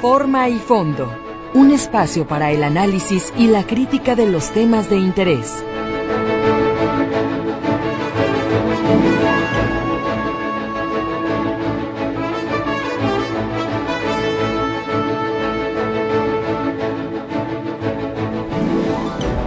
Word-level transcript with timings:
Forma 0.00 0.50
y 0.50 0.58
fondo. 0.58 1.10
Un 1.54 1.70
espacio 1.70 2.26
para 2.26 2.50
el 2.50 2.62
análisis 2.62 3.32
y 3.38 3.46
la 3.46 3.66
crítica 3.66 4.14
de 4.14 4.26
los 4.26 4.52
temas 4.52 4.90
de 4.90 4.98
interés. 4.98 5.64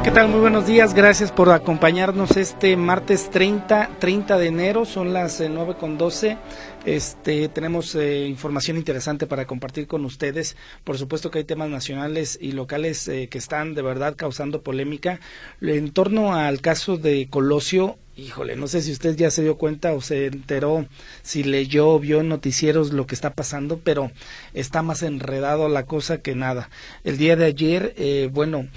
¿Qué 0.09 0.15
tal? 0.15 0.29
Muy 0.29 0.39
buenos 0.39 0.65
días, 0.65 0.95
gracias 0.95 1.31
por 1.31 1.51
acompañarnos 1.51 2.35
este 2.35 2.75
martes 2.75 3.29
30, 3.29 3.91
30 3.99 4.39
de 4.39 4.47
enero, 4.47 4.85
son 4.85 5.13
las 5.13 5.39
9 5.39 5.73
eh, 5.73 5.75
con 5.79 5.99
12. 5.99 6.35
Este, 6.83 7.47
tenemos 7.49 7.93
eh, 7.93 8.25
información 8.25 8.77
interesante 8.77 9.27
para 9.27 9.45
compartir 9.45 9.85
con 9.85 10.05
ustedes. 10.05 10.57
Por 10.83 10.97
supuesto 10.97 11.29
que 11.29 11.37
hay 11.37 11.43
temas 11.43 11.69
nacionales 11.69 12.39
y 12.41 12.53
locales 12.53 13.07
eh, 13.07 13.27
que 13.29 13.37
están 13.37 13.75
de 13.75 13.83
verdad 13.83 14.15
causando 14.15 14.63
polémica. 14.63 15.19
En 15.61 15.91
torno 15.91 16.33
al 16.33 16.59
caso 16.59 16.97
de 16.97 17.27
Colosio, 17.29 17.99
híjole, 18.15 18.55
no 18.55 18.67
sé 18.67 18.81
si 18.81 18.91
usted 18.91 19.15
ya 19.15 19.29
se 19.29 19.43
dio 19.43 19.57
cuenta 19.57 19.93
o 19.93 20.01
se 20.01 20.25
enteró, 20.25 20.87
si 21.21 21.43
leyó 21.43 21.89
o 21.89 21.99
vio 21.99 22.21
en 22.21 22.29
noticieros 22.29 22.93
lo 22.93 23.05
que 23.05 23.15
está 23.15 23.33
pasando, 23.33 23.79
pero 23.81 24.11
está 24.55 24.81
más 24.81 25.03
enredado 25.03 25.69
la 25.69 25.85
cosa 25.85 26.17
que 26.17 26.33
nada. 26.33 26.69
El 27.03 27.17
día 27.17 27.35
de 27.35 27.45
ayer, 27.45 28.29
bueno, 28.33 28.67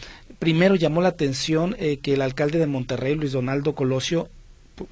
Primero 0.43 0.75
llamó 0.75 1.03
la 1.03 1.11
atención 1.11 1.77
eh, 1.79 1.99
que 1.99 2.15
el 2.15 2.21
alcalde 2.21 2.59
de 2.59 2.67
Monterrey, 2.67 3.15
Luis 3.15 3.31
Donaldo 3.31 3.77
Colosio, 3.77 4.29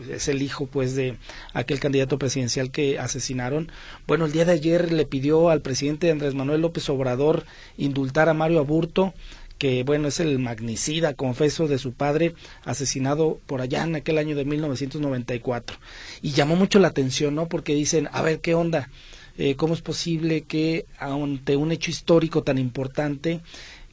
es 0.09 0.29
el 0.29 0.43
hijo 0.43 0.67
pues 0.67 0.95
de 0.95 1.17
aquel 1.55 1.81
candidato 1.81 2.21
presidencial 2.21 2.71
que 2.71 3.01
asesinaron. 3.01 3.69
Bueno, 4.07 4.27
el 4.27 4.31
día 4.31 4.45
de 4.45 4.53
ayer 4.53 4.93
le 4.93 5.07
pidió 5.07 5.51
al 5.51 5.61
presidente 5.61 6.09
Andrés 6.09 6.37
Manuel 6.37 6.61
López 6.61 6.89
Obrador 6.89 7.47
indultar 7.77 8.29
a 8.29 8.33
Mario 8.33 8.61
Aburto, 8.61 9.13
que 9.59 9.83
bueno, 9.83 10.07
es 10.07 10.21
el 10.21 10.39
magnicida 10.39 11.15
confeso 11.15 11.67
de 11.67 11.79
su 11.79 11.95
padre 11.95 12.37
asesinado 12.65 13.41
por 13.47 13.61
allá 13.61 13.83
en 13.83 13.97
aquel 13.97 14.19
año 14.19 14.37
de 14.37 14.45
1994. 14.45 15.79
Y 16.23 16.31
llamó 16.31 16.55
mucho 16.55 16.79
la 16.79 16.87
atención, 16.87 17.35
¿no? 17.35 17.49
Porque 17.49 17.75
dicen, 17.75 18.09
a 18.13 18.23
ver, 18.23 18.39
¿qué 18.39 18.55
onda? 18.55 18.89
Eh, 19.37 19.57
¿Cómo 19.57 19.75
es 19.75 19.81
posible 19.81 20.43
que 20.43 20.87
ante 20.99 21.57
un 21.57 21.73
hecho 21.73 21.91
histórico 21.91 22.45
tan 22.45 22.59
importante 22.59 23.41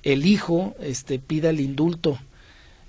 el 0.03 0.25
hijo 0.25 0.75
este, 0.79 1.19
pida 1.19 1.49
el 1.49 1.59
indulto. 1.59 2.19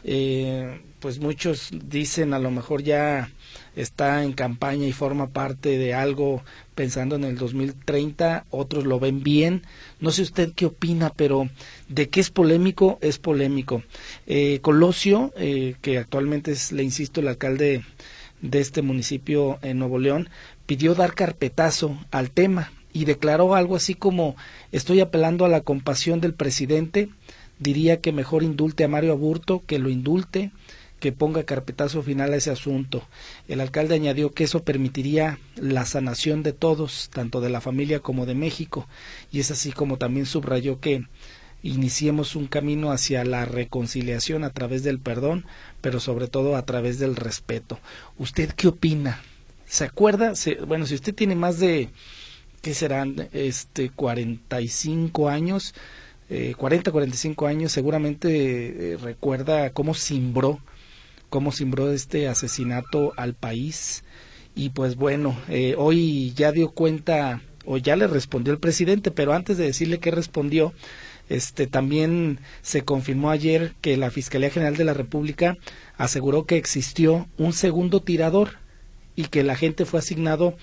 Eh, 0.05 0.81
pues 1.01 1.21
muchos 1.21 1.71
dicen 1.73 2.35
a 2.35 2.39
lo 2.39 2.51
mejor 2.51 2.83
ya 2.83 3.31
está 3.77 4.25
en 4.25 4.33
campaña 4.33 4.87
y 4.87 4.93
forma 4.93 5.29
parte 5.29 5.79
de 5.79 5.95
algo 5.95 6.43
pensando 6.75 7.17
en 7.17 7.25
el 7.25 7.37
2030, 7.37 8.45
otros 8.51 8.85
lo 8.85 8.99
ven 8.99 9.23
bien. 9.23 9.63
No 10.01 10.11
sé 10.11 10.23
usted 10.23 10.53
qué 10.55 10.67
opina, 10.67 11.13
pero 11.15 11.49
de 11.89 12.09
qué 12.09 12.21
es 12.21 12.31
polémico, 12.31 12.99
es 13.01 13.19
polémico. 13.19 13.83
Eh, 14.27 14.59
Colosio, 14.61 15.33
eh, 15.37 15.77
que 15.83 15.99
actualmente 15.99 16.53
es, 16.53 16.73
le 16.73 16.83
insisto, 16.83 17.21
el 17.21 17.29
alcalde 17.29 17.85
de 18.41 18.61
este 18.61 18.83
municipio 18.83 19.59
en 19.63 19.79
Nuevo 19.79 19.99
León, 19.99 20.29
pidió 20.67 20.95
dar 20.95 21.15
carpetazo 21.15 21.97
al 22.11 22.31
tema 22.31 22.73
y 22.93 23.05
declaró 23.05 23.55
algo 23.55 23.77
así 23.77 23.95
como 23.95 24.37
estoy 24.73 25.01
apelando 25.01 25.45
a 25.45 25.49
la 25.49 25.61
compasión 25.61 26.21
del 26.21 26.35
presidente, 26.35 27.09
diría 27.59 28.01
que 28.01 28.13
mejor 28.13 28.43
indulte 28.43 28.85
a 28.85 28.89
Mario 28.89 29.13
Aburto, 29.13 29.63
que 29.67 29.79
lo 29.79 29.89
indulte, 29.89 30.53
que 31.01 31.13
ponga 31.13 31.45
carpetazo 31.45 32.03
final 32.03 32.33
a 32.33 32.37
ese 32.37 32.51
asunto. 32.51 33.07
El 33.47 33.61
alcalde 33.61 33.95
añadió 33.95 34.33
que 34.33 34.45
eso 34.45 34.65
permitiría 34.65 35.39
la 35.57 35.87
sanación 35.87 36.43
de 36.43 36.53
todos, 36.53 37.11
tanto 37.13 37.41
de 37.41 37.51
la 37.51 37.61
familia 37.61 38.01
como 38.01 38.27
de 38.27 38.35
México, 38.35 38.89
y 39.31 39.41
es 39.41 39.51
así 39.51 39.73
como 39.73 39.97
también 39.97 40.27
subrayó 40.27 40.81
que 40.81 41.05
iniciemos 41.63 42.37
un 42.37 42.47
camino 42.47 42.93
hacia 42.93 43.25
la 43.25 43.45
reconciliación 43.45 44.45
a 44.45 44.51
través 44.51 44.83
del 44.83 44.99
perdón, 44.99 45.45
pero 45.81 46.01
sobre 46.01 46.29
todo 46.29 46.57
a 46.57 46.65
través 46.65 46.99
del 46.99 47.17
respeto. 47.17 47.79
¿Usted 48.17 48.53
qué 48.53 48.69
opina? 48.69 49.23
¿Se 49.67 49.85
acuerda? 49.85 50.33
bueno, 50.67 50.87
si 50.87 50.95
usted 50.95 51.15
tiene 51.15 51.35
más 51.35 51.59
de 51.59 51.91
que 52.61 52.75
serán 52.75 53.29
este 53.33 53.91
45 53.91 55.29
años, 55.29 55.75
eh, 56.31 56.55
40, 56.57 56.91
45 56.91 57.47
años, 57.47 57.73
seguramente 57.73 58.93
eh, 58.93 58.97
recuerda 58.97 59.71
cómo 59.71 59.95
simbró, 59.95 60.61
cómo 61.31 61.53
simbró 61.53 61.93
este 61.93 62.29
asesinato 62.29 63.13
al 63.17 63.35
país. 63.35 64.05
Y 64.55 64.71
pues 64.71 64.97
bueno, 64.97 65.37
eh, 65.49 65.75
hoy 65.79 66.33
ya 66.35 66.53
dio 66.53 66.71
cuenta 66.71 67.43
o 67.65 67.77
ya 67.77 67.97
le 67.97 68.07
respondió 68.07 68.53
el 68.53 68.59
presidente, 68.59 69.11
pero 69.11 69.33
antes 69.33 69.57
de 69.57 69.65
decirle 69.65 70.01
que 70.01 70.11
respondió, 70.11 70.73
este 71.29 71.67
también 71.67 72.41
se 72.63 72.83
confirmó 72.83 73.31
ayer 73.31 73.75
que 73.81 73.97
la 73.97 74.11
Fiscalía 74.11 74.51
General 74.51 74.77
de 74.77 74.85
la 74.85 74.95
República 74.95 75.57
aseguró 75.97 76.47
que 76.47 76.57
existió 76.57 77.29
un 77.37 77.53
segundo 77.53 78.01
tirador 78.01 78.57
y 79.15 79.25
que 79.25 79.41
el 79.41 79.51
agente 79.51 79.85
fue 79.85 80.01
asignado 80.01 80.57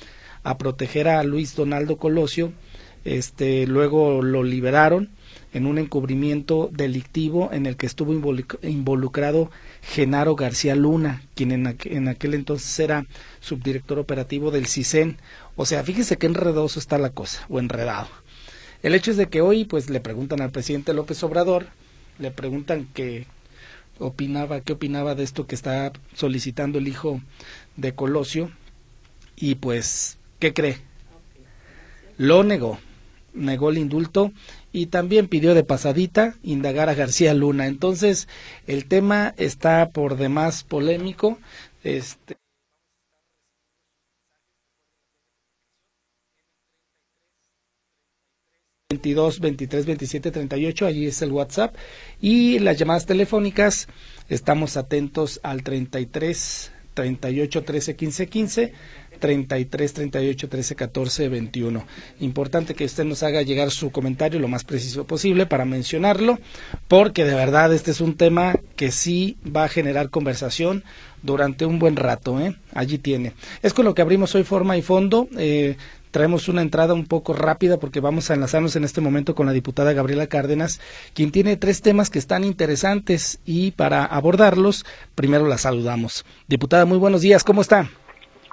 a 0.45 0.57
proteger 0.57 1.09
a 1.09 1.23
Luis 1.23 1.55
Donaldo 1.55 1.97
Colosio. 1.97 2.53
Este, 3.03 3.67
luego 3.67 4.21
lo 4.21 4.43
liberaron 4.43 5.09
en 5.53 5.65
un 5.65 5.77
encubrimiento 5.77 6.69
delictivo 6.71 7.49
en 7.51 7.65
el 7.65 7.77
que 7.77 7.85
estuvo 7.85 8.13
involucrado 8.61 9.51
Genaro 9.81 10.35
García 10.35 10.75
Luna, 10.75 11.23
quien 11.33 11.51
en, 11.51 12.07
aquel 12.07 12.33
entonces 12.33 12.79
era 12.79 13.05
subdirector 13.39 13.99
operativo 13.99 14.51
del 14.51 14.67
CISEN. 14.67 15.17
O 15.55 15.65
sea, 15.65 15.83
fíjese 15.83 16.17
qué 16.17 16.27
enredoso 16.27 16.79
está 16.79 16.97
la 16.97 17.09
cosa, 17.09 17.45
o 17.49 17.59
enredado. 17.59 18.09
El 18.83 18.95
hecho 18.95 19.11
es 19.11 19.17
de 19.17 19.29
que 19.29 19.41
hoy, 19.41 19.65
pues, 19.65 19.89
le 19.89 19.99
preguntan 19.99 20.41
al 20.41 20.51
presidente 20.51 20.93
López 20.93 21.23
Obrador, 21.23 21.67
le 22.19 22.31
preguntan 22.31 22.87
qué 22.93 23.25
opinaba, 23.97 24.61
qué 24.61 24.73
opinaba 24.73 25.15
de 25.15 25.23
esto 25.23 25.47
que 25.47 25.55
está 25.55 25.91
solicitando 26.13 26.79
el 26.79 26.87
hijo 26.87 27.21
de 27.77 27.95
Colosio, 27.95 28.51
y 29.37 29.55
pues 29.55 30.17
¿Qué 30.39 30.53
cree? 30.53 30.77
Lo 32.17 32.43
negó, 32.43 32.79
negó 33.33 33.69
el 33.69 33.77
indulto 33.77 34.31
y 34.71 34.87
también 34.87 35.27
pidió 35.27 35.53
de 35.53 35.63
pasadita 35.63 36.35
indagar 36.43 36.89
a 36.89 36.93
García 36.93 37.33
Luna. 37.33 37.67
Entonces, 37.67 38.27
el 38.67 38.87
tema 38.87 39.33
está 39.37 39.89
por 39.89 40.17
demás 40.17 40.63
polémico. 40.63 41.39
Este, 41.83 42.37
22 48.89 49.39
23 49.39 49.85
27 49.85 50.31
38, 50.31 50.85
allí 50.85 51.07
es 51.07 51.21
el 51.21 51.31
WhatsApp. 51.31 51.75
Y 52.21 52.59
las 52.59 52.77
llamadas 52.77 53.05
telefónicas, 53.05 53.87
estamos 54.29 54.77
atentos 54.77 55.39
al 55.43 55.63
33 55.63 56.71
38 56.95 57.63
13 57.63 57.95
15 57.95 58.27
15 58.27 58.73
33 59.19 59.93
38 59.93 60.49
13 60.49 60.75
14 60.75 61.29
21. 61.29 61.85
Importante 62.21 62.73
que 62.73 62.85
usted 62.85 63.03
nos 63.03 63.23
haga 63.23 63.41
llegar 63.41 63.71
su 63.71 63.91
comentario 63.91 64.39
lo 64.39 64.47
más 64.47 64.63
preciso 64.63 65.05
posible 65.05 65.45
para 65.45 65.65
mencionarlo, 65.65 66.39
porque 66.87 67.25
de 67.25 67.35
verdad 67.35 67.73
este 67.73 67.91
es 67.91 68.01
un 68.01 68.15
tema 68.17 68.55
que 68.75 68.91
sí 68.91 69.37
va 69.45 69.65
a 69.65 69.69
generar 69.69 70.09
conversación 70.09 70.83
durante 71.21 71.65
un 71.65 71.79
buen 71.79 71.95
rato. 71.95 72.39
¿eh? 72.39 72.55
Allí 72.73 72.97
tiene. 72.97 73.33
Es 73.61 73.73
con 73.73 73.85
lo 73.85 73.93
que 73.93 74.01
abrimos 74.01 74.33
hoy 74.35 74.43
forma 74.43 74.77
y 74.77 74.81
fondo. 74.81 75.27
Eh, 75.37 75.75
traemos 76.15 76.47
una 76.47 76.61
entrada 76.61 76.93
un 76.93 77.05
poco 77.05 77.33
rápida 77.33 77.75
porque 77.75 77.99
vamos 77.99 78.31
a 78.31 78.35
enlazarnos 78.35 78.77
en 78.77 78.85
este 78.85 79.01
momento 79.01 79.35
con 79.35 79.47
la 79.47 79.51
diputada 79.51 79.91
Gabriela 79.91 80.27
Cárdenas, 80.27 80.79
quien 81.13 81.29
tiene 81.29 81.57
tres 81.57 81.81
temas 81.81 82.09
que 82.09 82.19
están 82.19 82.45
interesantes 82.45 83.41
y 83.43 83.71
para 83.71 84.05
abordarlos, 84.05 84.85
primero 85.13 85.45
la 85.45 85.57
saludamos. 85.57 86.25
Diputada, 86.47 86.85
muy 86.85 86.99
buenos 86.99 87.19
días, 87.19 87.43
¿cómo 87.43 87.59
está? 87.59 87.89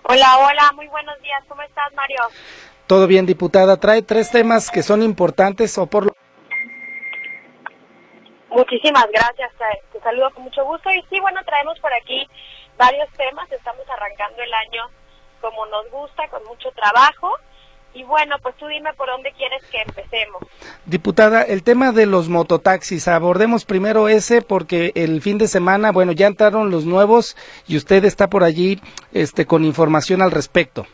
Hola, 0.02 0.38
hola, 0.38 0.72
muy 0.74 0.88
buenos 0.88 1.14
días. 1.22 1.40
¿Cómo 1.46 1.62
estás, 1.62 1.94
Mario? 1.94 2.22
Todo 2.88 3.06
bien, 3.06 3.26
diputada. 3.26 3.76
Trae 3.76 4.02
tres 4.02 4.32
temas 4.32 4.68
que 4.68 4.82
son 4.82 5.00
importantes 5.00 5.78
o 5.78 5.86
por 5.86 6.06
lo... 6.06 6.16
Muchísimas 8.50 9.06
gracias. 9.12 9.52
Te 9.92 10.00
saludo 10.00 10.32
con 10.32 10.42
mucho 10.42 10.64
gusto. 10.64 10.90
Y 10.90 11.00
sí, 11.08 11.20
bueno, 11.20 11.40
traemos 11.46 11.78
por 11.78 11.94
aquí 11.94 12.26
varios 12.76 13.08
temas. 13.10 13.48
Estamos 13.52 13.88
arrancando 13.88 14.42
el 14.42 14.52
año 14.52 14.90
como 15.40 15.64
nos 15.66 15.88
gusta, 15.92 16.26
con 16.26 16.44
mucho 16.46 16.72
trabajo. 16.72 17.38
Y 17.94 18.04
bueno, 18.04 18.36
pues 18.42 18.56
tú 18.56 18.66
dime 18.66 18.92
por 18.94 19.06
dónde 19.08 19.32
quieres 19.32 19.62
que 19.70 19.82
empecemos. 19.82 20.42
Diputada, 20.86 21.42
el 21.42 21.62
tema 21.62 21.92
de 21.92 22.06
los 22.06 22.28
mototaxis, 22.28 23.06
abordemos 23.06 23.64
primero 23.64 24.08
ese 24.08 24.40
porque 24.40 24.92
el 24.94 25.20
fin 25.20 25.36
de 25.38 25.46
semana, 25.46 25.92
bueno, 25.92 26.12
ya 26.12 26.26
entraron 26.26 26.70
los 26.70 26.86
nuevos 26.86 27.36
y 27.68 27.76
usted 27.76 28.04
está 28.04 28.28
por 28.28 28.44
allí 28.44 28.80
este, 29.12 29.46
con 29.46 29.64
información 29.64 30.22
al 30.22 30.30
respecto. 30.30 30.86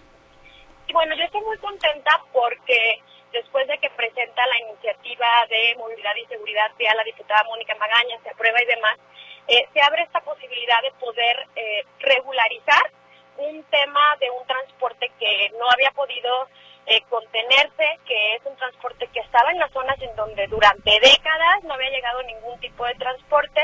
Y 0.89 0.93
bueno, 0.93 1.15
yo 1.17 1.25
estoy 1.25 1.43
muy 1.43 1.59
contenta 1.59 2.21
porque 2.33 3.01
después 3.33 3.69
de 3.69 3.79
que 3.79 3.91
presenta 3.91 4.43
la 4.47 4.59
iniciativa 4.69 5.27
de 5.49 5.77
movilidad 5.77 6.17
y 6.17 6.27
seguridad 6.27 6.71
vía 6.79 6.95
la 6.95 7.05
diputada 7.05 7.45
Mónica 7.45 7.75
Magaña, 7.79 8.19
se 8.25 8.31
aprueba 8.31 8.61
y 8.63 8.67
demás, 8.67 8.99
eh, 9.47 9.69
se 9.73 9.81
abre 9.81 10.03
esta 10.03 10.21
posibilidad 10.21 10.83
de 10.83 10.93
poder 10.99 11.47
eh, 11.57 11.85
regularizar 12.01 12.91
un 13.39 13.63
tema 13.65 14.17
de 14.21 14.31
un 14.31 14.47
transporte 14.47 15.11
que 15.19 15.51
no 15.59 15.71
había 15.71 15.91
podido 15.93 16.49
eh, 16.89 17.03
contenerse, 17.11 17.85
que 18.07 18.37
es 18.37 18.47
un 18.47 18.57
transporte 18.57 19.09
que 19.13 19.21
estaba 19.21 19.51
en 19.51 19.59
las 19.59 19.71
zonas 19.73 20.01
en 20.01 20.15
donde 20.17 20.47
durante 20.47 20.91
décadas 21.01 21.63
no 21.65 21.75
había 21.75 21.91
llegado 21.91 22.23
ningún 22.23 22.59
tipo 22.61 22.85
de 22.87 22.95
transporte. 22.95 23.61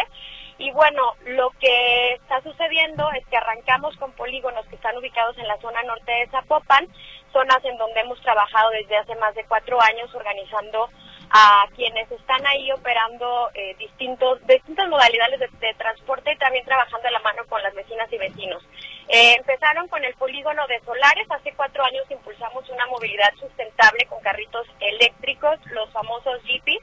Y 0.59 0.71
bueno, 0.73 1.15
lo 1.25 1.50
que 1.59 2.12
está 2.12 2.41
sucediendo 2.43 3.11
es 3.12 3.26
que 3.26 3.37
arrancamos 3.37 3.97
con 3.97 4.12
polígonos 4.12 4.67
que 4.67 4.76
están 4.76 4.97
ubicados 4.97 5.37
en 5.38 5.49
la 5.49 5.59
zona 5.59 5.82
norte 5.82 6.12
de 6.12 6.29
Zapopan, 6.29 6.87
zonas 7.32 7.65
en 7.65 7.76
donde 7.79 8.00
hemos 8.00 8.21
trabajado 8.21 8.71
desde 8.71 8.97
hace 8.99 9.15
más 9.17 9.35
de 9.35 9.44
cuatro 9.47 9.81
años 9.81 10.15
organizando 10.15 10.91
a 11.31 11.67
quienes 11.75 12.11
están 12.12 12.47
ahí 12.47 12.70
operando 12.70 13.50
eh, 13.55 13.75
distintos, 13.79 14.38
distintas 14.47 14.88
modalidades 14.88 15.41
de, 15.41 15.75
transporte 15.75 16.32
y 16.32 16.38
también 16.38 16.65
trabajando 16.65 17.09
a 17.09 17.11
la 17.11 17.19
mano 17.20 17.43
con 17.49 17.62
las 17.62 17.75
vecinas 17.75 18.12
y 18.12 18.19
vecinos. 18.19 18.62
Eh, 19.09 19.35
empezaron 19.37 19.87
con 19.89 20.03
el 20.05 20.15
polígono 20.15 20.67
de 20.67 20.81
solares, 20.81 21.31
hace 21.31 21.53
cuatro 21.53 21.85
años 21.85 22.05
impulsamos 22.11 22.69
una 22.71 22.87
movilidad 22.87 23.33
sustentable 23.39 24.06
con 24.06 24.21
carritos 24.23 24.67
eléctricos, 24.81 25.59
los 25.73 25.91
famosos 25.93 26.43
Jeepies, 26.45 26.83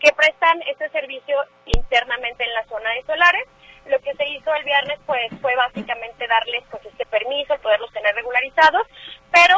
que 0.00 0.12
prestan 0.12 0.60
este 0.62 0.88
servicio 0.90 1.36
internamente 1.66 2.44
en 2.44 2.54
la 2.54 2.64
zona 2.64 2.90
de 2.90 3.04
solares. 3.04 3.46
Lo 3.86 3.98
que 4.00 4.14
se 4.14 4.28
hizo 4.28 4.54
el 4.54 4.64
viernes 4.64 4.98
pues 5.06 5.30
fue 5.40 5.54
básicamente 5.56 6.26
darles 6.26 6.64
pues 6.70 6.84
este 6.86 7.06
permiso, 7.06 7.56
poderlos 7.58 7.92
tener 7.92 8.14
regularizados, 8.14 8.86
pero 9.32 9.56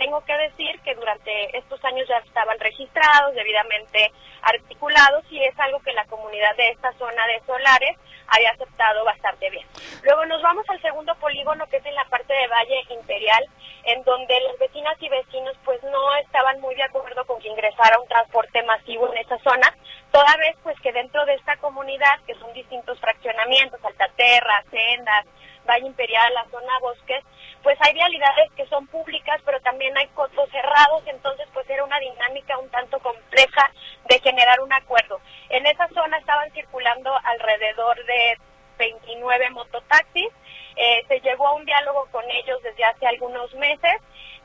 tengo 0.00 0.24
que 0.24 0.34
decir 0.34 0.80
que 0.80 0.94
durante 0.94 1.58
estos 1.58 1.84
años 1.84 2.08
ya 2.08 2.16
estaban 2.24 2.58
registrados, 2.58 3.34
debidamente 3.34 4.10
articulados 4.40 5.22
y 5.30 5.44
es 5.44 5.58
algo 5.60 5.78
que 5.80 5.92
la 5.92 6.06
comunidad 6.06 6.56
de 6.56 6.70
esta 6.70 6.90
zona 6.94 7.26
de 7.26 7.40
solares 7.44 7.98
había 8.28 8.50
aceptado 8.50 9.04
bastante 9.04 9.50
bien. 9.50 9.66
Luego 10.02 10.24
nos 10.24 10.40
vamos 10.40 10.64
al 10.70 10.80
segundo 10.80 11.14
polígono 11.16 11.66
que 11.66 11.76
es 11.76 11.84
en 11.84 11.94
la 11.94 12.06
parte 12.06 12.32
de 12.32 12.46
Valle 12.46 12.82
Imperial, 12.88 13.44
en 13.84 14.02
donde 14.04 14.40
las 14.40 14.58
vecinas 14.58 14.96
y 15.00 15.08
vecinos 15.10 15.54
pues 15.66 15.82
no 15.82 16.16
estaban 16.16 16.58
muy 16.62 16.74
de 16.76 16.84
acuerdo 16.84 17.26
con 17.26 17.38
que 17.38 17.48
ingresara 17.48 18.00
un 18.00 18.08
transporte 18.08 18.62
masivo 18.62 19.12
en 19.12 19.18
esa 19.18 19.36
zona, 19.40 19.76
toda 20.12 20.34
vez 20.38 20.56
pues 20.62 20.80
que 20.80 20.92
dentro 20.92 21.26
de 21.26 21.34
esta 21.34 21.58
comunidad, 21.58 22.20
que 22.26 22.34
son 22.36 22.50
distintos 22.54 22.98
fraccionamientos, 23.00 23.84
Altaterra, 23.84 24.64
Sendas, 24.70 25.26
Valle 25.66 25.86
Imperial, 25.86 26.32
la 26.34 26.44
zona 26.50 26.78
Bosques, 26.80 27.24
pues 27.62 27.76
hay 27.80 27.92
vialidades 27.92 28.50
que 28.56 28.66
son 28.66 28.86
públicas, 28.86 29.40
pero 29.44 29.60
también 29.60 29.96
hay 29.96 30.06
cotos 30.08 30.48
cerrados, 30.50 31.02
entonces 31.06 31.46
pues 31.52 31.68
era 31.68 31.84
una 31.84 31.98
dinámica 31.98 32.58
un 32.58 32.68
tanto 32.70 32.98
compleja 33.00 33.70
de 34.08 34.18
generar 34.20 34.60
un 34.60 34.72
acuerdo. 34.72 35.20
En 35.48 35.66
esa 35.66 35.88
zona 35.88 36.18
estaban 36.18 36.50
circulando 36.52 37.12
alrededor 37.24 37.96
de 38.04 38.38
29 38.78 39.50
mototaxis, 39.50 40.30
eh, 40.76 41.04
se 41.08 41.20
llegó 41.20 41.48
a 41.48 41.54
un 41.54 41.64
diálogo 41.66 42.06
con 42.10 42.24
ellos 42.30 42.62
desde 42.62 42.84
hace 42.84 43.06
algunos 43.06 43.52
meses 43.54 44.00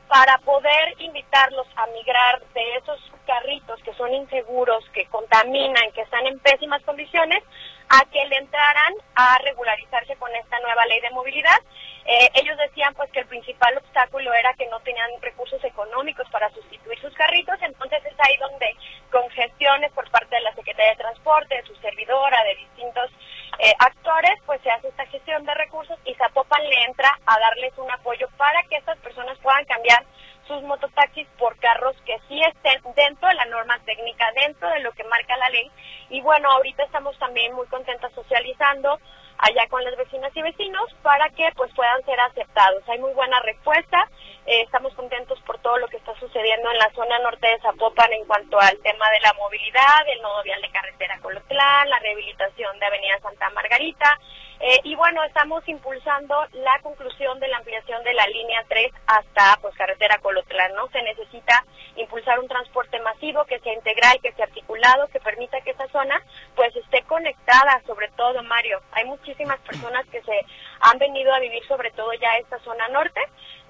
para 0.08 0.38
poder 0.38 0.94
invitarlos 0.98 1.66
a 1.76 1.86
migrar 1.88 2.42
de 2.54 2.76
esos 2.76 3.00
carritos 3.26 3.80
que 3.82 3.92
son 3.94 4.12
inseguros, 4.14 4.84
que 4.90 5.06
contaminan, 5.06 5.90
que 5.92 6.02
están 6.02 6.26
en 6.26 6.38
pésimas 6.38 6.82
condiciones, 6.82 7.42
a 7.88 8.04
que 8.06 8.24
le 8.26 8.36
entraran 8.36 8.94
a 9.14 9.38
regularizarse 9.38 10.16
con 10.16 10.34
esta 10.34 10.58
nueva 10.60 10.86
ley 10.86 11.00
de 11.00 11.10
movilidad. 11.10 11.58
Eh, 12.04 12.30
ellos 12.34 12.56
decían 12.58 12.94
pues 12.94 13.10
que 13.10 13.20
el 13.20 13.26
principal 13.26 13.76
obstáculo 13.78 14.32
era 14.32 14.54
que 14.54 14.66
no 14.68 14.78
tenían 14.80 15.10
recursos 15.20 15.62
económicos 15.64 16.28
para 16.30 16.50
sustituir 16.50 16.98
sus 17.00 17.12
carritos, 17.14 17.56
entonces 17.62 18.04
es 18.04 18.14
ahí 18.20 18.36
donde 18.38 18.76
con 19.10 19.28
gestiones 19.30 19.90
por 19.92 20.08
parte 20.10 20.36
de 20.36 20.42
la 20.42 20.54
Secretaría 20.54 20.92
de 20.92 21.02
Transporte, 21.02 21.56
de 21.56 21.66
su 21.66 21.74
servidora, 21.76 22.42
de 22.44 22.54
distintos 22.56 23.10
eh, 23.58 23.72
actores, 23.78 24.38
pues 24.44 24.60
se 24.62 24.70
hace 24.70 24.88
esta 24.88 25.06
gestión 25.06 25.44
de 25.44 25.54
recursos 25.54 25.98
y 26.04 26.14
Zapopan 26.14 26.62
le 26.62 26.84
entra 26.84 27.18
a 27.26 27.38
darles 27.38 27.72
un 27.78 27.90
apoyo 27.90 28.28
para 28.36 28.62
que 28.64 28.76
estas 28.76 28.98
personas 28.98 29.38
puedan 29.38 29.64
cambiar 29.64 30.04
sus 30.46 30.62
mototaxis 30.62 31.26
por 31.38 31.56
carros 31.58 31.96
que 32.04 32.18
sí 32.28 32.40
estén 32.42 32.80
dentro 32.94 33.28
de 33.28 33.34
la 33.34 33.44
norma 33.46 33.78
técnica, 33.84 34.30
dentro 34.44 34.68
de 34.68 34.80
lo 34.80 34.92
que 34.92 35.04
marca 35.04 35.36
la 35.36 35.48
ley. 35.50 35.70
Y 36.10 36.20
bueno, 36.20 36.50
ahorita 36.50 36.84
estamos 36.84 37.18
también 37.18 37.54
muy 37.54 37.66
contentas 37.66 38.12
socializando 38.12 39.00
allá 39.38 39.66
con 39.68 39.84
las 39.84 39.96
vecinas 39.96 40.30
y 40.34 40.42
vecinos 40.42 40.94
para 41.02 41.28
que 41.30 41.48
pues 41.56 41.72
puedan 41.74 42.04
ser 42.04 42.18
aceptados. 42.20 42.82
Hay 42.88 42.98
muy 42.98 43.12
buena 43.12 43.40
respuesta, 43.40 44.08
eh, 44.46 44.62
estamos 44.62 44.94
contentos 44.94 45.40
por 45.42 45.58
todo 45.58 45.78
lo 45.78 45.88
que 45.88 45.96
está 45.96 46.14
sucediendo 46.18 46.70
en 46.70 46.78
la 46.78 46.90
zona 46.94 47.18
norte 47.20 47.46
de 47.46 47.60
Zapopan 47.60 48.12
en 48.12 48.24
cuanto 48.26 48.58
al 48.58 48.78
tema 48.78 49.10
de 49.10 49.20
la 49.20 49.32
movilidad, 49.34 50.08
el 50.08 50.22
nuevo 50.22 50.42
vial 50.42 50.60
de 50.62 50.70
carretera 50.70 51.18
Colotlán, 51.20 51.90
la 51.90 51.98
rehabilitación 51.98 52.78
de 52.78 52.86
Avenida 52.86 53.18
Santa 53.20 53.50
Margarita, 53.50 54.18
eh, 54.58 54.80
y 54.84 54.94
bueno, 54.94 55.22
estamos 55.24 55.66
impulsando 55.68 56.34
la 56.52 56.78
conclusión 56.80 57.38
de 57.40 57.48
la 57.48 57.58
ampliación 57.58 58.02
de 58.04 58.14
la 58.14 58.26
línea 58.26 58.64
3 58.68 58.90
hasta 59.06 59.58
pues 59.60 59.74
carretera 59.74 60.18
Colotlán, 60.18 60.74
¿no? 60.74 60.88
Se 60.88 61.02
necesita 61.02 61.64
impulsar 61.96 62.38
un 62.38 62.48
transporte 62.48 62.98
masivo 63.00 63.44
que 63.44 63.58
sea 63.60 63.74
integral, 63.74 64.18
que 64.22 64.32
sea 64.32 64.46
articulado, 64.46 65.08
que 65.08 65.20
permita 65.20 65.60
que 65.60 65.72
esa 65.72 65.86
zona 65.88 66.22
pues 66.54 66.74
esté 66.74 67.02
conectada, 67.02 67.82
sobre 67.86 68.08
todo 68.16 68.42
Mario. 68.44 68.80
Hay 68.92 69.04
muchísimas 69.26 69.58
personas 69.60 70.06
que 70.06 70.22
se 70.22 70.46
han 70.80 70.98
venido 70.98 71.34
a 71.34 71.40
vivir 71.40 71.64
sobre 71.66 71.90
todo 71.90 72.12
ya 72.14 72.36
esta 72.38 72.60
zona 72.60 72.86
norte. 72.88 73.20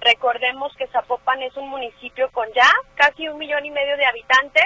Recordemos 0.01 0.71
que 0.77 0.87
Zapopan 0.87 1.41
es 1.41 1.55
un 1.57 1.69
municipio 1.69 2.29
con 2.31 2.47
ya 2.53 2.69
casi 2.95 3.27
un 3.27 3.39
millón 3.39 3.65
y 3.65 3.71
medio 3.71 3.97
de 3.97 4.05
habitantes 4.05 4.65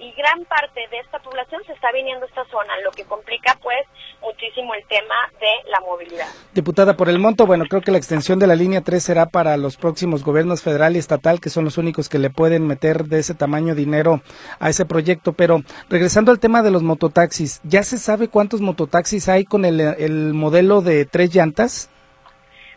y 0.00 0.12
gran 0.12 0.44
parte 0.46 0.80
de 0.90 0.98
esta 0.98 1.18
población 1.18 1.62
se 1.66 1.72
está 1.72 1.92
viniendo 1.92 2.24
a 2.24 2.28
esta 2.28 2.44
zona, 2.46 2.72
lo 2.82 2.90
que 2.90 3.04
complica 3.04 3.56
pues 3.62 3.86
muchísimo 4.22 4.74
el 4.74 4.84
tema 4.86 5.14
de 5.38 5.70
la 5.70 5.80
movilidad. 5.80 6.26
Diputada, 6.52 6.96
por 6.96 7.08
el 7.08 7.18
monto, 7.18 7.46
bueno, 7.46 7.66
creo 7.68 7.82
que 7.82 7.90
la 7.90 7.98
extensión 7.98 8.38
de 8.38 8.46
la 8.46 8.54
línea 8.54 8.80
3 8.80 9.02
será 9.02 9.26
para 9.26 9.56
los 9.56 9.76
próximos 9.76 10.24
gobiernos 10.24 10.62
federal 10.62 10.96
y 10.96 10.98
estatal, 10.98 11.40
que 11.40 11.50
son 11.50 11.64
los 11.64 11.78
únicos 11.78 12.08
que 12.08 12.18
le 12.18 12.30
pueden 12.30 12.66
meter 12.66 13.04
de 13.04 13.18
ese 13.18 13.34
tamaño 13.34 13.74
dinero 13.74 14.22
a 14.58 14.70
ese 14.70 14.86
proyecto, 14.86 15.34
pero 15.34 15.62
regresando 15.88 16.32
al 16.32 16.40
tema 16.40 16.62
de 16.62 16.70
los 16.70 16.82
mototaxis, 16.82 17.60
¿ya 17.64 17.82
se 17.82 17.98
sabe 17.98 18.28
cuántos 18.28 18.60
mototaxis 18.60 19.28
hay 19.28 19.44
con 19.44 19.64
el, 19.64 19.80
el 19.80 20.32
modelo 20.32 20.80
de 20.80 21.04
tres 21.04 21.34
llantas? 21.34 21.90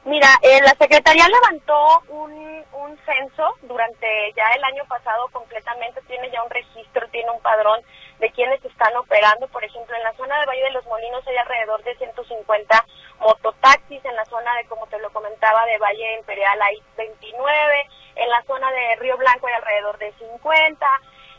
Mira, 0.06 0.28
eh, 0.42 0.60
la 0.62 0.76
Secretaría 0.78 1.26
levantó 1.30 2.02
un, 2.10 2.34
un 2.74 2.98
censo 3.06 3.56
durante 3.62 4.06
ya 4.36 4.44
el 4.56 4.64
año 4.66 4.84
pasado 4.88 5.30
completamente, 5.32 6.02
tiene 6.08 6.30
ya 6.30 6.44
un 6.44 6.50
registro, 6.50 6.73
tiene 7.12 7.30
un 7.32 7.42
padrón 7.42 7.82
de 8.20 8.32
quienes 8.32 8.64
están 8.64 8.96
operando. 8.96 9.48
Por 9.48 9.64
ejemplo, 9.64 9.96
en 9.96 10.04
la 10.04 10.14
zona 10.14 10.40
de 10.40 10.46
Valle 10.46 10.64
de 10.64 10.72
los 10.72 10.86
Molinos 10.86 11.28
hay 11.28 11.38
alrededor 11.38 11.84
de 11.84 11.96
150 11.96 12.86
mototaxis, 13.20 14.04
en 14.06 14.16
la 14.16 14.26
zona 14.26 14.56
de, 14.58 14.66
como 14.66 14.88
te 14.88 15.00
lo 15.00 15.12
comentaba, 15.12 15.66
de 15.66 15.78
Valle 15.78 16.18
Imperial 16.20 16.62
hay 16.62 16.82
29, 16.98 17.90
en 18.16 18.30
la 18.30 18.44
zona 18.44 18.72
de 18.72 18.96
Río 18.98 19.18
Blanco 19.18 19.48
hay 19.48 19.54
alrededor 19.54 19.98
de 19.98 20.14
50. 20.14 20.88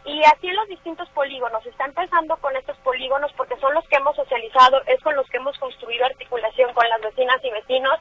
Y 0.06 0.22
así 0.24 0.48
en 0.48 0.56
los 0.56 0.68
distintos 0.68 1.08
polígonos, 1.10 1.64
está 1.64 1.86
empezando 1.86 2.36
con 2.36 2.54
estos 2.56 2.76
polígonos 2.78 3.32
porque 3.38 3.56
son 3.56 3.72
los 3.72 3.88
que 3.88 3.96
hemos 3.96 4.14
socializado, 4.14 4.82
es 4.86 5.00
con 5.02 5.16
los 5.16 5.26
que 5.30 5.38
hemos 5.38 5.58
construido 5.58 6.04
articulación 6.04 6.74
con 6.74 6.86
las 6.90 7.00
vecinas 7.00 7.42
y 7.42 7.50
vecinos 7.50 7.98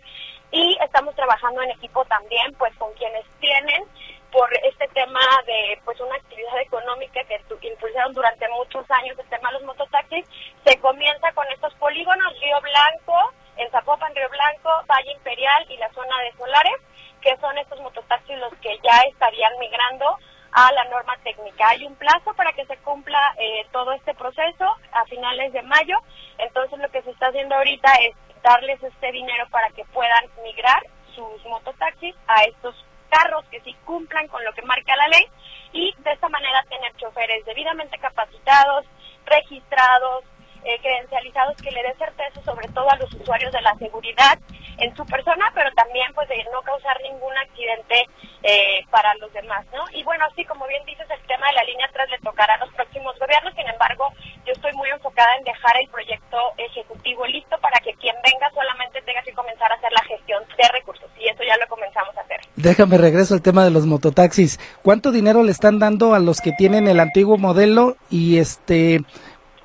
y 0.52 0.78
estamos 0.84 1.16
trabajando 1.16 1.62
en 1.62 1.72
equipo 1.72 2.04
también 2.06 2.54
pues 2.58 2.76
con 2.76 2.94
quienes 2.94 3.26
tienen 3.40 3.86
por 4.34 4.50
este 4.66 4.88
tema 4.90 5.22
de 5.46 5.80
pues 5.86 6.00
una 6.02 6.16
actividad 6.16 6.60
económica 6.60 7.24
que 7.24 7.68
impulsaron 7.68 8.14
durante 8.14 8.50
muchos 8.50 8.90
años 8.90 9.18
el 9.20 9.30
tema 9.30 9.50
de 9.50 9.60
los 9.60 9.64
mototaxis, 9.64 10.26
se 10.66 10.78
comienza 10.80 11.32
con 11.34 11.48
estos 11.50 11.72
polígonos, 11.76 12.34
Río 12.42 12.60
Blanco, 12.62 13.32
en 13.58 13.70
Zapopan, 13.70 14.14
Río 14.16 14.28
Blanco, 14.30 14.70
Valle 14.90 15.12
Imperial 15.12 15.66
y 15.70 15.78
la 15.78 15.94
zona 15.94 16.20
de 16.24 16.34
Solares, 16.34 16.82
que 17.22 17.38
son 17.38 17.56
estos 17.60 17.80
mototaxis 17.82 18.38
los 18.40 18.54
que 18.56 18.76
ya 18.84 19.02
estarían 19.08 19.54
migrando 19.60 20.18
a 20.52 20.72
la 20.72 20.84
norma 20.86 21.16
técnica. 21.24 21.70
Hay 21.70 21.86
un 21.86 21.96
plazo 21.96 22.34
para 22.34 22.54
que 22.54 22.66
se 22.66 22.78
cumpla 22.78 23.36
eh, 23.38 23.68
todo 23.72 23.92
este 23.94 24.16
proceso 24.16 24.66
a 24.94 25.06
finales 25.06 25.54
de 25.54 25.62
mayo, 25.62 25.98
entonces 26.40 26.80
lo 26.80 26.90
que 26.90 27.04
se 27.04 27.12
está 27.12 27.28
haciendo 27.28 27.54
ahorita 27.54 27.94
es 28.02 28.16
darles 28.42 28.82
este 28.82 29.12
dinero 29.12 29.48
para 29.52 29.70
que 29.70 29.86
puedan 29.86 30.26
migrar 30.44 30.82
sus 31.14 31.46
mototaxis 31.46 32.16
a 32.28 32.44
estos 32.46 32.76
carros 33.14 33.46
que 33.52 33.62
sí 33.62 33.76
cumplan 33.86 34.28
con 34.28 34.44
lo 34.44 34.54
que 34.54 34.62
marca 34.64 34.96
la 34.96 35.08
ley 35.08 35.26
y 35.72 35.94
de 36.00 36.12
esta 36.12 36.30
manera 36.30 36.64
tener 36.70 36.96
choferes 36.98 37.46
debidamente 37.46 37.98
capacitados, 38.00 38.86
registrados, 39.26 40.24
eh, 40.66 40.80
credencializados 40.82 41.58
que 41.58 41.72
le 41.72 41.84
dé 41.84 41.94
certeza 41.98 42.42
sobre 42.44 42.68
todo 42.70 42.90
a 42.90 42.98
los 42.98 43.14
usuarios 43.14 43.52
de 43.52 43.62
la 43.62 43.76
seguridad 43.76 44.40
en 44.78 44.96
su 44.96 45.06
persona, 45.06 45.52
pero 45.54 45.70
también 45.76 46.12
pues 46.14 46.28
de 46.30 46.44
no 46.52 46.62
causar 46.62 47.00
ningún 47.02 47.36
accidente 47.38 48.08
eh, 48.44 48.82
para 48.90 49.14
los 49.16 49.32
demás, 49.34 49.66
¿no? 49.74 49.84
Y 49.94 50.04
bueno, 50.04 50.26
así 50.30 50.44
como 50.46 50.68
bien 50.68 50.84
dices, 50.86 51.06
el 51.10 51.22
tema 51.28 51.48
de 51.48 51.54
la 51.54 51.64
línea 51.64 51.90
3 51.94 52.10
le 52.10 52.20
tocará 52.20 52.56
a 52.56 52.66
los 52.66 52.74
próximos 52.74 53.18
gobiernos, 53.20 53.54
sin 53.56 53.68
embargo, 53.68 54.10
yo 54.46 54.54
estoy 54.54 54.74
muy 54.74 54.90
enfocada 54.90 55.36
en 55.38 55.44
dejar 55.44 55.78
el 55.82 55.88
proyecto 55.90 56.38
ejecutivo 56.58 57.26
listo 57.26 57.58
para 57.62 57.80
que 57.80 57.94
quien 57.96 58.16
venga 58.24 58.50
solamente 58.54 59.02
tenga 59.04 59.22
que 59.22 59.34
comenzar 59.34 59.72
a 59.72 59.76
hacer 59.76 59.92
la 59.92 60.04
gestión 60.04 60.44
de 60.58 60.68
recursos, 60.74 61.10
y 61.20 61.28
eso 61.28 61.44
ya 61.44 61.56
lo 61.58 61.68
comenzamos 61.68 62.16
a 62.18 62.22
hacer. 62.22 62.42
Déjame 62.56 62.98
regreso 62.98 63.34
al 63.34 63.42
tema 63.42 63.64
de 63.64 63.72
los 63.72 63.86
mototaxis. 63.86 64.60
¿Cuánto 64.82 65.12
dinero 65.12 65.44
le 65.44 65.52
están 65.52 65.80
dando 65.80 66.14
a 66.14 66.20
los 66.20 66.42
que 66.42 66.52
tienen 66.52 66.88
el 66.88 67.00
antiguo 67.00 67.38
modelo 67.38 67.96
y 68.10 68.40
este 68.40 69.02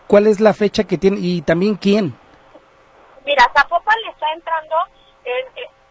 cuál 0.09 0.27
es 0.27 0.41
la 0.41 0.55
fecha 0.55 0.85
que 0.85 0.99
tiene 0.99 1.19
y 1.21 1.43
también 1.43 1.77
quién? 1.77 2.19
Mira, 3.25 3.49
Zapopan 3.55 3.97
le 4.05 4.11
está 4.11 4.33
entrando 4.33 4.77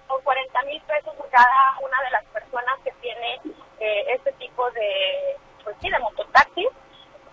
con 0.07 0.21
40 0.21 0.61
mil 0.63 0.81
pesos 0.81 1.13
cada 1.37 1.77
una 1.81 2.01
de 2.03 2.09
las 2.11 2.25
personas 2.25 2.75
que 2.83 2.91
tiene 2.93 3.39
eh, 3.79 4.05
este 4.09 4.31
tipo 4.33 4.69
de, 4.71 5.37
pues 5.63 5.75
sí, 5.81 5.89
de 5.89 5.99
mototaxis 5.99 6.69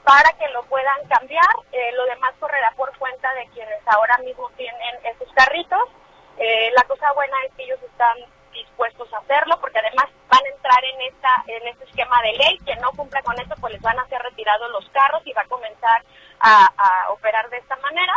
para 0.05 0.31
que 0.35 0.49
lo 0.49 0.63
puedan 0.65 1.07
cambiar. 1.09 1.55
Eh, 1.73 1.93
lo 1.93 2.05
demás 2.05 2.35
correrá 2.39 2.71
por 2.77 2.97
cuenta 2.99 3.33
de 3.35 3.47
quienes 3.49 3.81
ahora 3.87 4.19
mismo 4.19 4.51
tienen 4.57 4.95
esos 5.05 5.33
carritos. 5.33 5.89
Eh, 6.37 6.71
la 6.77 6.83
cosa 6.83 7.13
buena 7.15 7.37
es 7.47 7.55
que 7.55 7.65
ellos 7.65 7.81
están 7.83 8.19
dispuestos 8.53 9.13
a 9.15 9.19
hacerlo 9.19 9.59
porque 9.61 9.79
además 9.79 10.07
van 10.29 10.45
a 10.45 10.55
entrar 10.55 10.85
en 10.85 11.01
esta 11.03 11.45
en 11.47 11.67
este 11.67 11.85
esquema 11.85 12.21
de 12.23 12.33
ley 12.35 12.59
que 12.65 12.77
no 12.77 12.93
cumpla 12.93 13.21
con 13.23 13.39
esto 13.41 13.55
pues 13.61 13.73
les 13.73 13.83
van 13.83 13.99
a 13.99 14.07
ser 14.07 14.23
retirados 14.23 14.71
los 14.71 14.89
carros 14.91 15.23
y 15.25 15.33
va 15.33 15.43
a 15.43 15.49
comenzar 15.49 16.05
a, 16.45 16.67
a 16.67 17.11
operar 17.11 17.49
de 17.51 17.59
esta 17.59 17.77
manera 17.77 18.13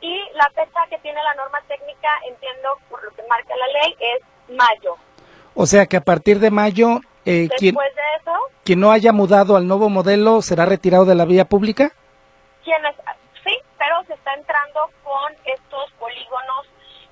y 0.00 0.18
la 0.34 0.48
fecha 0.50 0.80
que 0.88 0.98
tiene 0.98 1.22
la 1.22 1.34
norma 1.34 1.60
técnica 1.68 2.08
entiendo 2.26 2.78
por 2.88 3.02
lo 3.04 3.10
que 3.10 3.22
marca 3.28 3.54
la 3.56 3.66
ley 3.80 3.96
es 3.98 4.56
mayo 4.56 4.96
o 5.54 5.66
sea 5.66 5.86
que 5.86 5.96
a 5.96 6.00
partir 6.00 6.38
de 6.38 6.50
mayo 6.50 7.00
eh, 7.24 7.48
quien, 7.56 7.74
de 7.74 7.80
eso, 8.20 8.32
quien 8.64 8.80
no 8.80 8.90
haya 8.90 9.12
mudado 9.12 9.56
al 9.56 9.68
nuevo 9.68 9.88
modelo 9.88 10.42
será 10.42 10.66
retirado 10.66 11.04
de 11.04 11.14
la 11.14 11.24
vía 11.24 11.44
pública. 11.44 11.92
Quienes, 12.64 12.96
sí, 13.44 13.56
pero 13.78 14.02
se 14.06 14.14
está 14.14 14.34
entrando 14.34 14.90
con 15.04 15.32
estos 15.44 15.92
polígonos 16.00 16.66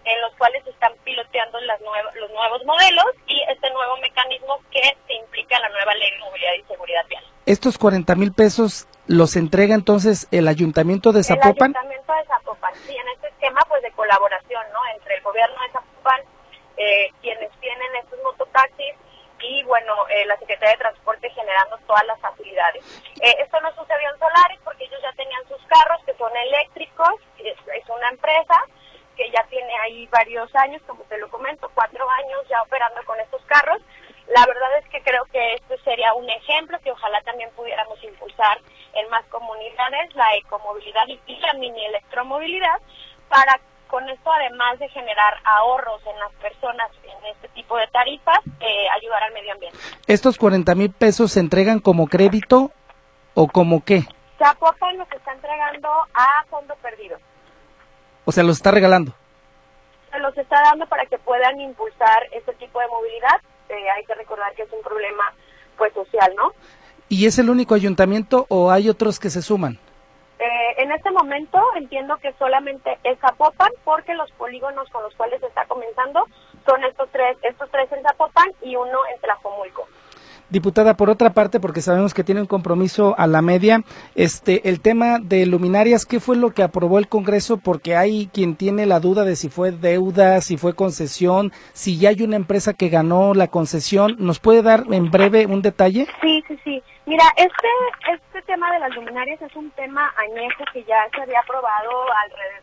en 0.04 0.20
los 0.22 0.32
cuales 0.36 0.64
se 0.64 0.70
están 0.70 0.92
piloteando 1.04 1.60
las 1.60 1.80
los 1.80 2.30
nuevos 2.30 2.64
modelos 2.64 3.06
y 3.28 3.40
este 3.48 3.70
nuevo 3.70 3.96
mecanismo 3.98 4.58
que 4.72 4.82
se 5.06 5.14
implica 5.14 5.56
en 5.56 5.62
la 5.62 5.68
nueva 5.68 5.94
ley 5.94 6.10
de 6.10 6.18
movilidad 6.18 6.52
y 6.58 6.62
seguridad 6.64 7.06
vial. 7.08 7.24
Estos 7.46 7.78
40 7.78 8.14
mil 8.16 8.32
pesos 8.32 8.88
los 9.10 9.34
entrega 9.34 9.74
entonces 9.74 10.28
el 10.30 10.46
ayuntamiento 10.46 11.10
de 11.10 11.24
Zapopan. 11.24 11.74
El 11.74 11.82
ayuntamiento 11.82 12.12
de 12.14 12.24
Zapopan, 12.26 12.74
sí, 12.86 12.96
en 12.96 13.08
este 13.08 13.26
esquema 13.26 13.58
pues 13.66 13.82
de 13.82 13.90
colaboración, 13.90 14.62
¿no? 14.72 14.78
Entre 14.94 15.16
el 15.16 15.22
gobierno 15.22 15.56
de 15.62 15.72
Zapopan, 15.72 16.20
eh, 16.76 17.10
quienes 17.20 17.50
tienen 17.58 17.96
estos 17.96 18.20
mototaxis 18.22 18.94
y 19.40 19.64
bueno, 19.64 20.06
eh, 20.10 20.24
la 20.26 20.36
Secretaría 20.38 20.76
de 20.76 20.78
Transporte 20.78 21.28
generando 21.30 21.76
todas 21.88 22.06
las 22.06 22.20
facilidades. 22.20 22.84
Eh, 23.20 23.34
esto 23.40 23.60
no 23.60 23.74
sucedió 23.74 24.12
en 24.12 24.18
Solares 24.20 24.60
porque 24.62 24.84
ellos 24.84 25.00
ya 25.02 25.12
tenían 25.14 25.42
sus 25.48 25.60
carros 25.66 26.00
que 26.06 26.14
son 26.14 26.30
eléctricos, 26.36 27.14
es, 27.38 27.58
es, 27.74 27.88
una 27.88 28.10
empresa 28.10 28.62
que 29.16 29.28
ya 29.32 29.42
tiene 29.50 29.74
ahí 29.82 30.06
varios 30.06 30.54
años, 30.54 30.80
como 30.86 31.02
te 31.10 31.18
lo 31.18 31.28
comento, 31.30 31.68
cuatro 31.74 32.08
años 32.10 32.46
ya 32.48 32.62
operando 32.62 33.02
con 33.04 33.18
estos 33.18 33.42
carros. 33.46 33.82
La 34.34 34.46
verdad 34.46 34.78
es 34.78 34.88
que 34.90 35.02
creo 35.02 35.24
que 35.26 35.54
esto 35.54 35.74
sería 35.84 36.14
un 36.14 36.28
ejemplo 36.30 36.78
que 36.82 36.92
ojalá 36.92 37.20
también 37.22 37.50
pudiéramos 37.56 38.02
impulsar 38.04 38.58
en 38.94 39.08
más 39.10 39.24
comunidades, 39.26 40.14
la 40.14 40.36
ecomovilidad 40.36 41.06
y 41.08 41.36
la 41.40 41.52
mini 41.54 41.84
electromovilidad, 41.86 42.80
para 43.28 43.60
con 43.90 44.08
esto, 44.08 44.32
además 44.32 44.78
de 44.78 44.88
generar 44.88 45.34
ahorros 45.44 46.00
en 46.06 46.18
las 46.20 46.32
personas 46.34 46.88
en 47.02 47.26
este 47.26 47.48
tipo 47.48 47.76
de 47.76 47.88
tarifas, 47.88 48.38
eh, 48.60 48.88
ayudar 48.96 49.24
al 49.24 49.32
medio 49.32 49.52
ambiente. 49.52 49.76
¿Estos 50.06 50.38
40 50.38 50.74
mil 50.76 50.92
pesos 50.92 51.32
se 51.32 51.40
entregan 51.40 51.80
como 51.80 52.06
crédito 52.06 52.70
o 53.34 53.48
como 53.48 53.84
qué? 53.84 54.04
Zapopan 54.38 54.96
los 54.96 55.10
está 55.10 55.32
entregando 55.32 55.88
a 56.14 56.44
fondo 56.48 56.74
perdido. 56.76 57.18
O 58.24 58.32
sea, 58.32 58.44
los 58.44 58.56
está 58.56 58.70
regalando. 58.70 59.12
Se 60.12 60.18
los 60.20 60.36
está 60.38 60.62
dando 60.62 60.86
para 60.86 61.04
que 61.06 61.18
puedan 61.18 61.60
impulsar 61.60 62.26
este 62.32 62.52
tipo 62.54 62.80
de 62.80 62.88
movilidad. 62.88 63.40
Eh, 63.70 63.90
hay 63.96 64.04
que 64.04 64.14
recordar 64.14 64.52
que 64.54 64.62
es 64.62 64.72
un 64.72 64.82
problema 64.82 65.32
pues 65.78 65.92
social, 65.94 66.32
¿no? 66.36 66.52
¿Y 67.08 67.26
es 67.26 67.38
el 67.38 67.50
único 67.50 67.74
ayuntamiento 67.74 68.46
o 68.48 68.70
hay 68.70 68.88
otros 68.88 69.18
que 69.18 69.30
se 69.30 69.42
suman? 69.42 69.78
Eh, 70.38 70.74
en 70.78 70.90
este 70.90 71.10
momento 71.10 71.60
entiendo 71.76 72.16
que 72.16 72.32
solamente 72.38 72.98
es 73.04 73.18
Zapopan 73.20 73.70
porque 73.84 74.14
los 74.14 74.30
polígonos 74.32 74.88
con 74.90 75.02
los 75.02 75.14
cuales 75.14 75.38
se 75.40 75.46
está 75.46 75.66
comenzando 75.66 76.24
son 76.66 76.82
estos 76.84 77.08
tres, 77.10 77.36
estos 77.42 77.70
tres 77.70 77.92
en 77.92 78.02
Zapopan 78.02 78.50
y 78.62 78.74
uno 78.74 78.98
en 79.12 79.20
Tlajomulco. 79.20 79.86
Diputada, 80.50 80.94
por 80.94 81.10
otra 81.10 81.30
parte, 81.30 81.60
porque 81.60 81.80
sabemos 81.80 82.12
que 82.12 82.24
tiene 82.24 82.40
un 82.40 82.48
compromiso 82.48 83.14
a 83.18 83.28
la 83.28 83.40
media, 83.40 83.84
este, 84.16 84.68
el 84.68 84.80
tema 84.80 85.20
de 85.20 85.46
luminarias, 85.46 86.04
¿qué 86.04 86.18
fue 86.18 86.36
lo 86.36 86.50
que 86.50 86.64
aprobó 86.64 86.98
el 86.98 87.06
Congreso? 87.06 87.58
Porque 87.58 87.94
hay 87.94 88.28
quien 88.32 88.56
tiene 88.56 88.84
la 88.84 88.98
duda 88.98 89.24
de 89.24 89.36
si 89.36 89.48
fue 89.48 89.70
deuda, 89.70 90.40
si 90.40 90.56
fue 90.56 90.74
concesión, 90.74 91.52
si 91.72 91.98
ya 91.98 92.08
hay 92.08 92.22
una 92.22 92.34
empresa 92.34 92.74
que 92.74 92.88
ganó 92.88 93.32
la 93.32 93.46
concesión. 93.46 94.16
¿Nos 94.18 94.40
puede 94.40 94.62
dar 94.62 94.84
en 94.90 95.12
breve 95.12 95.46
un 95.46 95.62
detalle? 95.62 96.08
Sí, 96.20 96.42
sí, 96.48 96.58
sí. 96.64 96.82
Mira, 97.06 97.24
este, 97.36 97.68
este 98.12 98.42
tema 98.42 98.72
de 98.72 98.80
las 98.80 98.94
luminarias 98.94 99.40
es 99.42 99.54
un 99.54 99.70
tema 99.72 100.12
añejo 100.16 100.64
que 100.72 100.82
ya 100.82 101.08
se 101.14 101.22
había 101.22 101.40
aprobado 101.40 101.90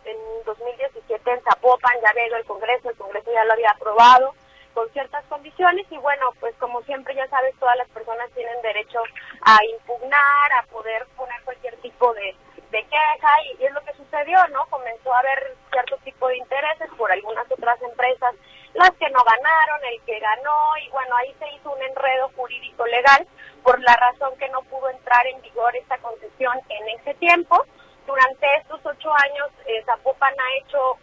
en 0.05 0.17
2017 0.45 1.31
en 1.31 1.41
Zapopan, 1.43 1.93
ya 2.03 2.09
había 2.09 2.27
ido 2.27 2.37
el 2.37 2.45
Congreso, 2.45 2.89
el 2.89 2.97
Congreso 2.97 3.31
ya 3.33 3.45
lo 3.45 3.53
había 3.53 3.71
aprobado 3.71 4.33
con 4.77 4.87
ciertas 4.93 5.25
condiciones 5.25 5.87
y 5.89 5.97
bueno, 5.97 6.29
pues 6.39 6.53
como 6.57 6.83
siempre 6.83 7.15
ya 7.15 7.27
sabes, 7.29 7.55
todas 7.59 7.75
las 7.77 7.89
personas 7.89 8.29
tienen 8.35 8.61
derecho 8.61 9.01
a 9.41 9.57
impugnar, 9.73 10.53
a 10.53 10.67
poder 10.67 11.07
poner 11.15 11.41
cualquier 11.45 11.75
tipo 11.77 12.13
de, 12.13 12.35
queja 12.69 13.33
y, 13.59 13.65
es 13.65 13.73
lo 13.73 13.81
que 13.81 13.93
sucedió, 13.93 14.37
¿no? 14.49 14.67
Comenzó 14.67 15.11
a 15.11 15.17
haber 15.17 15.55
cierto 15.71 15.97
tipo 16.03 16.27
de 16.27 16.37
intereses 16.37 16.91
por 16.95 17.11
algunas 17.11 17.51
otras 17.51 17.81
empresas, 17.81 18.35
las 18.75 18.91
que 18.91 19.09
no 19.09 19.23
ganaron, 19.23 19.83
el 19.91 19.99
que 20.03 20.19
ganó 20.19 20.77
y 20.85 20.89
bueno, 20.89 21.15
ahí 21.15 21.35
se 21.39 21.49
hizo 21.55 21.71
un 21.71 21.81
enredo 21.81 22.29
jurídico 22.35 22.85
legal 22.85 23.27
por 23.63 23.81
la 23.81 23.95
razón 23.95 24.37
que 24.37 24.47
no 24.49 24.61
pudo 24.61 24.91
entrar 24.91 25.25
en 25.25 25.41
vigor 25.41 25.75
esta 25.75 25.97
concesión 25.97 26.55
en 26.69 26.99
ese 26.99 27.15
tiempo. 27.15 27.65
Durante 28.05 28.45
estos 28.57 28.85
ocho 28.85 29.11
años, 29.11 29.49
eh, 29.65 29.81
Zapopan 29.87 30.35
ha 30.39 30.57
hecho 30.59 30.97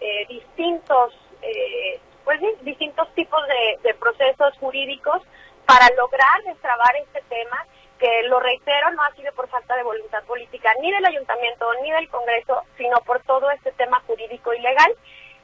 eh, 0.00 0.26
distintos 0.26 1.14
eh, 1.42 2.00
pues 2.24 2.40
distintos 2.62 3.12
tipos 3.14 3.40
de, 3.82 3.94
procesos 3.94 4.56
jurídicos 4.58 5.22
para 5.66 5.86
lograr 5.96 6.42
destrabar 6.44 6.94
este 6.96 7.22
tema 7.28 7.66
que 7.98 8.22
lo 8.28 8.40
reitero 8.40 8.90
no 8.92 9.02
ha 9.02 9.14
sido 9.14 9.32
por 9.34 9.48
falta 9.48 9.76
de 9.76 9.82
voluntad 9.82 10.22
política 10.24 10.72
ni 10.80 10.90
del 10.90 11.04
ayuntamiento 11.04 11.66
ni 11.82 11.90
del 11.92 12.08
Congreso, 12.08 12.62
sino 12.78 12.98
por 13.00 13.22
todo 13.24 13.50
este 13.50 13.72
tema 13.72 14.00
jurídico 14.06 14.54
y 14.54 14.60
legal. 14.60 14.92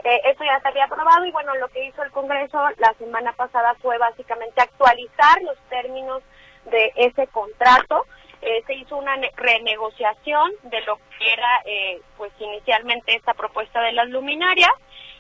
Eh, 0.04 0.20
eso 0.24 0.44
ya 0.44 0.60
se 0.60 0.68
había 0.68 0.84
aprobado 0.84 1.26
y 1.26 1.32
bueno, 1.32 1.54
lo 1.56 1.68
que 1.68 1.84
hizo 1.84 2.02
el 2.02 2.10
Congreso 2.12 2.58
la 2.78 2.94
semana 2.94 3.32
pasada 3.32 3.74
fue 3.82 3.98
básicamente 3.98 4.62
actualizar 4.62 5.42
los 5.42 5.58
términos 5.68 6.22
de 6.64 6.92
ese 6.96 7.26
contrato. 7.28 8.06
Eh, 8.40 8.62
se 8.66 8.74
hizo 8.74 8.96
una 8.96 9.16
renegociación 9.36 10.52
de 10.62 10.80
lo 10.82 10.96
que 10.96 11.32
era 11.32 11.62
eh, 11.64 12.00
pues 12.16 12.32
inicialmente 12.38 13.16
esta 13.16 13.34
propuesta 13.34 13.80
de 13.80 13.92
las 13.92 14.08
luminarias 14.08 14.70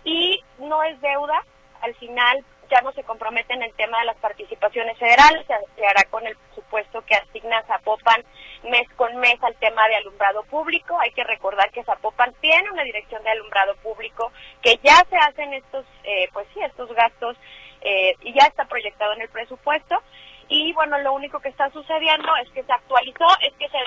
y 0.06 0.40
no 0.58 0.82
es 0.84 0.98
deuda, 1.00 1.44
al 1.82 1.94
final 1.96 2.42
ya 2.70 2.80
no 2.80 2.92
se 2.92 3.04
compromete 3.04 3.52
en 3.54 3.62
el 3.62 3.72
tema 3.74 3.98
de 3.98 4.06
las 4.06 4.16
participaciones 4.16 4.96
federales, 4.98 5.44
se, 5.46 5.86
hará 5.86 6.04
con 6.04 6.26
el 6.26 6.36
presupuesto 6.36 7.02
que 7.04 7.14
asigna 7.14 7.62
Zapopan 7.64 8.24
mes 8.70 8.88
con 8.96 9.16
mes 9.16 9.36
al 9.42 9.54
tema 9.56 9.86
de 9.88 9.96
alumbrado 9.96 10.42
público. 10.44 10.98
Hay 10.98 11.12
que 11.12 11.22
recordar 11.24 11.70
que 11.70 11.84
Zapopan 11.84 12.34
tiene 12.40 12.70
una 12.70 12.82
dirección 12.82 13.22
de 13.22 13.30
alumbrado 13.30 13.76
público, 13.76 14.32
que 14.62 14.78
ya 14.82 14.96
se 15.08 15.16
hacen 15.16 15.54
estos, 15.54 15.84
eh, 16.04 16.28
pues 16.32 16.46
sí, 16.54 16.60
estos 16.62 16.92
gastos 16.94 17.36
eh, 17.82 18.14
y 18.22 18.32
ya 18.32 18.46
está 18.46 18.64
proyectado 18.64 19.12
en 19.12 19.22
el 19.22 19.28
presupuesto 19.28 20.02
y 20.48 20.72
bueno, 20.74 20.96
lo 20.98 21.12
único 21.12 21.40
que 21.40 21.48
está 21.48 21.70
sucediendo 21.70 22.34
es 22.36 22.48
que 22.50 22.62
se 22.62 22.72
actualizó, 22.72 23.26
es 23.40 23.52
que 23.54 23.68
se 23.68 23.78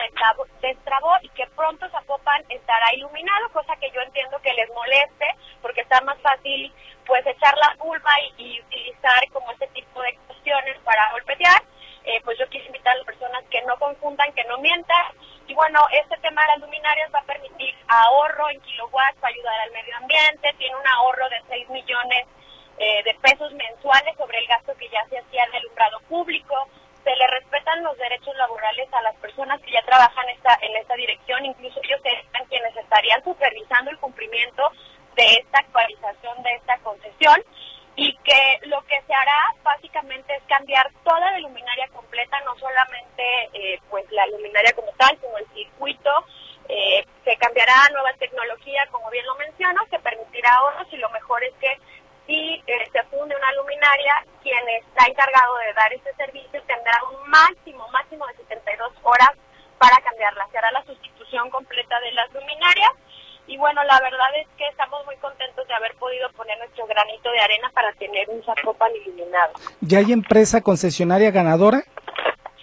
destrabó, 0.62 1.16
y 1.22 1.30
que 1.30 1.48
pronto 1.56 1.90
Zapopan 1.90 2.44
estará 2.50 2.94
iluminado, 2.96 3.50
cosa 3.54 3.76
que 3.78 3.90
yo 3.92 4.02
entiendo 4.02 4.38
que 4.42 4.54
les 4.54 4.70
moleste 4.70 5.36
porque 5.62 5.82
está 5.82 6.02
más 6.02 6.18
fácil 6.20 6.72
pues 7.06 7.26
echar 7.26 7.58
la 7.58 7.76
culpa 7.78 8.12
y, 8.38 8.62
utilizar 8.62 9.28
como 9.32 9.52
este 9.52 9.68
tipo 9.68 10.02
de 10.02 10.16
cuestiones 10.28 10.78
para 10.84 11.12
golpetear. 11.12 11.64
Eh, 12.04 12.22
pues 12.24 12.38
yo 12.38 12.48
quiero 12.50 12.66
invitar 12.68 12.94
a 12.94 12.98
las 12.98 13.06
personas 13.06 13.44
que 13.50 13.62
no 13.64 13.78
confundan, 13.78 14.32
que 14.34 14.44
no 14.46 14.58
mientan. 14.60 15.06
Y 15.48 15.54
bueno, 15.54 15.80
este 15.92 16.18
tema 16.18 16.42
de 16.44 16.48
las 16.50 16.60
luminarias 16.60 17.10
va 17.14 17.20
a 17.20 17.24
permitir 17.24 17.76
ahorro 17.88 18.50
en 18.50 18.62
kilowatts, 18.62 19.18
para 19.20 19.34
ayudar 19.34 19.60
al 19.62 19.72
medio 19.72 19.96
ambiente, 19.98 20.54
tiene 20.58 20.76
un 20.76 20.88
ahorro 20.88 21.30
de 21.30 21.42
6 21.50 21.70
millones 21.70 22.28
eh, 22.80 23.04
de 23.04 23.14
pesos 23.16 23.52
mensuales 23.54 24.16
sobre 24.18 24.40
el 24.40 24.48
gasto 24.48 24.76
que 24.78 24.90
ya 24.90 25.06
se 25.10 25.20
hacía 25.20 25.44
en 25.44 25.56
alumbrado 25.56 26.00
público. 26.08 26.56
Se 27.04 27.16
le 27.16 27.28
respetan 27.28 27.84
los 27.84 27.98
derechos 27.98 28.36
laborales 28.38 28.88
a 28.94 29.02
las 29.02 29.16
personas 29.18 29.62
que 29.62 29.72
ya 29.72 29.82
trabajan 29.84 30.30
esta, 30.30 30.58
en 30.62 30.76
esta 30.78 30.96
dirección, 30.96 31.46
incluso 31.46 31.80
ellos 31.84 32.02
serán 32.02 32.46
quienes 32.48 32.76
estarían 32.76 33.24
supervisando 33.24 33.92
el 33.92 33.98
cumplimiento 34.00 34.64
de 35.16 35.26
esta 35.36 35.60
actualización 35.60 36.42
de 36.44 36.56
esta 36.56 36.78
concesión 36.80 37.44
y 37.98 38.16
que 38.24 38.60
lo 38.68 38.82
que 38.84 39.02
se 39.06 39.14
hará 39.14 39.54
básicamente 39.62 40.34
es 40.34 40.44
cambiar 40.44 40.90
toda 41.04 41.32
la 41.32 41.40
luminaria 41.40 41.88
completa, 41.90 42.40
no 42.46 42.58
solamente 42.58 43.50
eh, 43.54 43.80
pues 43.90 44.10
la 44.12 44.26
luminaria 44.28 44.72
como 44.74 44.92
tal, 44.94 45.18
sino 45.20 45.38
el 45.38 45.48
circuito. 45.54 46.10
Eh, 46.70 47.04
se 47.26 47.36
cambiará 47.38 47.74
a 47.84 47.90
nueva 47.90 48.14
tecnología, 48.14 48.88
como 48.92 49.10
bien 49.10 49.26
lo 49.26 49.36
menciono, 49.36 49.82
que 49.90 50.00
permitirá 50.00 50.54
ahorros 50.54 50.88
y 50.94 50.98
lo 50.98 51.10
mejor 51.10 51.44
es 51.44 51.54
que 51.60 51.78
y 52.30 52.62
eh, 52.68 52.90
se 52.92 53.04
funde 53.06 53.36
una 53.36 53.52
luminaria, 53.54 54.14
quien 54.44 54.62
está 54.80 55.08
encargado 55.08 55.58
de 55.58 55.74
dar 55.74 55.92
ese 55.92 56.14
servicio 56.14 56.62
tendrá 56.68 56.94
un 57.12 57.28
máximo, 57.28 57.88
máximo 57.90 58.26
de 58.28 58.36
72 58.36 58.94
horas 59.02 59.32
para 59.80 59.98
cambiarla. 59.98 60.48
Se 60.52 60.60
hará 60.60 60.72
la 60.72 60.86
sustitución 60.86 61.50
completa 61.50 62.00
de 62.02 62.12
las 62.12 62.32
luminarias. 62.32 62.92
Y 63.48 63.58
bueno, 63.58 63.84
la 63.84 64.00
verdad 64.00 64.30
es 64.40 64.48
que 64.60 64.68
estamos 64.68 65.04
muy 65.08 65.18
contentos 65.18 65.68
de 65.68 65.74
haber 65.74 65.96
podido 65.96 66.30
poner 66.34 66.56
nuestro 66.60 66.86
granito 66.86 67.32
de 67.32 67.40
arena 67.40 67.72
para 67.74 67.92
tener 67.94 68.30
un 68.30 68.44
Zapopan 68.44 68.92
iluminado. 69.04 69.54
¿Ya 69.82 69.98
hay 69.98 70.12
empresa 70.14 70.62
concesionaria 70.62 71.32
ganadora? 71.32 71.82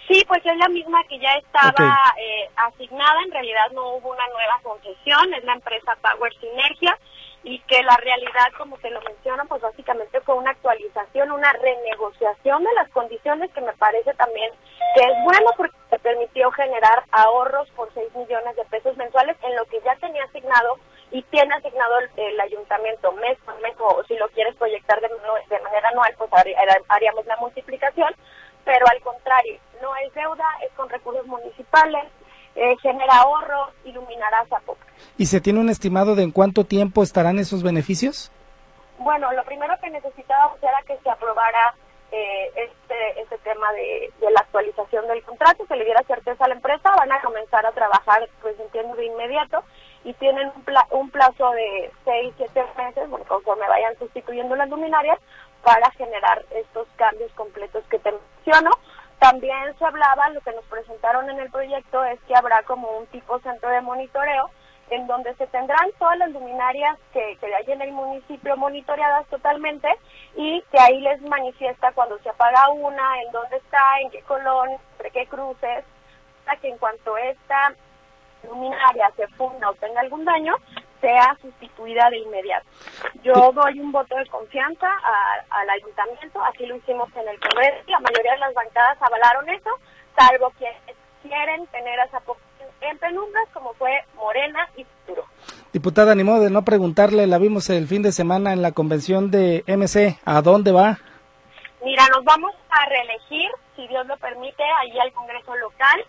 Sí, 0.07 0.23
pues 0.29 0.45
es 0.45 0.55
la 0.55 0.69
misma 0.69 1.03
que 1.09 1.19
ya 1.19 1.33
estaba 1.33 1.99
eh, 2.17 2.49
asignada, 2.55 3.21
en 3.25 3.31
realidad 3.31 3.69
no 3.73 3.95
hubo 3.95 4.11
una 4.11 4.25
nueva 4.29 4.61
concesión, 4.63 5.33
es 5.33 5.43
la 5.43 5.55
empresa 5.55 5.97
Power 6.01 6.33
Sinergia 6.39 6.97
y 7.47 7.59
que 7.59 7.81
la 7.81 7.95
realidad, 7.95 8.51
como 8.57 8.77
se 8.79 8.89
lo 8.89 9.01
menciona, 9.03 9.45
pues 9.45 9.61
básicamente 9.61 10.19
fue 10.19 10.35
una 10.35 10.51
actualización, 10.51 11.31
una 11.31 11.53
renegociación 11.53 12.61
de 12.61 12.73
las 12.73 12.89
condiciones 12.89 13.49
que 13.53 13.61
me 13.61 13.71
parece 13.73 14.13
también 14.15 14.51
que 14.93 15.01
es 15.01 15.23
bueno 15.23 15.49
porque 15.55 15.77
se 15.89 15.97
permitió 15.99 16.51
generar 16.51 17.05
ahorros 17.11 17.69
por 17.69 17.93
6 17.93 18.13
millones 18.15 18.53
de 18.57 18.65
pesos 18.65 18.97
mensuales 18.97 19.37
en 19.43 19.55
lo 19.55 19.63
que 19.65 19.79
ya 19.85 19.95
tenía 19.95 20.25
asignado 20.25 20.77
y 21.11 21.21
tiene 21.23 21.55
asignado 21.55 21.99
el, 22.17 22.39
ayuntamiento 22.41 23.13
mes 23.13 23.37
por 23.45 23.57
mes 23.61 23.73
o 23.79 24.03
si 24.09 24.17
lo 24.17 24.27
quieres 24.29 24.53
proyectar 24.57 24.99
de, 24.99 25.07
manera 25.63 25.87
anual, 25.89 26.13
pues 26.17 26.29
haríamos 26.89 27.25
la 27.27 27.37
multiplicación 27.37 28.13
pero 28.65 28.85
al 28.91 28.99
contrario, 28.99 29.57
no 29.81 29.95
es 29.95 30.13
deuda, 30.13 30.43
es 30.61 30.71
con 30.73 30.89
recursos 30.89 31.25
municipales, 31.25 32.03
eh, 32.55 32.75
genera 32.81 33.21
ahorro, 33.21 33.71
iluminará 33.85 34.45
Zapopan. 34.49 34.76
¿Y 35.17 35.27
se 35.27 35.41
tiene 35.41 35.59
un 35.59 35.69
estimado 35.69 36.15
de 36.15 36.23
en 36.23 36.31
cuánto 36.31 36.63
tiempo 36.63 37.03
estarán 37.03 37.39
esos 37.39 37.63
beneficios? 37.63 38.31
Bueno, 38.99 39.31
lo 39.33 39.43
primero 39.43 39.75
que 39.81 39.89
necesitábamos 39.89 40.61
era 40.61 40.81
que 40.85 40.97
se 41.03 41.09
aprobara 41.09 41.75
eh, 42.11 42.51
este, 42.55 43.21
este 43.21 43.37
tema 43.39 43.71
de, 43.73 44.11
la 44.31 44.39
actualización 44.39 45.07
del 45.07 45.23
contrato, 45.23 45.65
que 45.65 45.75
le 45.75 45.85
diera 45.85 46.01
certeza 46.03 46.45
a 46.45 46.47
la 46.47 46.55
empresa, 46.55 46.89
van 46.97 47.11
a 47.11 47.21
comenzar 47.21 47.65
a 47.65 47.71
trabajar, 47.71 48.27
pues 48.41 48.59
entiendo, 48.59 48.95
de 48.95 49.05
inmediato, 49.05 49.63
y 50.03 50.13
tienen 50.13 50.51
un, 50.55 50.63
un 50.91 51.09
plazo 51.09 51.51
de 51.51 51.91
6, 52.05 52.33
7 52.37 52.63
meses, 52.77 53.09
bueno, 53.09 53.25
conforme 53.27 53.67
vayan 53.67 53.97
sustituyendo 53.99 54.55
las 54.55 54.69
luminarias, 54.69 55.19
para 55.63 55.91
generar 55.91 56.45
estos 56.51 56.87
cambios 56.95 57.31
completos 57.33 57.83
que 57.89 57.99
te 57.99 58.11
menciono. 58.11 58.71
También 59.19 59.77
se 59.77 59.85
hablaba, 59.85 60.29
lo 60.29 60.41
que 60.41 60.53
nos 60.53 60.63
presentaron 60.65 61.29
en 61.29 61.39
el 61.39 61.51
proyecto 61.51 62.03
es 62.05 62.19
que 62.21 62.35
habrá 62.35 62.63
como 62.63 62.89
un 62.97 63.07
tipo 63.07 63.39
centro 63.39 63.69
de 63.69 63.81
monitoreo 63.81 64.49
en 64.89 65.07
donde 65.07 65.33
se 65.35 65.47
tendrán 65.47 65.91
todas 65.99 66.17
las 66.17 66.31
luminarias 66.31 66.97
que, 67.11 67.37
que 67.39 67.53
hay 67.53 67.71
en 67.71 67.81
el 67.81 67.91
municipio 67.91 68.55
monitoreadas 68.57 69.27
totalmente 69.27 69.87
y 70.35 70.61
que 70.71 70.79
ahí 70.79 71.01
les 71.01 71.21
manifiesta 71.21 71.91
cuando 71.91 72.17
se 72.19 72.29
apaga 72.29 72.69
una, 72.69 73.21
en 73.21 73.31
dónde 73.31 73.57
está, 73.57 73.99
en 74.01 74.11
qué 74.11 74.21
colón, 74.21 74.69
entre 74.93 75.11
qué 75.11 75.27
cruces, 75.27 75.83
para 76.45 76.59
que 76.59 76.69
en 76.69 76.77
cuanto 76.77 77.17
esta 77.17 77.73
luminaria 78.43 79.11
se 79.15 79.27
funda 79.29 79.69
o 79.69 79.75
tenga 79.75 80.01
algún 80.01 80.23
daño, 80.23 80.55
sea 81.01 81.37
sustituida 81.41 82.09
de 82.09 82.19
inmediato. 82.19 82.67
Yo 83.23 83.51
doy 83.51 83.79
un 83.79 83.91
voto 83.91 84.15
de 84.15 84.25
confianza 84.27 84.87
al 85.49 85.69
ayuntamiento, 85.69 86.43
así 86.43 86.65
lo 86.65 86.75
hicimos 86.75 87.09
en 87.15 87.27
el 87.27 87.39
Congreso, 87.39 87.83
la 87.87 87.99
mayoría 87.99 88.33
de 88.33 88.39
las 88.39 88.53
bancadas 88.53 88.97
avalaron 89.01 89.49
eso, 89.49 89.69
salvo 90.17 90.51
quienes 90.57 90.81
quieren 91.21 91.67
tener 91.67 91.99
a 91.99 92.05
esa 92.05 92.19
en 92.81 92.97
penumbras 92.97 93.47
como 93.53 93.73
fue 93.73 93.91
Morena 94.15 94.67
y 94.75 94.83
Futuro. 94.83 95.25
Diputada, 95.73 96.15
ni 96.15 96.23
modo 96.23 96.41
de 96.41 96.49
no 96.49 96.63
preguntarle, 96.63 97.27
la 97.27 97.37
vimos 97.37 97.69
el 97.69 97.87
fin 97.87 98.01
de 98.01 98.11
semana 98.11 98.53
en 98.53 98.61
la 98.61 98.71
convención 98.71 99.31
de 99.31 99.63
MC, 99.67 100.19
¿a 100.25 100.41
dónde 100.41 100.71
va? 100.71 100.97
Mira, 101.83 102.03
nos 102.13 102.23
vamos 102.23 102.53
a 102.69 102.85
reelegir, 102.85 103.49
si 103.75 103.87
Dios 103.87 104.05
lo 104.07 104.17
permite, 104.17 104.63
ahí 104.63 104.97
al 104.99 105.13
Congreso 105.13 105.55
local. 105.55 105.99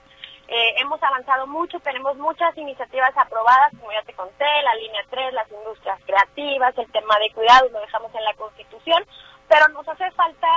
Eh, 0.49 0.75
hemos 0.81 1.03
avanzado 1.03 1.47
mucho, 1.47 1.79
tenemos 1.81 2.17
muchas 2.17 2.57
iniciativas 2.57 3.15
aprobadas, 3.17 3.71
como 3.79 3.93
ya 3.93 4.03
te 4.03 4.15
conté, 4.15 4.47
la 4.65 4.75
línea 4.77 5.03
3, 5.11 5.35
las 5.35 5.51
industrias 5.51 6.01
creativas, 6.07 6.79
el 6.79 6.91
tema 6.91 7.19
de 7.19 7.31
cuidados, 7.35 7.71
lo 7.71 7.81
dejamos 7.81 8.15
en 8.15 8.25
la 8.25 8.35
Constitución, 8.35 9.05
pero 9.47 9.69
nos 9.69 9.87
hace 9.87 10.11
falta 10.13 10.49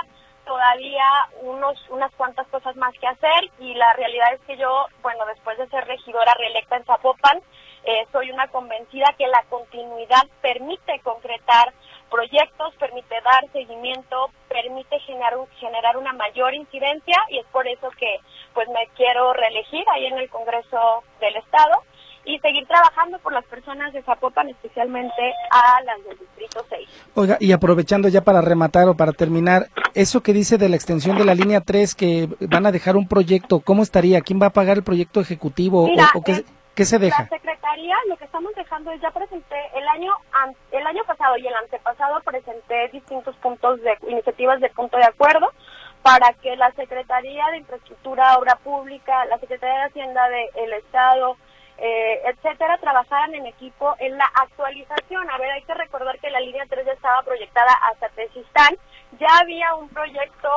todavía 0.51 1.05
unos 1.43 1.79
unas 1.89 2.11
cuantas 2.15 2.45
cosas 2.47 2.75
más 2.75 2.93
que 2.99 3.07
hacer 3.07 3.49
y 3.59 3.73
la 3.73 3.93
realidad 3.93 4.33
es 4.33 4.41
que 4.41 4.57
yo, 4.57 4.87
bueno, 5.01 5.25
después 5.27 5.57
de 5.57 5.69
ser 5.69 5.85
regidora 5.85 6.33
reelecta 6.33 6.75
en 6.75 6.83
Zapopan, 6.83 7.39
eh, 7.85 8.05
soy 8.11 8.31
una 8.31 8.49
convencida 8.49 9.15
que 9.17 9.27
la 9.27 9.43
continuidad 9.49 10.23
permite 10.41 10.99
concretar 11.03 11.73
proyectos, 12.09 12.75
permite 12.75 13.15
dar 13.21 13.49
seguimiento, 13.53 14.29
permite 14.49 14.99
generar, 14.99 15.35
generar 15.57 15.95
una 15.95 16.11
mayor 16.11 16.53
incidencia 16.53 17.17
y 17.29 17.39
es 17.39 17.45
por 17.45 17.65
eso 17.65 17.89
que 17.91 18.19
pues 18.53 18.67
me 18.67 18.87
quiero 18.97 19.31
reelegir 19.31 19.85
ahí 19.89 20.07
en 20.07 20.17
el 20.17 20.29
Congreso 20.29 21.03
del 21.21 21.37
Estado 21.37 21.81
y 22.25 22.39
seguir 22.39 22.67
trabajando 22.67 23.19
por 23.19 23.33
las 23.33 23.45
personas 23.45 23.93
de 23.93 24.01
Zapopan, 24.03 24.49
especialmente 24.49 25.33
a 25.51 25.81
las 25.83 26.03
del 26.05 26.17
Distrito 26.19 26.65
6. 26.69 26.89
Oiga, 27.15 27.37
y 27.39 27.51
aprovechando 27.51 28.07
ya 28.09 28.21
para 28.21 28.41
rematar 28.41 28.87
o 28.87 28.95
para 28.95 29.11
terminar, 29.11 29.67
eso 29.93 30.21
que 30.21 30.33
dice 30.33 30.57
de 30.57 30.69
la 30.69 30.75
extensión 30.75 31.17
de 31.17 31.25
la 31.25 31.35
línea 31.35 31.61
3, 31.61 31.95
que 31.95 32.29
van 32.41 32.65
a 32.65 32.71
dejar 32.71 32.95
un 32.95 33.07
proyecto, 33.07 33.59
¿cómo 33.59 33.83
estaría? 33.83 34.21
¿Quién 34.21 34.41
va 34.41 34.47
a 34.47 34.51
pagar 34.51 34.77
el 34.77 34.83
proyecto 34.83 35.19
ejecutivo? 35.19 35.89
o, 36.13 36.21
qué, 36.23 36.43
qué, 36.75 36.85
se 36.85 36.99
deja? 36.99 37.23
La 37.23 37.29
Secretaría, 37.29 37.95
lo 38.07 38.17
que 38.17 38.25
estamos 38.25 38.53
dejando 38.55 38.91
es, 38.91 39.01
ya 39.01 39.11
presenté, 39.11 39.57
el 39.75 39.87
año, 39.87 40.13
el 40.71 40.85
año 40.85 41.03
pasado 41.05 41.37
y 41.37 41.47
el 41.47 41.55
antepasado 41.55 42.21
presenté 42.21 42.89
distintos 42.89 43.35
puntos 43.37 43.81
de 43.81 43.97
iniciativas 44.07 44.59
de 44.61 44.69
punto 44.69 44.97
de 44.97 45.05
acuerdo 45.05 45.51
para 46.01 46.33
que 46.33 46.55
la 46.55 46.71
Secretaría 46.71 47.45
de 47.51 47.57
Infraestructura, 47.57 48.37
Obra 48.37 48.55
Pública, 48.55 49.25
la 49.25 49.37
Secretaría 49.39 49.79
de 49.79 49.85
Hacienda 49.85 50.29
del 50.29 50.73
Estado, 50.73 51.37
eh, 51.83 52.21
etcétera, 52.25 52.77
trabajaran 52.77 53.33
en 53.33 53.47
equipo 53.47 53.95
en 53.97 54.15
la 54.15 54.25
actualización. 54.35 55.27
A 55.31 55.37
ver, 55.39 55.49
hay 55.49 55.63
que 55.63 55.73
recordar 55.73 56.19
que 56.19 56.29
la 56.29 56.39
línea 56.39 56.63
3 56.69 56.85
ya 56.85 56.93
estaba 56.93 57.23
proyectada 57.23 57.73
hasta 57.89 58.09
Tesistán. 58.09 58.77
Ya 59.19 59.27
había 59.41 59.73
un 59.73 59.89
proyecto 59.89 60.49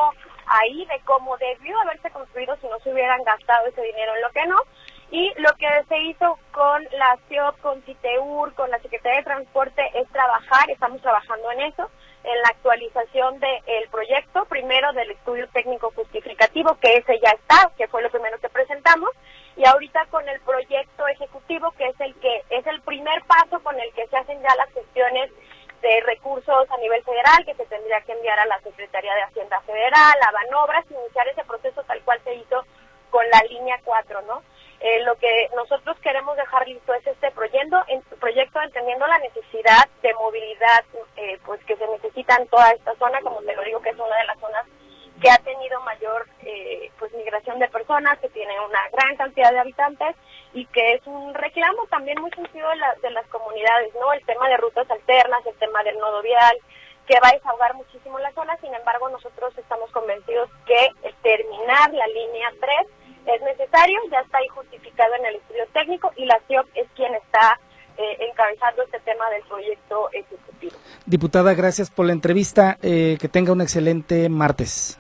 ahí 0.47 0.85
de 0.85 1.01
cómo 1.07 1.39
debió 1.39 1.81
haberse 1.81 2.11
construido 2.11 2.55
si 2.57 2.69
no 2.69 2.79
se 2.81 2.93
hubieran 2.93 3.23
gastado 3.25 3.67
ese 3.67 3.81
dinero 3.81 4.15
en 4.15 4.21
lo 4.21 4.31
que 4.33 4.47
no. 4.47 4.57
Y 5.11 5.33
lo 5.37 5.51
que 5.57 5.69
se 5.89 5.99
hizo 6.01 6.39
con 6.53 6.85
la 6.93 7.17
CIOP, 7.29 7.59
con 7.61 7.81
CITEUR, 7.85 8.53
con 8.53 8.71
la 8.71 8.79
Secretaría 8.81 9.19
de 9.19 9.25
Transporte 9.25 9.83
es 9.95 10.07
trabajar, 10.09 10.69
estamos 10.69 11.01
trabajando 11.01 11.51
en 11.53 11.61
eso, 11.63 11.91
en 12.25 12.43
la 12.43 12.49
actualización 12.49 13.39
del 13.41 13.89
proyecto, 13.91 14.45
primero 14.47 14.93
del 14.93 15.11
estudio 15.13 15.49
técnico 15.55 15.91
justificativo, 15.95 16.77
que 16.81 16.97
ese 16.97 17.19
ya 17.21 17.31
está, 17.31 17.71
que 17.77 17.89
fue 17.89 18.03
lo 18.03 18.11
primero 18.11 18.39
que 18.41 18.49
presentamos, 18.49 19.11
y 19.57 19.65
ahorita 19.67 20.07
con 20.07 20.29
el 20.29 20.41
proyecto 20.41 21.07
ejecutivo, 21.09 21.71
que 21.73 21.87
es 21.87 22.01
el 22.01 22.15
que 22.17 22.45
es 22.51 22.67
el 22.67 22.81
primer 22.83 23.23
paso 23.25 23.63
con 23.63 23.79
el 23.79 23.93
que 23.93 24.07
se 24.09 24.17
hacen 24.17 24.41
ya 24.43 24.55
las 24.57 24.73
gestiones 24.73 25.31
de 25.81 26.01
recursos 26.01 26.71
a 26.71 26.77
nivel 26.79 27.03
federal, 27.05 27.45
que 27.45 27.55
se 27.55 27.67
tendría 27.67 28.01
que 28.01 28.13
enviar 28.13 28.39
a 28.39 28.47
la 28.47 28.59
Secretaría 28.61 29.15
de 29.15 29.23
Hacienda 29.23 29.61
Federal, 29.61 30.15
a 30.27 30.33
Banobras, 30.33 30.91
iniciar 30.91 31.29
ese 31.29 31.45
proceso 31.45 31.83
tal 31.85 32.01
cual 32.03 32.21
se 32.25 32.35
hizo 32.35 32.65
con 33.11 33.25
la 33.31 33.41
línea 33.49 33.79
4, 33.85 34.23
¿no? 34.23 34.43
Eh, 34.81 35.03
lo 35.05 35.17
que 35.17 35.49
nosotros 35.55 35.97
queremos 36.01 36.37
dejar 36.37 36.67
listo 36.67 36.93
es 36.95 37.07
este 37.07 37.31
proyecto, 37.31 37.83
en, 37.89 38.03
proyecto 38.19 38.61
entendiendo 38.61 39.07
la 39.07 39.19
necesidad 39.19 39.89
de 40.03 40.13
movilidad 40.15 40.85
eh, 41.17 41.39
pues 41.45 41.63
que 41.65 41.77
se 41.77 41.87
necesita 41.87 42.37
en 42.37 42.49
toda 42.49 42.71
esta 42.73 42.95
zona, 42.97 43.21
como 43.21 43.41
te 43.43 43.55
lo 43.55 43.63
digo 43.63 43.81
que 43.81 43.91
es 43.91 43.99
una 43.99 44.17
de 44.17 44.25
las 44.25 44.39
zonas 44.41 44.67
que 45.23 45.31
ha 45.31 45.39
tenido 45.39 45.81
mayor 45.83 46.27
de 47.59 47.69
personas, 47.69 48.19
que 48.19 48.29
tiene 48.29 48.55
una 48.61 48.81
gran 48.93 49.17
cantidad 49.17 49.53
de 49.53 49.59
habitantes 49.59 50.17
y 50.53 50.67
que 50.67 50.95
es 50.95 51.07
un 51.07 51.35
reclamo 51.35 51.87
también 51.91 52.21
muy 52.21 52.31
sentido 52.31 52.69
de, 52.69 53.09
de 53.09 53.11
las 53.11 53.27
comunidades, 53.29 53.93
¿no? 53.95 54.13
El 54.13 54.25
tema 54.25 54.49
de 54.49 54.57
rutas 54.57 54.91
alternas, 54.91 55.45
el 55.47 55.55
tema 55.57 55.83
del 55.83 55.99
nodo 55.99 56.23
vial, 56.23 56.57
que 57.07 57.21
va 57.21 57.29
a 57.29 57.33
desahogar 57.33 57.75
muchísimo 57.75 58.19
la 58.19 58.33
zona, 58.33 58.57
sin 58.59 58.73
embargo 58.75 59.09
nosotros 59.11 59.57
estamos 59.59 59.91
convencidos 59.91 60.49
que 60.67 60.91
terminar 61.23 61.93
la 61.93 62.07
línea 62.07 62.51
3 62.61 62.87
es 63.27 63.43
necesario, 63.43 63.99
ya 64.11 64.21
está 64.21 64.39
ahí 64.39 64.49
justificado 64.49 65.15
en 65.15 65.27
el 65.27 65.37
estudio 65.37 65.65
técnico 65.73 66.13
y 66.17 66.27
la 66.27 66.39
CIOP 66.47 66.67
es 66.75 66.87
quien 66.95 67.15
está 67.15 67.59
eh, 67.97 68.29
encabezando 68.31 68.83
este 68.83 69.01
tema 69.01 69.29
del 69.31 69.43
proyecto 69.45 70.11
ejecutivo. 70.13 70.77
Diputada, 71.07 71.55
gracias 71.55 71.91
por 71.91 72.07
la 72.07 72.13
entrevista, 72.13 72.77
eh, 72.83 73.17
que 73.21 73.29
tenga 73.29 73.53
un 73.53 73.61
excelente 73.61 74.29
martes. 74.29 74.99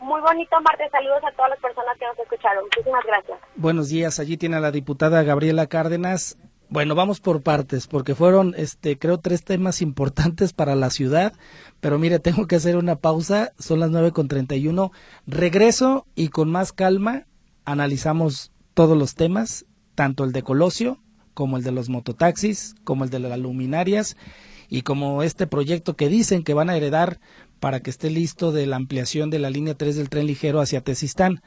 Muy 0.00 0.20
bonito 0.22 0.56
martes, 0.62 0.90
saludos 0.90 1.20
a 1.24 1.32
todas 1.36 1.50
las 1.50 1.60
personas 1.60 1.96
que 1.98 2.06
nos 2.06 2.18
escucharon, 2.18 2.64
muchísimas 2.64 3.04
gracias. 3.04 3.38
Buenos 3.56 3.88
días, 3.90 4.18
allí 4.18 4.36
tiene 4.38 4.56
a 4.56 4.60
la 4.60 4.70
diputada 4.70 5.22
Gabriela 5.22 5.66
Cárdenas. 5.66 6.38
Bueno, 6.70 6.94
vamos 6.94 7.20
por 7.20 7.42
partes, 7.42 7.86
porque 7.86 8.14
fueron, 8.14 8.54
este, 8.56 8.98
creo, 8.98 9.18
tres 9.18 9.44
temas 9.44 9.82
importantes 9.82 10.52
para 10.52 10.74
la 10.74 10.90
ciudad. 10.90 11.34
Pero 11.80 11.98
mire, 11.98 12.18
tengo 12.20 12.46
que 12.46 12.56
hacer 12.56 12.76
una 12.76 12.96
pausa. 12.96 13.52
Son 13.58 13.80
las 13.80 13.90
nueve 13.90 14.12
con 14.12 14.28
treinta 14.28 14.54
y 14.54 14.68
uno. 14.68 14.90
Regreso 15.26 16.06
y 16.14 16.28
con 16.28 16.50
más 16.50 16.72
calma 16.72 17.26
analizamos 17.64 18.52
todos 18.72 18.96
los 18.96 19.14
temas, 19.14 19.66
tanto 19.94 20.24
el 20.24 20.32
de 20.32 20.42
Colosio, 20.42 20.98
como 21.34 21.56
el 21.56 21.62
de 21.62 21.72
los 21.72 21.88
mototaxis, 21.88 22.74
como 22.84 23.04
el 23.04 23.10
de 23.10 23.18
las 23.18 23.38
luminarias 23.38 24.16
y 24.68 24.82
como 24.82 25.22
este 25.22 25.46
proyecto 25.46 25.96
que 25.96 26.08
dicen 26.08 26.44
que 26.44 26.54
van 26.54 26.70
a 26.70 26.76
heredar 26.76 27.18
para 27.60 27.80
que 27.80 27.90
esté 27.90 28.10
listo 28.10 28.50
de 28.52 28.66
la 28.66 28.76
ampliación 28.76 29.30
de 29.30 29.38
la 29.38 29.50
línea 29.50 29.74
3 29.74 29.96
del 29.96 30.08
tren 30.08 30.26
ligero 30.26 30.60
hacia 30.60 30.80
Tesistán. 30.80 31.42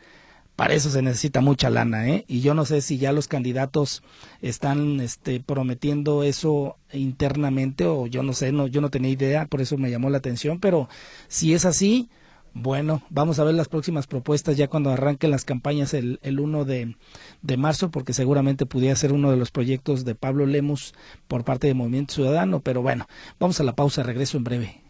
Para 0.55 0.75
eso 0.75 0.91
se 0.91 1.01
necesita 1.01 1.41
mucha 1.41 1.71
lana, 1.71 2.07
¿eh? 2.07 2.25
Y 2.27 2.41
yo 2.41 2.53
no 2.53 2.63
sé 2.65 2.81
si 2.81 2.99
ya 2.99 3.11
los 3.11 3.27
candidatos 3.27 4.03
están 4.39 5.01
este, 5.01 5.39
prometiendo 5.39 6.21
eso 6.21 6.77
internamente 6.91 7.85
o 7.85 8.05
yo 8.05 8.21
no 8.21 8.33
sé, 8.33 8.51
no, 8.51 8.67
yo 8.67 8.79
no 8.79 8.91
tenía 8.91 9.09
idea, 9.09 9.47
por 9.47 9.61
eso 9.61 9.77
me 9.77 9.89
llamó 9.89 10.11
la 10.11 10.19
atención, 10.19 10.59
pero 10.59 10.87
si 11.27 11.53
es 11.55 11.65
así, 11.65 12.09
Bueno, 12.55 13.01
vamos 13.09 13.39
a 13.39 13.43
ver 13.43 13.55
las 13.55 13.67
próximas 13.67 14.05
propuestas 14.05 14.55
ya 14.55 14.67
cuando 14.67 14.91
arranquen 14.91 15.31
las 15.31 15.43
campañas 15.43 15.95
el, 15.95 16.19
el 16.21 16.39
1 16.39 16.65
de, 16.65 16.95
de, 17.41 17.57
marzo, 17.57 17.89
porque 17.89 18.13
seguramente 18.13 18.67
pudiera 18.67 18.95
ser 18.95 19.11
uno 19.11 19.31
de 19.31 19.37
los 19.37 19.49
proyectos 19.49 20.05
de 20.05 20.13
Pablo 20.13 20.45
Lemus 20.45 20.93
por 21.27 21.43
parte 21.43 21.65
de 21.65 21.73
Movimiento 21.73 22.13
Ciudadano, 22.13 22.59
pero 22.59 22.83
bueno, 22.83 23.07
vamos 23.39 23.59
a 23.59 23.63
la 23.63 23.75
pausa, 23.75 24.03
regreso 24.03 24.37
en 24.37 24.43
breve. 24.43 24.82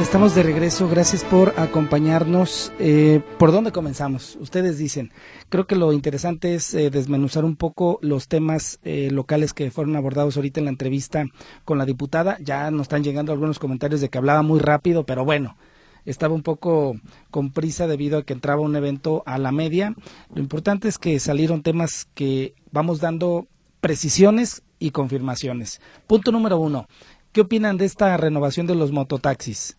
Estamos 0.00 0.34
de 0.34 0.42
regreso. 0.42 0.88
Gracias 0.88 1.24
por 1.24 1.54
acompañarnos. 1.58 2.72
Eh, 2.78 3.20
¿Por 3.38 3.50
dónde 3.50 3.72
comenzamos? 3.72 4.36
Ustedes 4.40 4.78
dicen. 4.78 5.10
Creo 5.48 5.66
que 5.66 5.74
lo 5.74 5.92
interesante 5.92 6.54
es 6.54 6.74
eh, 6.74 6.90
desmenuzar 6.90 7.44
un 7.44 7.56
poco 7.56 7.98
los 8.02 8.28
temas 8.28 8.78
eh, 8.84 9.10
locales 9.10 9.52
que 9.52 9.70
fueron 9.70 9.96
abordados 9.96 10.36
ahorita 10.36 10.60
en 10.60 10.66
la 10.66 10.70
entrevista 10.70 11.24
con 11.64 11.78
la 11.78 11.86
diputada. 11.86 12.36
Ya 12.40 12.70
nos 12.70 12.82
están 12.82 13.04
llegando 13.04 13.32
algunos 13.32 13.58
comentarios 13.58 14.00
de 14.00 14.08
que 14.08 14.18
hablaba 14.18 14.42
muy 14.42 14.60
rápido, 14.60 15.04
pero 15.04 15.24
bueno, 15.24 15.56
estaba 16.04 16.34
un 16.34 16.42
poco 16.42 16.96
con 17.30 17.50
prisa 17.50 17.86
debido 17.86 18.18
a 18.18 18.22
que 18.22 18.34
entraba 18.34 18.60
un 18.60 18.76
evento 18.76 19.22
a 19.26 19.38
la 19.38 19.50
media. 19.50 19.94
Lo 20.34 20.40
importante 20.40 20.88
es 20.88 20.98
que 20.98 21.18
salieron 21.18 21.62
temas 21.62 22.06
que 22.14 22.54
vamos 22.70 23.00
dando 23.00 23.48
precisiones 23.80 24.62
y 24.78 24.90
confirmaciones. 24.90 25.80
Punto 26.06 26.32
número 26.32 26.58
uno. 26.58 26.86
¿Qué 27.36 27.42
opinan 27.42 27.76
de 27.76 27.84
esta 27.84 28.16
renovación 28.16 28.66
de 28.66 28.74
los 28.74 28.92
mototaxis? 28.92 29.76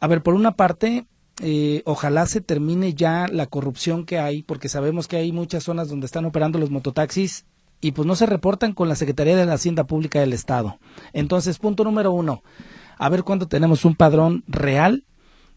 A 0.00 0.06
ver, 0.06 0.22
por 0.22 0.32
una 0.32 0.52
parte, 0.52 1.04
eh, 1.42 1.82
ojalá 1.84 2.24
se 2.24 2.40
termine 2.40 2.94
ya 2.94 3.26
la 3.30 3.44
corrupción 3.44 4.06
que 4.06 4.18
hay, 4.18 4.42
porque 4.42 4.70
sabemos 4.70 5.06
que 5.06 5.18
hay 5.18 5.30
muchas 5.30 5.64
zonas 5.64 5.90
donde 5.90 6.06
están 6.06 6.24
operando 6.24 6.58
los 6.58 6.70
mototaxis 6.70 7.44
y 7.82 7.92
pues 7.92 8.06
no 8.06 8.16
se 8.16 8.24
reportan 8.24 8.72
con 8.72 8.88
la 8.88 8.94
Secretaría 8.94 9.36
de 9.36 9.44
la 9.44 9.52
Hacienda 9.52 9.84
Pública 9.84 10.20
del 10.20 10.32
Estado. 10.32 10.78
Entonces, 11.12 11.58
punto 11.58 11.84
número 11.84 12.10
uno, 12.10 12.42
a 12.96 13.10
ver 13.10 13.22
cuándo 13.22 13.48
tenemos 13.48 13.84
un 13.84 13.94
padrón 13.94 14.42
real 14.46 15.04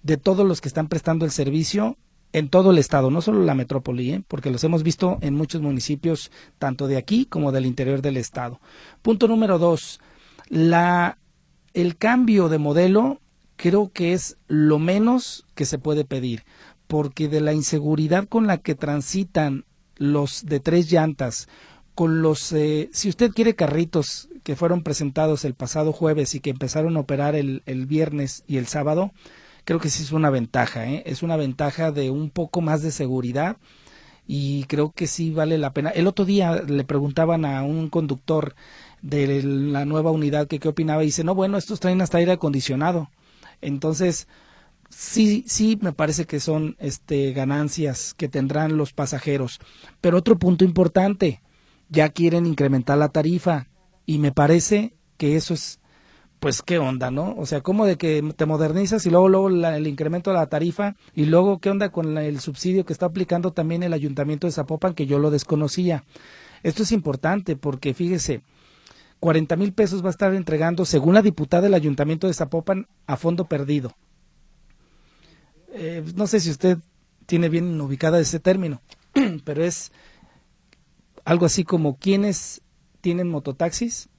de 0.04 0.18
todos 0.18 0.46
los 0.46 0.60
que 0.60 0.68
están 0.68 0.90
prestando 0.90 1.24
el 1.24 1.32
servicio 1.32 1.96
en 2.34 2.50
todo 2.50 2.72
el 2.72 2.78
estado, 2.78 3.10
no 3.10 3.22
solo 3.22 3.42
la 3.46 3.56
metrópoli, 3.56 4.12
¿eh? 4.12 4.24
porque 4.28 4.52
los 4.52 4.66
hemos 4.66 4.84
visto 4.84 5.18
en 5.22 5.36
muchos 5.36 5.62
municipios, 5.62 6.30
tanto 6.60 6.88
de 6.88 6.98
aquí 6.98 7.24
como 7.24 7.54
del 7.54 7.66
interior 7.66 8.02
del 8.02 8.18
estado. 8.18 8.60
Punto 9.02 9.30
número 9.30 9.60
dos, 9.60 10.02
la 10.50 11.18
el 11.74 11.98
cambio 11.98 12.50
de 12.50 12.58
modelo 12.58 13.20
creo 13.56 13.92
que 13.94 14.14
es 14.14 14.38
lo 14.48 14.80
menos 14.80 15.46
que 15.56 15.66
se 15.66 15.78
puede 15.78 16.06
pedir, 16.06 16.44
porque 16.88 17.28
de 17.28 17.42
la 17.42 17.54
inseguridad 17.54 18.28
con 18.28 18.48
la 18.48 18.58
que 18.58 18.76
transitan 18.76 19.66
los 19.98 20.46
de 20.46 20.60
tres 20.60 20.92
llantas, 20.92 21.48
con 21.94 22.22
los, 22.22 22.52
eh, 22.54 22.90
si 22.92 23.10
usted 23.10 23.32
quiere 23.32 23.56
carritos 23.56 24.30
que 24.44 24.56
fueron 24.56 24.82
presentados 24.82 25.46
el 25.46 25.54
pasado 25.54 25.92
jueves 25.92 26.34
y 26.34 26.40
que 26.40 26.50
empezaron 26.50 26.98
a 26.98 27.02
operar 27.02 27.36
el, 27.36 27.62
el 27.66 27.86
viernes 27.86 28.44
y 28.48 28.58
el 28.58 28.66
sábado, 28.66 29.12
creo 29.64 29.80
que 29.80 29.90
sí 29.90 30.04
es 30.04 30.12
una 30.12 30.30
ventaja, 30.30 30.88
¿eh? 30.88 31.04
es 31.06 31.22
una 31.22 31.38
ventaja 31.38 31.92
de 31.92 32.10
un 32.10 32.30
poco 32.30 32.62
más 32.62 32.82
de 32.82 32.92
seguridad 32.92 33.58
y 34.28 34.64
creo 34.66 34.92
que 34.92 35.08
sí 35.08 35.32
vale 35.32 35.58
la 35.58 35.74
pena. 35.74 35.90
El 35.90 36.08
otro 36.08 36.26
día 36.26 36.62
le 36.62 36.84
preguntaban 36.84 37.46
a 37.46 37.64
un 37.64 37.90
conductor 37.90 38.56
de 39.02 39.42
la 39.44 39.86
nueva 39.86 40.12
unidad 40.12 40.48
que 40.48 40.60
qué 40.60 40.68
opinaba 40.68 41.04
y 41.04 41.08
dice, 41.08 41.24
no, 41.24 41.36
bueno, 41.36 41.58
estos 41.58 41.80
traen 41.80 42.02
hasta 42.02 42.18
aire 42.18 42.34
acondicionado. 42.34 43.10
Entonces, 43.62 44.28
sí, 44.90 45.44
sí 45.48 45.78
me 45.82 45.94
parece 45.94 46.26
que 46.26 46.40
son 46.40 46.76
este, 46.80 47.34
ganancias 47.34 48.14
que 48.14 48.28
tendrán 48.28 48.78
los 48.78 48.94
pasajeros. 48.94 49.60
Pero 50.02 50.18
otro 50.18 50.38
punto 50.38 50.64
importante, 50.66 51.42
ya 51.90 52.10
quieren 52.10 52.46
incrementar 52.46 52.98
la 52.98 53.10
tarifa 53.10 53.68
y 54.06 54.20
me 54.20 54.32
parece 54.32 54.94
que 55.18 55.36
eso 55.36 55.54
es, 55.54 55.80
pues 56.40 56.62
qué 56.62 56.80
onda, 56.80 57.12
¿no? 57.12 57.36
O 57.38 57.46
sea, 57.46 57.62
¿cómo 57.62 57.86
de 57.86 57.98
que 57.98 58.24
te 58.36 58.46
modernizas 58.46 59.06
y 59.06 59.10
luego, 59.10 59.30
luego 59.30 59.50
el 59.50 59.88
incremento 59.88 60.32
de 60.32 60.38
la 60.38 60.48
tarifa 60.48 60.96
y 61.14 61.26
luego 61.26 61.60
qué 61.60 61.70
onda 61.70 61.92
con 61.92 62.18
el 62.18 62.40
subsidio 62.40 62.86
que 62.86 62.94
está 62.94 63.08
aplicando 63.08 63.52
también 63.52 63.84
el 63.84 63.94
ayuntamiento 63.94 64.48
de 64.48 64.54
Zapopan 64.54 64.94
que 64.94 65.06
yo 65.06 65.20
lo 65.20 65.32
desconocía? 65.32 66.04
Esto 66.64 66.84
es 66.84 66.92
importante 66.92 67.56
porque 67.56 67.94
fíjese, 67.94 68.42
40 69.22 69.56
mil 69.56 69.72
pesos 69.72 70.04
va 70.04 70.08
a 70.08 70.10
estar 70.10 70.34
entregando, 70.34 70.84
según 70.84 71.14
la 71.14 71.22
diputada 71.22 71.62
del 71.62 71.76
Ayuntamiento 71.76 72.26
de 72.26 72.34
Zapopan, 72.34 72.88
a 73.06 73.18
fondo 73.18 73.46
perdido. 73.46 73.96
Eh, 75.74 76.04
no 76.16 76.26
sé 76.26 76.40
si 76.40 76.50
usted 76.50 76.80
tiene 77.28 77.48
bien 77.48 77.80
ubicada 77.80 78.20
ese 78.20 78.40
término, 78.40 78.82
pero 79.46 79.64
es 79.64 79.92
algo 81.24 81.46
así 81.46 81.64
como 81.64 81.98
quienes 81.98 82.64
tienen 83.00 83.30
mototaxis 83.30 84.10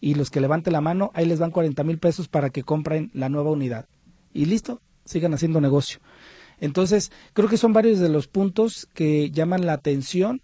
y 0.00 0.14
los 0.14 0.30
que 0.30 0.40
levanten 0.40 0.72
la 0.72 0.80
mano, 0.80 1.10
ahí 1.12 1.26
les 1.26 1.38
van 1.38 1.50
40 1.50 1.84
mil 1.84 1.98
pesos 1.98 2.26
para 2.26 2.48
que 2.48 2.62
compren 2.62 3.10
la 3.12 3.28
nueva 3.28 3.50
unidad. 3.50 3.86
Y 4.32 4.46
listo, 4.46 4.80
sigan 5.04 5.34
haciendo 5.34 5.60
negocio. 5.60 6.00
Entonces, 6.60 7.12
creo 7.34 7.50
que 7.50 7.58
son 7.58 7.74
varios 7.74 7.98
de 7.98 8.08
los 8.08 8.26
puntos 8.26 8.88
que 8.94 9.30
llaman 9.30 9.66
la 9.66 9.74
atención 9.74 10.40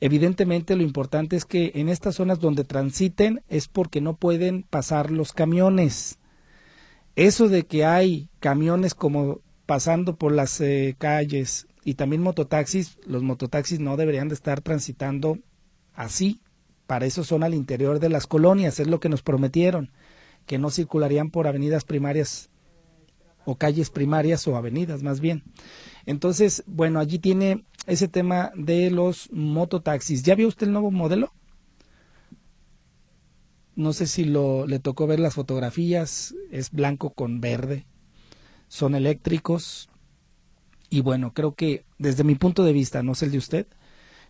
Evidentemente 0.00 0.76
lo 0.76 0.82
importante 0.82 1.36
es 1.36 1.44
que 1.44 1.72
en 1.74 1.88
estas 1.88 2.16
zonas 2.16 2.38
donde 2.38 2.64
transiten 2.64 3.42
es 3.48 3.66
porque 3.68 4.00
no 4.00 4.14
pueden 4.16 4.62
pasar 4.62 5.10
los 5.10 5.32
camiones. 5.32 6.18
Eso 7.16 7.48
de 7.48 7.64
que 7.64 7.84
hay 7.84 8.28
camiones 8.38 8.94
como 8.94 9.40
pasando 9.66 10.16
por 10.16 10.32
las 10.32 10.60
eh, 10.60 10.94
calles 10.98 11.66
y 11.84 11.94
también 11.94 12.22
mototaxis, 12.22 12.96
los 13.06 13.22
mototaxis 13.22 13.80
no 13.80 13.96
deberían 13.96 14.28
de 14.28 14.34
estar 14.34 14.60
transitando 14.60 15.38
así. 15.94 16.40
Para 16.86 17.06
eso 17.06 17.24
son 17.24 17.42
al 17.42 17.54
interior 17.54 17.98
de 17.98 18.08
las 18.08 18.26
colonias, 18.26 18.78
es 18.78 18.86
lo 18.86 19.00
que 19.00 19.08
nos 19.08 19.22
prometieron, 19.22 19.90
que 20.46 20.58
no 20.58 20.70
circularían 20.70 21.30
por 21.30 21.46
avenidas 21.46 21.84
primarias 21.84 22.50
o 23.44 23.56
calles 23.56 23.90
primarias 23.90 24.46
o 24.46 24.56
avenidas 24.56 25.02
más 25.02 25.20
bien. 25.20 25.42
Entonces, 26.08 26.64
bueno, 26.66 27.00
allí 27.00 27.18
tiene 27.18 27.66
ese 27.86 28.08
tema 28.08 28.50
de 28.56 28.90
los 28.90 29.30
mototaxis. 29.30 30.22
¿Ya 30.22 30.34
vio 30.34 30.48
usted 30.48 30.66
el 30.66 30.72
nuevo 30.72 30.90
modelo? 30.90 31.34
No 33.76 33.92
sé 33.92 34.06
si 34.06 34.24
lo, 34.24 34.66
le 34.66 34.78
tocó 34.78 35.06
ver 35.06 35.20
las 35.20 35.34
fotografías, 35.34 36.34
es 36.50 36.70
blanco 36.70 37.10
con 37.10 37.42
verde, 37.42 37.84
son 38.68 38.94
eléctricos 38.94 39.90
y 40.88 41.02
bueno, 41.02 41.34
creo 41.34 41.54
que 41.54 41.84
desde 41.98 42.24
mi 42.24 42.36
punto 42.36 42.64
de 42.64 42.72
vista, 42.72 43.02
no 43.02 43.14
sé 43.14 43.26
el 43.26 43.32
de 43.32 43.38
usted, 43.38 43.66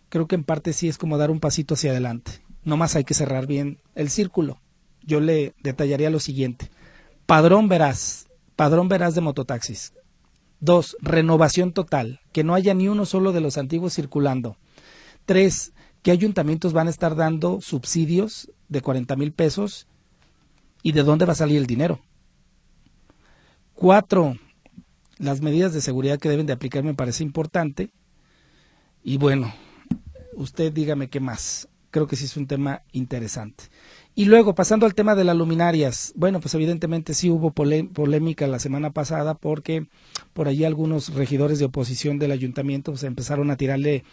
creo 0.09 0.27
que 0.27 0.35
en 0.35 0.43
parte 0.43 0.73
sí 0.73 0.89
es 0.89 0.97
como 0.97 1.17
dar 1.17 1.31
un 1.31 1.39
pasito 1.39 1.75
hacia 1.75 1.91
adelante. 1.91 2.43
No 2.65 2.75
más 2.75 2.97
hay 2.97 3.05
que 3.05 3.13
cerrar 3.13 3.47
bien 3.47 3.79
el 3.95 4.09
círculo. 4.09 4.59
Yo 5.01 5.21
le 5.21 5.53
detallaría 5.63 6.09
lo 6.09 6.19
siguiente. 6.19 6.69
Padrón 7.25 7.69
verás, 7.69 8.27
padrón 8.57 8.89
verás 8.89 9.15
de 9.15 9.21
mototaxis. 9.21 9.93
Dos, 10.59 10.97
renovación 11.01 11.71
total, 11.71 12.19
que 12.33 12.43
no 12.43 12.53
haya 12.53 12.73
ni 12.73 12.87
uno 12.87 13.05
solo 13.05 13.31
de 13.31 13.41
los 13.41 13.57
antiguos 13.57 13.93
circulando. 13.93 14.57
Tres, 15.25 15.73
¿qué 16.01 16.11
ayuntamientos 16.11 16.73
van 16.73 16.87
a 16.87 16.89
estar 16.89 17.15
dando 17.15 17.61
subsidios 17.61 18.51
de 18.67 18.81
40 18.81 19.15
mil 19.15 19.31
pesos? 19.31 19.87
¿Y 20.83 20.91
de 20.91 21.03
dónde 21.03 21.25
va 21.25 21.33
a 21.33 21.35
salir 21.35 21.57
el 21.57 21.67
dinero? 21.67 22.01
Cuatro, 23.73 24.35
las 25.17 25.41
medidas 25.41 25.73
de 25.73 25.81
seguridad 25.81 26.19
que 26.19 26.29
deben 26.29 26.45
de 26.45 26.53
aplicar 26.53 26.83
me 26.83 26.93
parece 26.93 27.23
importante. 27.23 27.89
Y 29.03 29.17
bueno, 29.17 29.53
usted 30.33 30.73
dígame 30.73 31.09
qué 31.09 31.19
más. 31.19 31.69
Creo 31.91 32.07
que 32.07 32.15
sí 32.15 32.25
es 32.25 32.37
un 32.37 32.47
tema 32.47 32.83
interesante. 32.91 33.65
Y 34.15 34.25
luego, 34.25 34.53
pasando 34.53 34.85
al 34.85 34.95
tema 34.95 35.15
de 35.15 35.23
las 35.23 35.37
luminarias, 35.37 36.11
bueno, 36.15 36.41
pues 36.41 36.53
evidentemente 36.53 37.13
sí 37.13 37.29
hubo 37.29 37.51
polémica 37.51 38.47
la 38.47 38.59
semana 38.59 38.89
pasada 38.89 39.35
porque 39.35 39.87
por 40.33 40.47
allí 40.47 40.65
algunos 40.65 41.13
regidores 41.13 41.57
de 41.59 41.65
oposición 41.65 42.19
del 42.19 42.31
ayuntamiento 42.31 42.97
se 42.97 43.07
empezaron 43.07 43.49
a 43.49 43.55
tirarle 43.55 44.03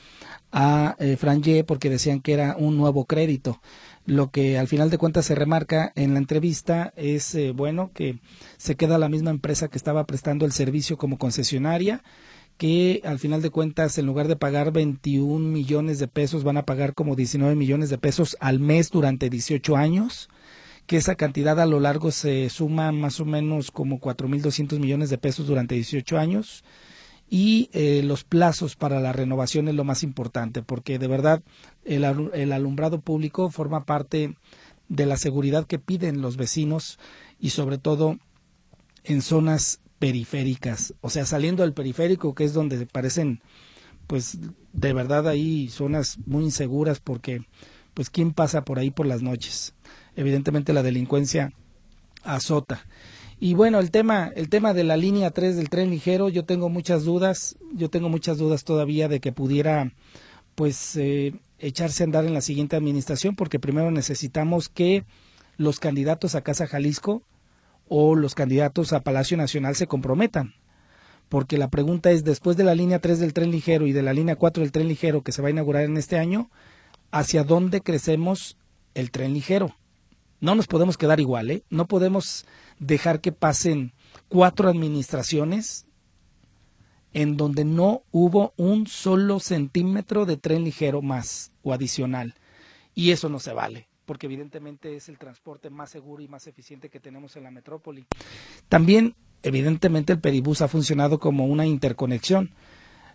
a 0.53 0.95
eh, 1.01 1.17
Franje 1.17 1.65
porque 1.65 1.91
decían 1.91 2.21
que 2.21 2.35
era 2.35 2.57
un 2.57 2.77
nuevo 2.77 3.07
crédito. 3.07 3.61
Lo 4.05 4.31
que 4.31 4.59
al 4.59 4.69
final 4.69 4.91
de 4.91 4.99
cuentas 4.99 5.25
se 5.25 5.35
remarca 5.35 5.93
en 5.97 6.13
la 6.13 6.21
entrevista 6.21 6.93
es, 6.95 7.35
eh, 7.35 7.51
bueno, 7.51 7.91
que 7.93 8.21
se 8.59 8.77
queda 8.77 8.99
la 8.99 9.09
misma 9.09 9.31
empresa 9.31 9.67
que 9.67 9.79
estaba 9.79 10.05
prestando 10.05 10.45
el 10.47 10.53
servicio 10.53 10.97
como 10.99 11.19
concesionaria 11.19 12.05
que 12.59 13.03
al 13.05 13.19
final 13.19 13.43
de 13.43 13.51
cuentas, 13.51 13.99
en 13.99 14.07
lugar 14.07 14.29
de 14.29 14.37
pagar 14.37 14.73
21 14.73 15.47
millones 15.47 15.99
de 15.99 16.09
pesos, 16.09 16.45
van 16.45 16.57
a 16.57 16.65
pagar 16.65 16.95
como 16.95 17.15
19 17.15 17.55
millones 17.55 17.91
de 17.91 17.99
pesos 17.99 18.37
al 18.41 18.61
mes 18.61 18.91
durante 18.91 19.29
18 19.29 19.77
años, 19.77 20.29
que 20.87 20.97
esa 20.97 21.17
cantidad 21.17 21.61
a 21.61 21.67
lo 21.67 21.81
largo 21.81 22.11
se 22.13 22.49
suma 22.49 22.93
más 22.93 23.21
o 23.21 23.25
menos 23.25 23.71
como 23.71 24.01
4.200 24.01 24.79
millones 24.79 25.11
de 25.11 25.19
pesos 25.19 25.47
durante 25.47 25.75
18 25.75 26.19
años. 26.19 26.65
Y 27.29 27.69
eh, 27.73 28.03
los 28.05 28.23
plazos 28.23 28.77
para 28.77 29.01
la 29.01 29.13
renovación 29.13 29.67
es 29.67 29.75
lo 29.75 29.83
más 29.83 30.05
importante, 30.05 30.63
porque 30.63 30.99
de 30.99 31.09
verdad 31.09 31.43
el, 31.85 32.05
el 32.33 32.53
alumbrado 32.53 33.01
público 33.01 33.51
forma 33.51 33.85
parte 33.85 34.37
de 34.89 35.07
la 35.07 35.17
seguridad 35.17 35.67
que 35.67 35.81
piden 35.81 36.23
los 36.23 36.37
vecinos 36.37 37.01
y 37.41 37.51
sobre 37.51 37.79
todo 37.79 38.19
en 39.03 39.23
zonas 39.23 39.81
periféricas, 39.99 40.95
o 41.01 41.11
sea, 41.11 41.25
saliendo 41.25 41.63
del 41.63 41.73
periférico, 41.73 42.35
que 42.35 42.45
es 42.45 42.53
donde 42.53 42.87
parecen, 42.87 43.41
pues, 44.07 44.39
de 44.73 44.93
verdad 44.93 45.27
ahí 45.29 45.69
zonas 45.69 46.19
muy 46.27 46.45
inseguras 46.45 47.01
porque, 47.01 47.43
pues, 47.95 48.11
¿quién 48.11 48.33
pasa 48.33 48.65
por 48.65 48.79
ahí 48.79 48.91
por 48.91 49.07
las 49.07 49.23
noches? 49.23 49.75
Evidentemente 50.15 50.73
la 50.73 50.83
delincuencia 50.83 51.53
azota. 52.23 52.87
Y 53.39 53.55
bueno, 53.55 53.81
el 53.81 53.91
tema, 53.91 54.33
el 54.35 54.49
tema 54.49 54.73
de 54.73 54.85
la 54.85 54.97
línea 54.97 55.31
3 55.31 55.57
del 55.57 55.69
tren 55.69 55.91
ligero, 55.91 56.29
yo 56.29 56.45
tengo 56.45 56.69
muchas 56.69 57.05
dudas, 57.05 57.57
yo 57.75 57.91
tengo 57.91 58.09
muchas 58.09 58.39
dudas 58.39 58.65
todavía 58.65 59.09
de 59.09 59.21
que 59.21 59.33
pudiera, 59.33 59.93
pues, 60.55 60.97
eh, 60.97 61.35
echarse 61.59 62.03
a 62.03 62.07
andar 62.07 62.25
en 62.25 62.35
la 62.35 62.41
siguiente 62.41 62.77
administración, 62.77 63.37
porque 63.37 63.59
primero 63.59 63.91
necesitamos 63.91 64.69
que 64.69 65.05
los 65.59 65.81
candidatos 65.81 66.35
a 66.35 66.43
Casa 66.43 66.67
Jalisco 66.67 67.23
o 67.89 68.15
los 68.15 68.35
candidatos 68.35 68.93
a 68.93 69.01
Palacio 69.01 69.37
Nacional 69.37 69.77
se 69.77 69.87
comprometan. 69.87 70.55
Porque 71.29 71.59
la 71.59 71.69
pregunta 71.69 72.11
es, 72.11 72.25
después 72.25 72.57
de 72.57 72.65
la 72.65 72.75
línea 72.75 73.01
3 73.01 73.19
del 73.19 73.33
tren 73.33 73.51
ligero 73.51 73.87
y 73.87 73.93
de 73.93 74.03
la 74.03 74.13
línea 74.13 74.37
4 74.37 74.63
del 74.63 74.73
tren 74.73 74.89
ligero 74.89 75.23
que 75.23 75.33
se 75.33 75.43
va 75.43 75.49
a 75.49 75.51
inaugurar 75.51 75.85
en 75.85 75.97
este 75.97 76.19
año, 76.19 76.51
¿hacia 77.11 77.43
dónde 77.43 77.81
crecemos 77.81 78.57
el 78.95 79.11
tren 79.11 79.35
ligero? 79.35 79.75
No 80.41 80.55
nos 80.55 80.67
podemos 80.67 80.97
quedar 80.99 81.19
igual, 81.19 81.51
¿eh? 81.51 81.63
No 81.71 81.87
podemos 81.87 82.47
dejar 82.79 83.21
que 83.21 83.33
pasen 83.33 83.93
cuatro 84.29 84.69
administraciones 84.69 85.87
en 87.13 87.37
donde 87.37 87.65
no 87.65 88.03
hubo 88.13 88.53
un 88.57 88.87
solo 88.87 89.41
centímetro 89.41 90.27
de 90.27 90.37
tren 90.37 90.65
ligero 90.65 91.01
más 91.01 91.51
o 91.63 91.73
adicional. 91.73 92.35
Y 92.95 93.11
eso 93.13 93.29
no 93.29 93.41
se 93.41 93.53
vale, 93.53 93.89
porque 94.07 94.27
evidentemente 94.27 94.97
es 94.97 95.09
el 95.09 95.19
transporte 95.19 95.69
más 95.69 95.91
seguro 95.91 96.23
y 96.23 96.29
más 96.29 96.47
eficiente 96.47 96.89
que 96.89 97.01
tenemos 97.01 97.37
en 97.37 97.43
la 97.43 97.51
metrópoli. 97.51 98.07
También, 98.69 99.15
evidentemente, 99.43 100.13
el 100.13 100.21
Peribús 100.21 100.63
ha 100.63 100.69
funcionado 100.69 101.19
como 101.19 101.47
una 101.47 101.67
interconexión. 101.67 102.55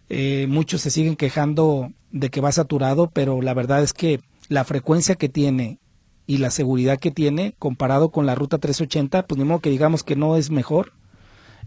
Eh, 0.10 0.46
muchos 0.50 0.82
se 0.82 0.92
siguen 0.92 1.16
quejando 1.16 1.92
de 2.12 2.30
que 2.30 2.42
va 2.42 2.52
saturado, 2.52 3.10
pero 3.10 3.42
la 3.42 3.54
verdad 3.54 3.82
es 3.82 3.94
que 3.94 4.20
la 4.50 4.66
frecuencia 4.66 5.16
que 5.16 5.30
tiene 5.30 5.80
y 6.28 6.38
la 6.38 6.52
seguridad 6.52 7.00
que 7.00 7.12
tiene 7.12 7.56
comparado 7.58 8.12
con 8.12 8.26
la 8.26 8.36
ruta 8.36 8.58
380, 8.58 9.26
pues 9.26 9.40
ni 9.40 9.46
modo 9.46 9.60
que 9.60 9.70
digamos 9.70 10.04
que 10.04 10.16
no 10.16 10.36
es 10.36 10.52
mejor, 10.52 10.94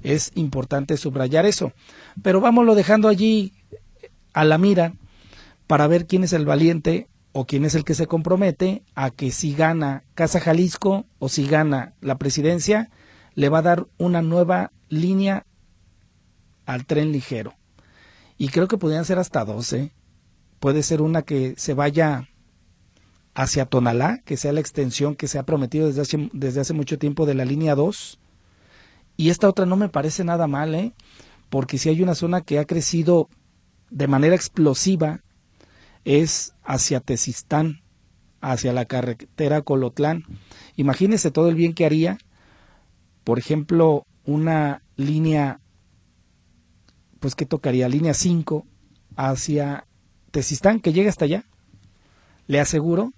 es 0.02 0.32
importante 0.34 0.96
subrayar 0.96 1.46
eso. 1.46 1.72
Pero 2.22 2.40
vámonos 2.40 2.76
dejando 2.76 3.08
allí 3.08 3.54
a 4.34 4.44
la 4.44 4.58
mira 4.58 4.94
para 5.66 5.86
ver 5.86 6.06
quién 6.06 6.24
es 6.24 6.32
el 6.34 6.44
valiente 6.44 7.08
o 7.34 7.46
quién 7.46 7.66
es 7.66 7.74
el 7.74 7.84
que 7.84 7.94
se 7.94 8.06
compromete 8.06 8.82
a 8.94 9.10
que 9.10 9.30
si 9.30 9.54
gana 9.54 10.04
Casa 10.14 10.40
Jalisco 10.40 11.04
o 11.18 11.28
si 11.28 11.46
gana 11.46 11.92
la 12.00 12.16
presidencia, 12.16 12.90
le 13.34 13.50
va 13.50 13.58
a 13.58 13.62
dar 13.62 13.86
una 13.98 14.22
nueva 14.22 14.72
línea 14.88 15.44
al 16.64 16.86
tren 16.86 17.12
ligero. 17.12 17.54
Y 18.38 18.48
creo 18.48 18.68
que 18.68 18.78
podrían 18.78 19.04
ser 19.04 19.18
hasta 19.18 19.44
12. 19.44 19.92
Puede 20.60 20.82
ser 20.82 21.02
una 21.02 21.22
que 21.22 21.54
se 21.58 21.74
vaya 21.74 22.28
hacia 23.34 23.66
Tonalá, 23.66 24.22
que 24.24 24.36
sea 24.36 24.52
la 24.52 24.60
extensión 24.60 25.16
que 25.16 25.28
se 25.28 25.38
ha 25.38 25.42
prometido 25.42 25.88
desde 25.88 26.02
hace, 26.02 26.30
desde 26.32 26.60
hace 26.60 26.72
mucho 26.72 26.98
tiempo 26.98 27.26
de 27.26 27.34
la 27.34 27.44
línea 27.44 27.74
2, 27.74 28.20
y 29.16 29.30
esta 29.30 29.48
otra 29.48 29.66
no 29.66 29.76
me 29.76 29.88
parece 29.88 30.24
nada 30.24 30.46
mal, 30.46 30.74
¿eh? 30.74 30.92
porque 31.50 31.78
si 31.78 31.88
hay 31.88 32.00
una 32.02 32.14
zona 32.14 32.42
que 32.42 32.58
ha 32.58 32.64
crecido 32.64 33.28
de 33.90 34.08
manera 34.08 34.34
explosiva, 34.34 35.23
es 36.04 36.54
hacia 36.62 37.00
Tezistán, 37.00 37.82
hacia 38.40 38.72
la 38.72 38.84
carretera 38.84 39.62
Colotlán. 39.62 40.24
Imagínese 40.76 41.30
todo 41.30 41.48
el 41.48 41.54
bien 41.54 41.74
que 41.74 41.86
haría, 41.86 42.18
por 43.24 43.38
ejemplo, 43.38 44.06
una 44.24 44.82
línea, 44.96 45.60
pues 47.20 47.34
que 47.34 47.46
tocaría, 47.46 47.88
línea 47.88 48.14
5 48.14 48.66
hacia 49.16 49.86
Tezistán, 50.30 50.80
que 50.80 50.92
llega 50.92 51.10
hasta 51.10 51.24
allá. 51.24 51.44
Le 52.46 52.60
aseguro 52.60 53.12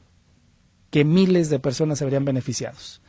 que 0.91 1.05
miles 1.05 1.51
de 1.51 1.59
personas 1.59 1.99
se 1.99 2.05
verían 2.05 2.25
beneficiados. 2.25 3.03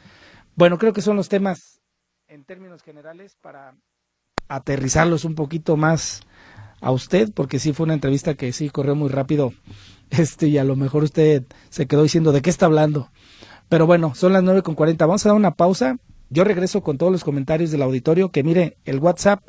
Bueno, 0.55 0.79
creo 0.79 0.93
que 0.93 1.01
son 1.01 1.15
los 1.15 1.29
temas 1.29 1.81
en 2.27 2.43
términos 2.43 2.81
generales 2.81 3.37
para 3.41 3.77
aterrizarlos 4.47 5.23
un 5.23 5.35
poquito 5.35 5.77
más 5.77 6.21
a 6.81 6.91
usted, 6.91 7.31
porque 7.33 7.59
sí 7.59 7.73
fue 7.73 7.85
una 7.85 7.93
entrevista 7.93 8.35
que 8.35 8.51
sí 8.53 8.69
corrió 8.69 8.95
muy 8.95 9.09
rápido, 9.09 9.53
este, 10.09 10.47
y 10.47 10.57
a 10.57 10.63
lo 10.63 10.75
mejor 10.75 11.03
usted 11.03 11.43
se 11.69 11.87
quedó 11.87 12.03
diciendo 12.03 12.31
de 12.31 12.41
qué 12.41 12.49
está 12.49 12.65
hablando. 12.65 13.09
Pero 13.69 13.85
bueno, 13.85 14.15
son 14.15 14.33
las 14.33 14.43
nueve 14.43 14.61
con 14.61 14.75
cuarenta. 14.75 15.05
Vamos 15.05 15.25
a 15.25 15.29
dar 15.29 15.35
una 15.35 15.51
pausa. 15.51 15.97
Yo 16.29 16.43
regreso 16.43 16.81
con 16.81 16.97
todos 16.97 17.11
los 17.11 17.23
comentarios 17.23 17.71
del 17.71 17.81
auditorio, 17.81 18.31
que 18.31 18.43
mire, 18.43 18.77
el 18.85 18.99
WhatsApp 18.99 19.41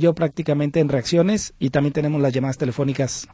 yo 0.00 0.14
prácticamente 0.14 0.80
en 0.80 0.88
reacciones 0.88 1.54
y 1.58 1.70
también 1.70 1.92
tenemos 1.92 2.20
las 2.20 2.32
llamadas 2.32 2.58
telefónicas. 2.58 3.28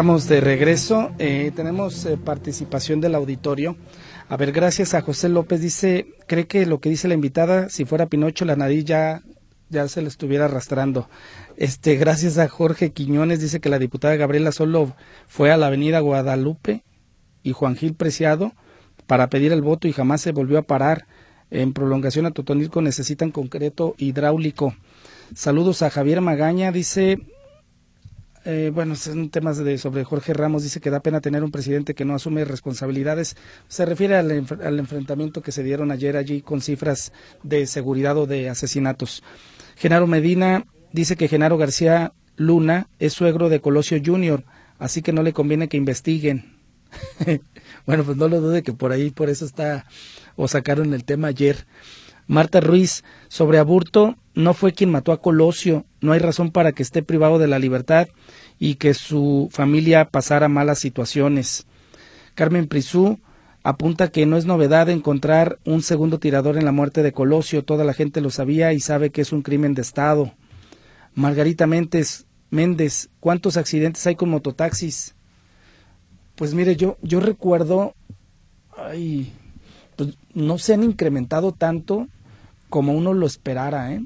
Estamos 0.00 0.28
de 0.28 0.40
regreso. 0.40 1.10
Eh, 1.18 1.52
tenemos 1.54 2.06
eh, 2.06 2.16
participación 2.16 3.02
del 3.02 3.14
auditorio. 3.14 3.76
A 4.30 4.38
ver, 4.38 4.50
gracias 4.50 4.94
a 4.94 5.02
José 5.02 5.28
López. 5.28 5.60
Dice, 5.60 6.14
cree 6.26 6.46
que 6.46 6.64
lo 6.64 6.80
que 6.80 6.88
dice 6.88 7.06
la 7.06 7.12
invitada, 7.12 7.68
si 7.68 7.84
fuera 7.84 8.06
Pinocho, 8.06 8.46
la 8.46 8.56
nariz 8.56 8.86
ya, 8.86 9.20
ya 9.68 9.86
se 9.88 10.00
le 10.00 10.08
estuviera 10.08 10.46
arrastrando. 10.46 11.10
Este, 11.58 11.96
gracias 11.96 12.38
a 12.38 12.48
Jorge 12.48 12.92
Quiñones, 12.92 13.42
dice 13.42 13.60
que 13.60 13.68
la 13.68 13.78
diputada 13.78 14.16
Gabriela 14.16 14.52
solo 14.52 14.94
fue 15.28 15.52
a 15.52 15.58
la 15.58 15.66
avenida 15.66 16.00
Guadalupe 16.00 16.82
y 17.42 17.52
Juan 17.52 17.76
Gil 17.76 17.92
Preciado 17.92 18.54
para 19.06 19.28
pedir 19.28 19.52
el 19.52 19.60
voto 19.60 19.86
y 19.86 19.92
jamás 19.92 20.22
se 20.22 20.32
volvió 20.32 20.56
a 20.56 20.62
parar. 20.62 21.08
En 21.50 21.74
prolongación 21.74 22.24
a 22.24 22.30
Totonilco 22.30 22.80
necesitan 22.80 23.32
concreto 23.32 23.96
hidráulico. 23.98 24.74
Saludos 25.34 25.82
a 25.82 25.90
Javier 25.90 26.22
Magaña, 26.22 26.72
dice, 26.72 27.18
eh, 28.44 28.70
bueno, 28.72 28.96
son 28.96 29.28
temas 29.28 29.58
de, 29.58 29.76
sobre 29.76 30.04
Jorge 30.04 30.32
Ramos, 30.32 30.62
dice 30.62 30.80
que 30.80 30.90
da 30.90 31.00
pena 31.00 31.20
tener 31.20 31.44
un 31.44 31.50
presidente 31.50 31.94
que 31.94 32.04
no 32.04 32.14
asume 32.14 32.44
responsabilidades. 32.44 33.36
Se 33.68 33.84
refiere 33.84 34.16
al, 34.16 34.30
enfrentamiento 34.30 35.42
que 35.42 35.52
se 35.52 35.62
dieron 35.62 35.90
ayer 35.90 36.16
allí 36.16 36.40
con 36.40 36.62
cifras 36.62 37.12
de 37.42 37.66
seguridad 37.66 38.16
o 38.16 38.26
de 38.26 38.48
asesinatos. 38.48 39.22
Genaro 39.76 40.06
Medina 40.06 40.64
dice 40.92 41.16
que 41.16 41.28
Genaro 41.28 41.58
García 41.58 42.12
Luna 42.36 42.88
es 42.98 43.12
suegro 43.12 43.50
de 43.50 43.60
Colosio 43.60 44.00
Jr., 44.02 44.44
así 44.78 45.02
que 45.02 45.12
no 45.12 45.22
le 45.22 45.34
conviene 45.34 45.68
que 45.68 45.76
investiguen. 45.76 46.56
bueno, 47.86 48.04
pues 48.04 48.16
no 48.16 48.28
lo 48.28 48.40
dude 48.40 48.62
que 48.62 48.72
por 48.72 48.92
ahí, 48.92 49.10
por 49.10 49.28
eso 49.28 49.44
está, 49.44 49.84
o 50.36 50.48
sacaron 50.48 50.94
el 50.94 51.04
tema 51.04 51.28
ayer. 51.28 51.66
Marta 52.26 52.60
Ruiz, 52.60 53.04
sobre 53.28 53.58
aburto, 53.58 54.16
no 54.34 54.54
fue 54.54 54.72
quien 54.72 54.90
mató 54.90 55.12
a 55.12 55.20
Colosio, 55.20 55.84
no 56.00 56.12
hay 56.12 56.18
razón 56.18 56.50
para 56.50 56.72
que 56.72 56.82
esté 56.82 57.02
privado 57.02 57.38
de 57.38 57.48
la 57.48 57.58
libertad 57.58 58.08
y 58.58 58.76
que 58.76 58.94
su 58.94 59.48
familia 59.50 60.06
pasara 60.06 60.48
malas 60.48 60.78
situaciones. 60.78 61.66
Carmen 62.34 62.68
Prisú 62.68 63.18
apunta 63.62 64.08
que 64.08 64.26
no 64.26 64.36
es 64.36 64.46
novedad 64.46 64.88
encontrar 64.88 65.58
un 65.64 65.82
segundo 65.82 66.18
tirador 66.18 66.56
en 66.56 66.64
la 66.64 66.72
muerte 66.72 67.02
de 67.02 67.12
Colosio, 67.12 67.64
toda 67.64 67.84
la 67.84 67.94
gente 67.94 68.20
lo 68.20 68.30
sabía 68.30 68.72
y 68.72 68.80
sabe 68.80 69.10
que 69.10 69.20
es 69.20 69.32
un 69.32 69.42
crimen 69.42 69.74
de 69.74 69.82
Estado. 69.82 70.32
Margarita 71.14 71.66
Méndez, 71.66 72.26
Méndez, 72.50 73.10
¿cuántos 73.20 73.56
accidentes 73.56 74.06
hay 74.06 74.14
con 74.14 74.30
mototaxis? 74.30 75.14
Pues 76.36 76.54
mire, 76.54 76.76
yo, 76.76 76.96
yo 77.02 77.20
recuerdo, 77.20 77.94
ay, 78.76 79.32
pues 79.96 80.16
no 80.32 80.56
se 80.58 80.74
han 80.74 80.82
incrementado 80.82 81.52
tanto 81.52 82.08
como 82.70 82.92
uno 82.92 83.12
lo 83.12 83.26
esperara, 83.26 83.92
¿eh? 83.92 84.02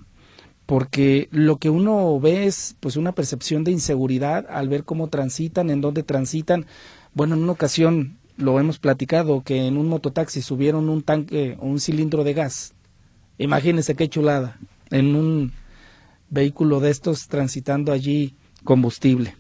Porque 0.67 1.29
lo 1.31 1.59
que 1.59 1.71
uno 1.71 2.19
ve 2.21 2.47
es 2.47 2.77
pues 2.81 2.97
una 2.97 3.13
percepción 3.13 3.65
de 3.65 3.73
inseguridad 3.73 4.47
al 4.49 4.69
ver 4.69 4.85
cómo 4.85 5.09
transitan, 5.09 5.71
en 5.71 5.81
dónde 5.81 6.03
transitan. 6.03 6.67
Bueno, 7.13 7.35
en 7.35 7.43
una 7.43 7.53
ocasión 7.53 8.17
lo 8.37 8.59
hemos 8.59 8.79
platicado, 8.79 9.43
que 9.43 9.67
en 9.67 9.77
un 9.77 9.89
mototaxi 9.89 10.43
subieron 10.43 10.89
un 10.89 11.03
tanque 11.03 11.57
o 11.61 11.67
un 11.67 11.81
cilindro 11.81 12.25
de 12.25 12.35
gas. 12.35 12.75
Imagínense 13.39 13.95
qué 13.95 14.09
chulada, 14.09 14.59
en 14.91 15.15
un 15.15 15.53
vehículo 16.31 16.81
de 16.81 16.91
estos 16.91 17.29
transitando 17.29 17.93
allí 17.93 18.35
combustible. 18.65 19.37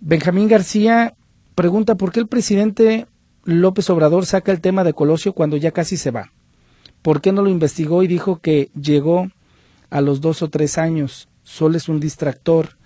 Benjamín 0.00 0.48
García 0.48 1.14
pregunta 1.54 1.94
por 1.94 2.10
qué 2.10 2.20
el 2.20 2.26
presidente 2.26 3.06
López 3.44 3.88
Obrador 3.90 4.26
saca 4.26 4.50
el 4.50 4.60
tema 4.60 4.82
de 4.82 4.94
Colosio 4.94 5.34
cuando 5.34 5.56
ya 5.56 5.70
casi 5.72 5.96
se 5.96 6.10
va. 6.10 6.32
¿Por 7.02 7.20
qué 7.20 7.32
no 7.32 7.42
lo 7.42 7.50
investigó 7.50 8.02
y 8.02 8.06
dijo 8.06 8.40
que 8.40 8.70
llegó 8.78 9.28
a 9.90 10.00
los 10.00 10.20
dos 10.20 10.42
o 10.42 10.48
tres 10.48 10.78
años? 10.78 11.28
Solo 11.42 11.76
es 11.76 11.88
un 11.88 12.00
distractor. 12.00 12.78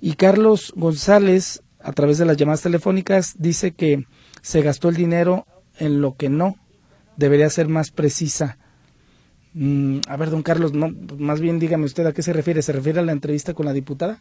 Y 0.00 0.14
Carlos 0.14 0.72
González, 0.76 1.62
a 1.80 1.92
través 1.92 2.18
de 2.18 2.24
las 2.24 2.36
llamadas 2.36 2.62
telefónicas, 2.62 3.34
dice 3.38 3.72
que 3.72 4.06
se 4.42 4.62
gastó 4.62 4.88
el 4.88 4.96
dinero 4.96 5.46
en 5.78 6.00
lo 6.00 6.16
que 6.16 6.28
no. 6.28 6.56
Debería 7.16 7.50
ser 7.50 7.68
más 7.68 7.90
precisa. 7.90 8.58
Mm, 9.52 9.98
a 10.08 10.16
ver, 10.16 10.30
don 10.30 10.42
Carlos, 10.42 10.72
no, 10.72 10.90
más 11.18 11.40
bien 11.40 11.58
dígame 11.58 11.84
usted 11.84 12.06
a 12.06 12.12
qué 12.12 12.22
se 12.22 12.32
refiere. 12.32 12.62
¿Se 12.62 12.72
refiere 12.72 13.00
a 13.00 13.04
la 13.04 13.12
entrevista 13.12 13.54
con 13.54 13.66
la 13.66 13.72
diputada? 13.72 14.20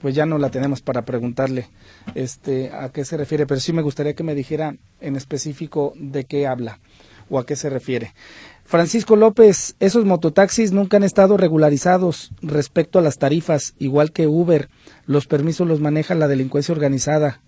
Pues 0.00 0.14
ya 0.14 0.26
no 0.26 0.38
la 0.38 0.50
tenemos 0.50 0.80
para 0.80 1.04
preguntarle 1.04 1.68
este, 2.14 2.70
a 2.72 2.90
qué 2.90 3.04
se 3.04 3.16
refiere, 3.16 3.46
pero 3.46 3.60
sí 3.60 3.72
me 3.72 3.82
gustaría 3.82 4.14
que 4.14 4.22
me 4.22 4.34
dijera 4.34 4.76
en 5.00 5.16
específico 5.16 5.92
de 5.96 6.24
qué 6.24 6.46
habla 6.46 6.80
o 7.28 7.38
a 7.38 7.46
qué 7.46 7.54
se 7.54 7.70
refiere. 7.70 8.14
Francisco 8.70 9.16
López, 9.16 9.74
esos 9.80 10.04
mototaxis 10.04 10.70
nunca 10.70 10.96
han 10.96 11.02
estado 11.02 11.36
regularizados 11.36 12.30
respecto 12.40 13.00
a 13.00 13.02
las 13.02 13.18
tarifas, 13.18 13.74
igual 13.80 14.12
que 14.12 14.28
Uber. 14.28 14.68
Los 15.06 15.26
permisos 15.26 15.66
los 15.66 15.80
maneja 15.80 16.14
la 16.14 16.28
delincuencia 16.28 16.72
organizada 16.72 17.40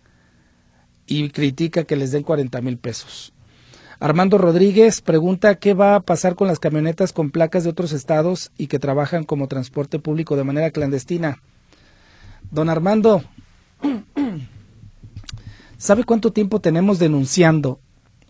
y 1.07 1.31
critica 1.31 1.85
que 1.85 1.95
les 1.95 2.11
den 2.11 2.25
40 2.25 2.61
mil 2.63 2.77
pesos. 2.77 3.33
Armando 4.01 4.37
Rodríguez 4.37 5.01
pregunta 5.01 5.55
qué 5.55 5.75
va 5.75 5.95
a 5.95 6.01
pasar 6.01 6.35
con 6.35 6.49
las 6.49 6.59
camionetas 6.59 7.13
con 7.13 7.31
placas 7.31 7.63
de 7.63 7.71
otros 7.71 7.93
estados 7.93 8.51
y 8.59 8.67
que 8.67 8.81
trabajan 8.81 9.23
como 9.23 9.47
transporte 9.47 10.01
público 10.01 10.35
de 10.35 10.43
manera 10.43 10.73
clandestina. 10.73 11.41
Don 12.51 12.69
Armando, 12.69 13.23
¿sabe 15.79 16.03
cuánto 16.03 16.33
tiempo 16.33 16.59
tenemos 16.59 16.99
denunciando 16.99 17.79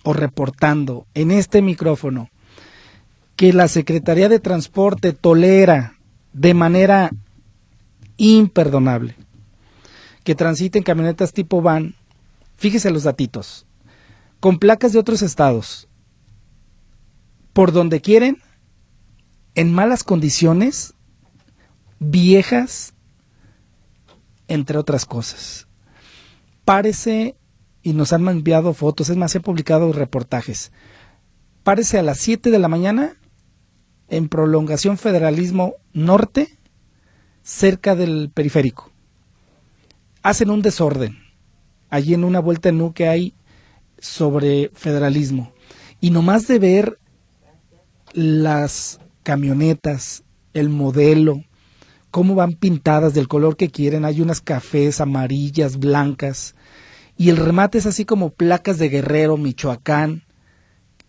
o 0.03 0.13
reportando 0.13 1.07
en 1.15 1.31
este 1.31 1.63
micrófono 1.63 2.29
que 3.37 3.53
la 3.53 3.69
Secretaría 3.69 4.29
de 4.29 4.41
Transporte 4.41 5.13
tolera 5.13 5.99
de 6.33 6.55
manera 6.55 7.11
imperdonable 8.17 9.17
que 10.25 10.35
transiten 10.35 10.83
camionetas 10.83 11.33
tipo 11.33 11.63
van, 11.63 11.95
fíjese 12.57 12.91
los 12.91 13.03
datitos, 13.05 13.67
con 14.41 14.59
placas 14.59 14.93
de 14.93 14.99
otros 14.99 15.23
estados, 15.23 15.89
por 17.53 17.73
donde 17.73 18.01
quieren, 18.01 18.39
en 19.55 19.73
malas 19.73 20.05
condiciones, 20.05 20.95
viejas, 21.99 22.95
entre 24.49 24.79
otras 24.79 25.05
cosas. 25.05 25.67
Parece 26.65 27.37
y 27.83 27.93
nos 27.93 28.13
han 28.13 28.27
enviado 28.29 28.73
fotos, 28.75 29.11
es 29.11 29.17
más, 29.17 29.35
he 29.35 29.41
publicado 29.41 29.93
reportajes. 29.93 30.73
Parece 31.65 31.99
a 31.99 32.03
las 32.03 32.19
7 32.19 32.51
de 32.51 32.59
la 32.59 32.69
mañana 32.69 33.17
en 34.13 34.29
prolongación 34.29 34.99
federalismo 34.99 35.75
norte, 35.95 36.59
cerca 37.43 37.97
del 37.97 38.31
periférico. 38.33 38.91
Hacen 40.23 40.51
un 40.51 40.63
desorden. 40.63 41.19
Allí 41.89 42.15
en 42.15 42.25
una 42.25 42.39
vuelta 42.39 42.69
en 42.69 42.81
U 42.81 42.93
que 42.93 43.09
hay 43.09 43.35
sobre 43.99 44.71
federalismo. 44.75 45.53
Y 46.01 46.11
nomás 46.11 46.47
de 46.47 46.59
ver 46.59 46.99
las 48.13 49.01
camionetas, 49.23 50.25
el 50.53 50.69
modelo, 50.69 51.43
cómo 52.11 52.35
van 52.35 52.53
pintadas 52.53 53.15
del 53.15 53.29
color 53.29 53.57
que 53.57 53.71
quieren, 53.71 54.05
hay 54.05 54.21
unas 54.21 54.43
cafés, 54.43 55.01
amarillas, 55.01 55.79
blancas, 55.79 56.55
y 57.17 57.31
el 57.31 57.39
remate 57.39 57.79
es 57.79 57.87
así 57.87 58.05
como 58.05 58.31
placas 58.31 58.79
de 58.79 58.89
Guerrero, 58.89 59.37
Michoacán. 59.37 60.25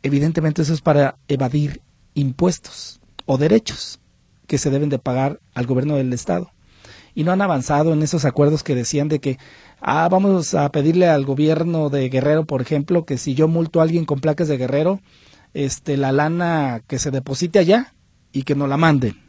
Evidentemente 0.04 0.62
eso 0.62 0.74
es 0.74 0.82
para 0.82 1.18
evadir 1.28 1.82
impuestos 2.14 3.00
o 3.26 3.38
derechos 3.38 4.00
que 4.48 4.58
se 4.58 4.70
deben 4.70 4.90
de 4.90 5.00
pagar 5.00 5.40
al 5.54 5.66
gobierno 5.66 5.96
del 5.96 6.14
estado. 6.14 6.52
Y 7.16 7.24
no 7.24 7.32
han 7.32 7.42
avanzado 7.42 7.94
en 7.94 8.02
esos 8.02 8.26
acuerdos 8.26 8.64
que 8.64 8.76
decían 8.76 9.08
de 9.08 9.20
que, 9.20 9.38
ah, 9.80 10.08
vamos 10.10 10.56
a 10.56 10.72
pedirle 10.72 11.08
al 11.08 11.26
gobierno 11.26 11.90
de 11.90 12.10
Guerrero, 12.10 12.46
por 12.46 12.62
ejemplo, 12.62 13.06
que 13.06 13.18
si 13.18 13.36
yo 13.36 13.48
multo 13.48 13.80
a 13.80 13.84
alguien 13.84 14.06
con 14.06 14.20
placas 14.20 14.48
de 14.48 14.58
Guerrero, 14.58 15.00
este, 15.54 15.98
la 15.98 16.12
lana 16.12 16.82
que 16.88 16.98
se 16.98 17.12
deposite 17.12 17.60
allá 17.60 17.94
y 18.32 18.44
que 18.44 18.56
no 18.56 18.68
la 18.68 18.78
manden. 18.78 19.22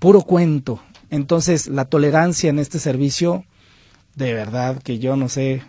Puro 0.00 0.22
cuento. 0.22 0.80
Entonces, 1.10 1.68
la 1.68 1.84
tolerancia 1.84 2.50
en 2.50 2.58
este 2.58 2.80
servicio 2.80 3.44
de 4.14 4.32
verdad 4.32 4.80
que 4.82 4.98
yo 4.98 5.16
no 5.16 5.28
sé 5.28 5.62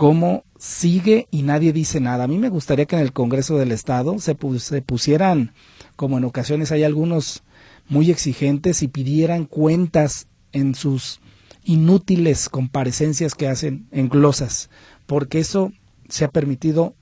cómo 0.00 0.44
sigue 0.58 1.28
y 1.30 1.42
nadie 1.42 1.74
dice 1.74 2.00
nada. 2.00 2.24
A 2.24 2.26
mí 2.26 2.38
me 2.38 2.48
gustaría 2.48 2.86
que 2.86 2.96
en 2.96 3.02
el 3.02 3.12
Congreso 3.12 3.58
del 3.58 3.70
Estado 3.70 4.18
se, 4.18 4.34
pusieran, 4.34 5.52
como 5.94 6.16
en 6.16 6.24
ocasiones 6.24 6.72
hay 6.72 6.84
algunos 6.84 7.42
muy 7.90 8.10
exigentes, 8.10 8.82
y 8.82 8.88
pidieran 8.88 9.44
cuentas 9.44 10.26
en 10.52 10.74
sus 10.74 11.20
inútiles 11.64 12.48
comparecencias 12.48 13.34
que 13.34 13.46
hacen 13.46 13.88
en 13.90 14.08
glosas, 14.08 14.70
porque 15.06 15.38
eso 15.38 15.70
se 16.08 16.24
ha 16.24 16.30
permitido 16.30 16.94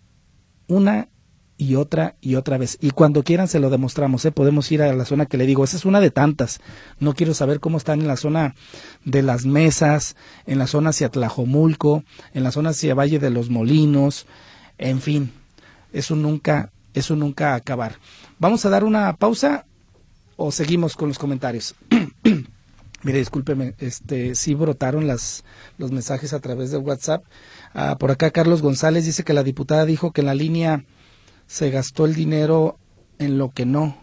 una 0.66 1.08
y 1.58 1.74
otra 1.74 2.14
y 2.20 2.36
otra 2.36 2.56
vez. 2.56 2.78
Y 2.80 2.92
cuando 2.92 3.24
quieran 3.24 3.48
se 3.48 3.58
lo 3.58 3.68
demostramos, 3.68 4.24
¿eh? 4.24 4.32
podemos 4.32 4.70
ir 4.72 4.80
a 4.80 4.94
la 4.94 5.04
zona 5.04 5.26
que 5.26 5.36
le 5.36 5.44
digo, 5.44 5.64
esa 5.64 5.76
es 5.76 5.84
una 5.84 6.00
de 6.00 6.10
tantas. 6.10 6.60
No 7.00 7.14
quiero 7.14 7.34
saber 7.34 7.60
cómo 7.60 7.76
están 7.76 8.00
en 8.00 8.06
la 8.06 8.16
zona 8.16 8.54
de 9.04 9.22
las 9.22 9.44
mesas, 9.44 10.16
en 10.46 10.58
la 10.58 10.68
zona 10.68 10.90
hacia 10.90 11.10
Tlajomulco, 11.10 12.04
en 12.32 12.44
la 12.44 12.52
zona 12.52 12.70
hacia 12.70 12.94
Valle 12.94 13.18
de 13.18 13.30
los 13.30 13.50
Molinos, 13.50 14.26
en 14.78 15.00
fin, 15.00 15.32
eso 15.92 16.14
nunca, 16.14 16.70
eso 16.94 17.16
nunca 17.16 17.56
acabar. 17.56 17.96
Vamos 18.38 18.64
a 18.64 18.70
dar 18.70 18.84
una 18.84 19.14
pausa 19.16 19.66
o 20.36 20.52
seguimos 20.52 20.96
con 20.96 21.08
los 21.08 21.18
comentarios. 21.18 21.74
Mire, 23.02 23.18
discúlpeme, 23.18 23.74
este, 23.78 24.34
sí 24.34 24.54
brotaron 24.54 25.06
las, 25.06 25.44
los 25.76 25.90
mensajes 25.90 26.32
a 26.32 26.40
través 26.40 26.70
de 26.70 26.78
WhatsApp. 26.78 27.24
Ah, 27.74 27.96
por 27.98 28.10
acá 28.12 28.30
Carlos 28.30 28.62
González 28.62 29.04
dice 29.04 29.24
que 29.24 29.34
la 29.34 29.42
diputada 29.42 29.84
dijo 29.84 30.12
que 30.12 30.20
en 30.20 30.26
la 30.26 30.34
línea 30.34 30.84
se 31.48 31.70
gastó 31.70 32.04
el 32.04 32.14
dinero 32.14 32.78
en 33.18 33.38
lo 33.38 33.50
que 33.50 33.66
no. 33.66 33.96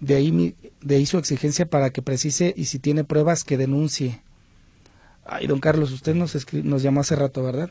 De 0.00 0.16
ahí, 0.16 0.56
de 0.82 0.96
ahí 0.96 1.06
su 1.06 1.16
exigencia 1.16 1.66
para 1.66 1.90
que 1.90 2.02
precise 2.02 2.52
y 2.56 2.66
si 2.66 2.78
tiene 2.78 3.04
pruebas 3.04 3.44
que 3.44 3.56
denuncie. 3.56 4.20
Ay, 5.24 5.46
don 5.46 5.60
Carlos, 5.60 5.92
usted 5.92 6.14
nos, 6.14 6.36
nos 6.52 6.82
llamó 6.82 7.00
hace 7.00 7.16
rato, 7.16 7.42
¿verdad? 7.42 7.70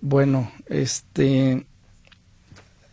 Bueno, 0.00 0.50
este, 0.68 1.66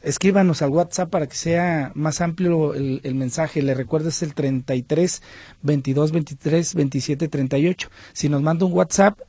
escríbanos 0.01 0.61
al 0.61 0.71
WhatsApp 0.71 1.09
para 1.09 1.27
que 1.27 1.35
sea 1.35 1.91
más 1.95 2.19
amplio 2.19 2.73
el, 2.73 3.15
mensaje. 3.15 3.61
Le 3.61 3.73
recuerdo 3.73 4.09
es 4.09 4.21
el 4.21 4.33
33 4.33 5.21
22 5.61 6.11
23 6.11 6.75
27 6.75 7.27
38. 7.27 7.89
Si 8.11 8.27
nos 8.27 8.41
manda 8.41 8.65
un 8.65 8.73
WhatsApp, 8.73 9.19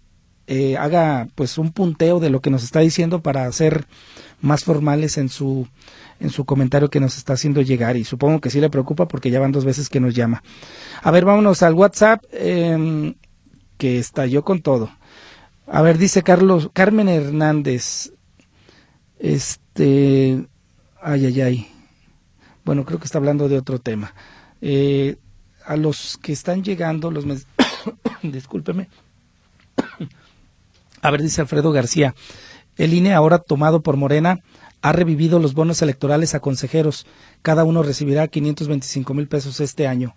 eh, 0.48 0.76
haga 0.76 1.28
pues 1.34 1.58
un 1.58 1.70
punteo 1.70 2.18
de 2.18 2.30
lo 2.30 2.40
que 2.40 2.50
nos 2.50 2.64
está 2.64 2.80
diciendo 2.80 3.22
para 3.22 3.50
ser 3.52 3.86
más 4.40 4.64
formales 4.64 5.18
en 5.18 5.28
su 5.28 5.66
en 6.18 6.30
su 6.30 6.44
comentario 6.44 6.88
que 6.88 7.00
nos 7.00 7.18
está 7.18 7.34
haciendo 7.34 7.60
llegar 7.60 7.96
y 7.96 8.04
supongo 8.04 8.40
que 8.40 8.50
sí 8.50 8.60
le 8.60 8.70
preocupa 8.70 9.06
porque 9.06 9.30
ya 9.30 9.40
van 9.40 9.52
dos 9.52 9.64
veces 9.64 9.88
que 9.88 10.00
nos 10.00 10.14
llama. 10.14 10.42
A 11.02 11.10
ver, 11.10 11.24
vámonos 11.24 11.62
al 11.62 11.74
WhatsApp 11.74 12.24
eh, 12.32 13.14
que 13.76 13.98
estalló 13.98 14.42
con 14.42 14.62
todo. 14.62 14.90
A 15.66 15.82
ver, 15.82 15.98
dice 15.98 16.22
Carlos 16.22 16.70
Carmen 16.72 17.08
Hernández. 17.08 18.12
Este, 19.18 20.46
ay, 21.02 21.26
ay, 21.26 21.40
ay. 21.40 21.66
Bueno, 22.64 22.84
creo 22.84 22.98
que 22.98 23.04
está 23.04 23.18
hablando 23.18 23.48
de 23.48 23.58
otro 23.58 23.78
tema. 23.78 24.14
Eh, 24.60 25.16
a 25.64 25.76
los 25.76 26.18
que 26.18 26.32
están 26.32 26.62
llegando, 26.62 27.10
los 27.10 27.24
discúlpeme. 28.22 28.88
A 31.02 31.10
ver, 31.10 31.22
dice 31.22 31.40
Alfredo 31.40 31.72
García. 31.72 32.14
El 32.76 32.94
INE, 32.94 33.14
ahora 33.14 33.38
tomado 33.38 33.82
por 33.82 33.96
Morena, 33.96 34.40
ha 34.82 34.92
revivido 34.92 35.38
los 35.38 35.54
bonos 35.54 35.82
electorales 35.82 36.34
a 36.34 36.40
consejeros. 36.40 37.06
Cada 37.42 37.64
uno 37.64 37.82
recibirá 37.82 38.28
525 38.28 39.14
mil 39.14 39.28
pesos 39.28 39.60
este 39.60 39.86
año. 39.86 40.14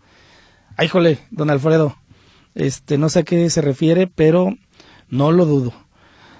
Ay, 0.77 0.87
jole, 0.87 1.19
don 1.31 1.49
Alfredo. 1.49 1.95
Este, 2.55 2.97
no 2.97 3.09
sé 3.09 3.19
a 3.19 3.23
qué 3.23 3.49
se 3.49 3.61
refiere, 3.61 4.07
pero 4.07 4.53
no 5.09 5.31
lo 5.31 5.45
dudo. 5.45 5.73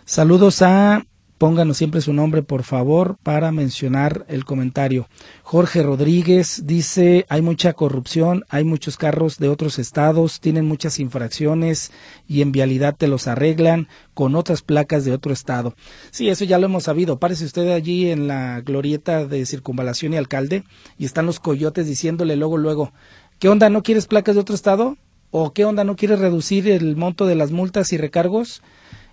Saludos 0.06 0.62
a 0.62 1.06
Pónganos 1.40 1.78
siempre 1.78 2.02
su 2.02 2.12
nombre, 2.12 2.44
por 2.44 2.64
favor, 2.64 3.16
para 3.24 3.54
mencionar 3.54 4.26
el 4.28 4.44
comentario. 4.44 5.08
Jorge 5.42 5.82
Rodríguez 5.82 6.64
dice, 6.66 7.26
hay 7.30 7.42
mucha 7.42 7.72
corrupción, 7.72 8.44
hay 8.50 8.66
muchos 8.66 8.98
carros 8.98 9.38
de 9.38 9.48
otros 9.48 9.80
estados, 9.80 10.42
tienen 10.42 10.66
muchas 10.66 11.00
infracciones 11.00 11.94
y 12.28 12.42
en 12.42 12.52
vialidad 12.52 12.98
te 12.98 13.08
los 13.08 13.30
arreglan 13.30 13.88
con 14.14 14.36
otras 14.36 14.64
placas 14.64 15.06
de 15.06 15.14
otro 15.14 15.32
estado. 15.32 15.76
Sí, 16.12 16.28
eso 16.28 16.44
ya 16.44 16.60
lo 16.60 16.66
hemos 16.66 16.84
sabido. 16.84 17.20
Párese 17.20 17.46
usted 17.46 17.72
allí 17.72 18.12
en 18.12 18.28
la 18.28 18.60
glorieta 18.60 19.26
de 19.26 19.46
circunvalación 19.46 20.14
y 20.14 20.18
alcalde 20.18 20.66
y 20.98 21.06
están 21.06 21.26
los 21.26 21.40
coyotes 21.40 21.88
diciéndole 21.88 22.36
luego, 22.36 22.58
luego, 22.58 22.92
¿qué 23.40 23.48
onda? 23.48 23.70
¿No 23.70 23.82
quieres 23.82 24.08
placas 24.08 24.36
de 24.36 24.42
otro 24.42 24.56
estado? 24.56 24.98
¿O 25.32 25.54
qué 25.54 25.64
onda? 25.64 25.86
¿No 25.86 25.96
quieres 25.96 26.20
reducir 26.20 26.68
el 26.68 26.98
monto 26.98 27.26
de 27.28 27.36
las 27.36 27.52
multas 27.52 27.94
y 27.94 27.98
recargos? 27.98 28.62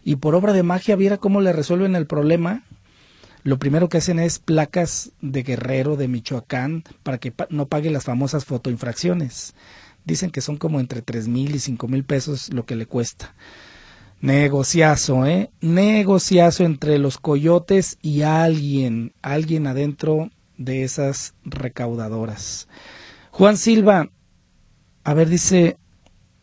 Y 0.07 0.15
por 0.17 0.37
obra 0.37 0.53
de 0.53 0.63
magia 0.63 0.95
viera 0.95 1.17
cómo 1.17 1.41
le 1.41 1.53
resuelven 1.53 1.97
el 1.97 2.07
problema. 2.07 2.63
Lo 3.43 3.59
primero 3.59 3.89
que 3.89 3.99
hacen 3.99 4.21
es 4.21 4.39
placas 4.39 5.11
de 5.21 5.43
Guerrero, 5.43 5.97
de 5.97 6.07
Michoacán, 6.07 6.85
para 7.03 7.19
que 7.19 7.35
no 7.51 7.67
pague 7.67 7.91
las 7.91 8.05
famosas 8.05 8.45
fotoinfracciones. 8.45 9.57
Dicen 10.05 10.31
que 10.31 10.43
son 10.43 10.59
como 10.59 10.79
entre 10.79 11.03
tres 11.03 11.27
mil 11.27 11.57
y 11.57 11.59
cinco 11.59 11.89
mil 11.89 12.05
pesos 12.05 12.53
lo 12.53 12.65
que 12.67 12.77
le 12.77 12.87
cuesta. 12.87 13.35
Negociazo, 14.21 15.27
¿eh? 15.27 15.51
Negociazo 15.61 16.63
entre 16.63 17.01
los 17.01 17.19
coyotes 17.19 17.99
y 18.01 18.23
alguien, 18.23 19.13
alguien 19.23 19.67
adentro 19.67 20.31
de 20.57 20.85
esas 20.85 21.35
recaudadoras. 21.45 22.69
Juan 23.33 23.57
Silva, 23.57 24.09
a 25.03 25.15
ver, 25.15 25.29
dice, 25.29 25.79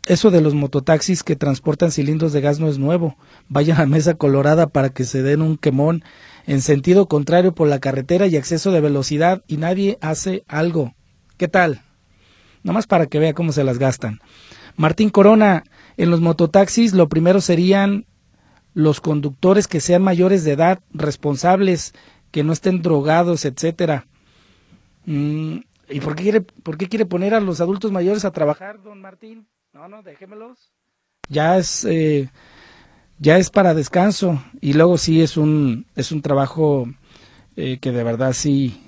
eso 0.05 0.31
de 0.31 0.41
los 0.41 0.53
mototaxis 0.53 1.23
que 1.23 1.37
transportan 1.37 1.91
cilindros 1.91 2.33
de 2.33 2.41
gas 2.41 2.59
no 2.59 2.67
es 2.67 2.77
nuevo. 2.77 3.15
Vayan 3.49 3.79
a 3.79 3.85
Mesa 3.85 4.15
Colorada 4.15 4.67
para 4.67 4.89
que 4.89 5.03
se 5.03 5.21
den 5.21 5.41
un 5.41 5.57
quemón 5.57 6.03
en 6.45 6.61
sentido 6.61 7.07
contrario 7.07 7.53
por 7.53 7.67
la 7.67 7.79
carretera 7.79 8.27
y 8.27 8.35
exceso 8.35 8.71
de 8.71 8.81
velocidad 8.81 9.43
y 9.47 9.57
nadie 9.57 9.97
hace 10.01 10.43
algo. 10.47 10.93
¿Qué 11.37 11.47
tal? 11.47 11.81
Nomás 12.63 12.87
para 12.87 13.07
que 13.07 13.19
vea 13.19 13.33
cómo 13.33 13.51
se 13.51 13.63
las 13.63 13.77
gastan. 13.77 14.19
Martín 14.75 15.09
Corona, 15.09 15.63
en 15.97 16.09
los 16.09 16.21
mototaxis 16.21 16.93
lo 16.93 17.09
primero 17.09 17.41
serían 17.41 18.05
los 18.73 19.01
conductores 19.01 19.67
que 19.67 19.79
sean 19.79 20.01
mayores 20.01 20.43
de 20.43 20.53
edad, 20.53 20.79
responsables, 20.91 21.93
que 22.31 22.43
no 22.43 22.53
estén 22.53 22.81
drogados, 22.81 23.45
etcétera. 23.45 24.07
Mm, 25.05 25.57
¿Y 25.89 25.99
por 25.99 26.15
qué, 26.15 26.23
quiere, 26.23 26.41
por 26.41 26.77
qué 26.77 26.87
quiere 26.87 27.05
poner 27.05 27.35
a 27.35 27.39
los 27.39 27.61
adultos 27.61 27.91
mayores 27.91 28.25
a 28.25 28.31
trabajar, 28.31 28.81
don 28.81 29.01
Martín? 29.01 29.47
No, 29.73 29.87
no, 29.87 30.01
déjemelos. 30.01 30.71
Ya 31.29 31.57
es, 31.57 31.85
eh, 31.85 32.29
ya 33.19 33.37
es 33.37 33.49
para 33.49 33.73
descanso 33.73 34.43
y 34.61 34.73
luego 34.73 34.97
sí 34.97 35.21
es 35.21 35.37
un, 35.37 35.85
es 35.95 36.11
un 36.11 36.21
trabajo 36.21 36.87
eh, 37.55 37.77
que 37.79 37.91
de 37.91 38.03
verdad 38.03 38.33
sí, 38.33 38.81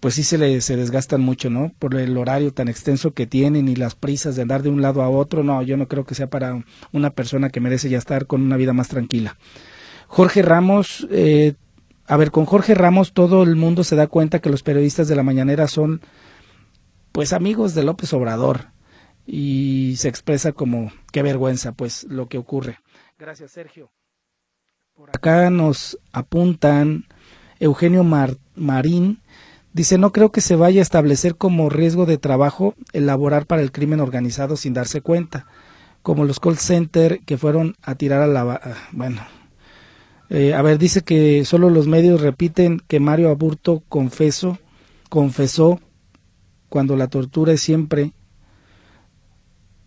pues 0.00 0.14
sí 0.14 0.22
se 0.22 0.38
le 0.38 0.60
se 0.60 0.76
desgastan 0.76 1.20
mucho, 1.20 1.50
¿no? 1.50 1.72
Por 1.78 1.94
el 1.96 2.16
horario 2.16 2.52
tan 2.52 2.68
extenso 2.68 3.12
que 3.12 3.26
tienen 3.26 3.68
y 3.68 3.76
las 3.76 3.94
prisas 3.94 4.36
de 4.36 4.42
andar 4.42 4.62
de 4.62 4.68
un 4.68 4.82
lado 4.82 5.02
a 5.02 5.08
otro. 5.08 5.42
No, 5.42 5.62
yo 5.62 5.76
no 5.76 5.88
creo 5.88 6.04
que 6.04 6.14
sea 6.14 6.28
para 6.28 6.62
una 6.92 7.10
persona 7.10 7.50
que 7.50 7.60
merece 7.60 7.88
ya 7.88 7.98
estar 7.98 8.26
con 8.26 8.42
una 8.42 8.56
vida 8.56 8.72
más 8.72 8.88
tranquila. 8.88 9.36
Jorge 10.06 10.42
Ramos, 10.42 11.06
eh, 11.10 11.54
a 12.06 12.16
ver, 12.16 12.30
con 12.30 12.44
Jorge 12.44 12.74
Ramos 12.74 13.12
todo 13.12 13.42
el 13.42 13.56
mundo 13.56 13.84
se 13.84 13.96
da 13.96 14.06
cuenta 14.06 14.40
que 14.40 14.50
los 14.50 14.62
periodistas 14.62 15.08
de 15.08 15.16
la 15.16 15.22
mañanera 15.22 15.66
son, 15.66 16.00
pues 17.12 17.32
amigos 17.32 17.74
de 17.74 17.82
López 17.82 18.12
Obrador 18.12 18.66
y 19.26 19.94
se 19.96 20.08
expresa 20.08 20.52
como 20.52 20.92
qué 21.10 21.22
vergüenza 21.22 21.72
pues 21.72 22.04
lo 22.04 22.28
que 22.28 22.38
ocurre. 22.38 22.78
Gracias 23.18 23.50
Sergio. 23.50 23.90
Por 24.94 25.10
acá 25.10 25.50
nos 25.50 25.98
apuntan 26.12 27.04
Eugenio 27.60 28.04
Marín 28.54 29.22
dice 29.72 29.98
no 29.98 30.12
creo 30.12 30.32
que 30.32 30.40
se 30.40 30.56
vaya 30.56 30.80
a 30.80 30.82
establecer 30.82 31.36
como 31.36 31.70
riesgo 31.70 32.06
de 32.06 32.18
trabajo 32.18 32.74
elaborar 32.92 33.46
para 33.46 33.62
el 33.62 33.72
crimen 33.72 34.00
organizado 34.00 34.56
sin 34.56 34.74
darse 34.74 35.00
cuenta, 35.00 35.46
como 36.02 36.24
los 36.24 36.40
call 36.40 36.58
center 36.58 37.20
que 37.20 37.38
fueron 37.38 37.74
a 37.82 37.94
tirar 37.94 38.22
a 38.22 38.26
la 38.26 38.60
bueno. 38.92 39.22
Eh, 40.28 40.54
a 40.54 40.62
ver, 40.62 40.78
dice 40.78 41.02
que 41.02 41.44
solo 41.44 41.70
los 41.70 41.86
medios 41.86 42.20
repiten 42.20 42.80
que 42.80 43.00
Mario 43.00 43.30
Aburto 43.30 43.82
confesó, 43.88 44.58
confesó 45.08 45.80
cuando 46.68 46.96
la 46.96 47.08
tortura 47.08 47.52
es 47.52 47.60
siempre 47.60 48.12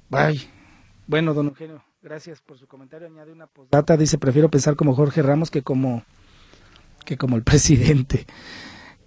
Bye. 0.09 0.41
Bueno, 1.05 1.35
don 1.35 1.47
Eugenio, 1.47 1.83
gracias 2.01 2.41
por 2.41 2.57
su 2.57 2.67
comentario. 2.67 3.07
Añade 3.07 3.31
una 3.31 3.47
postdata, 3.47 3.97
dice, 3.97 4.17
prefiero 4.17 4.49
pensar 4.49 4.75
como 4.75 4.95
Jorge 4.95 5.21
Ramos 5.21 5.51
que 5.51 5.61
como, 5.61 6.03
que 7.05 7.17
como 7.17 7.35
el 7.35 7.43
presidente. 7.43 8.25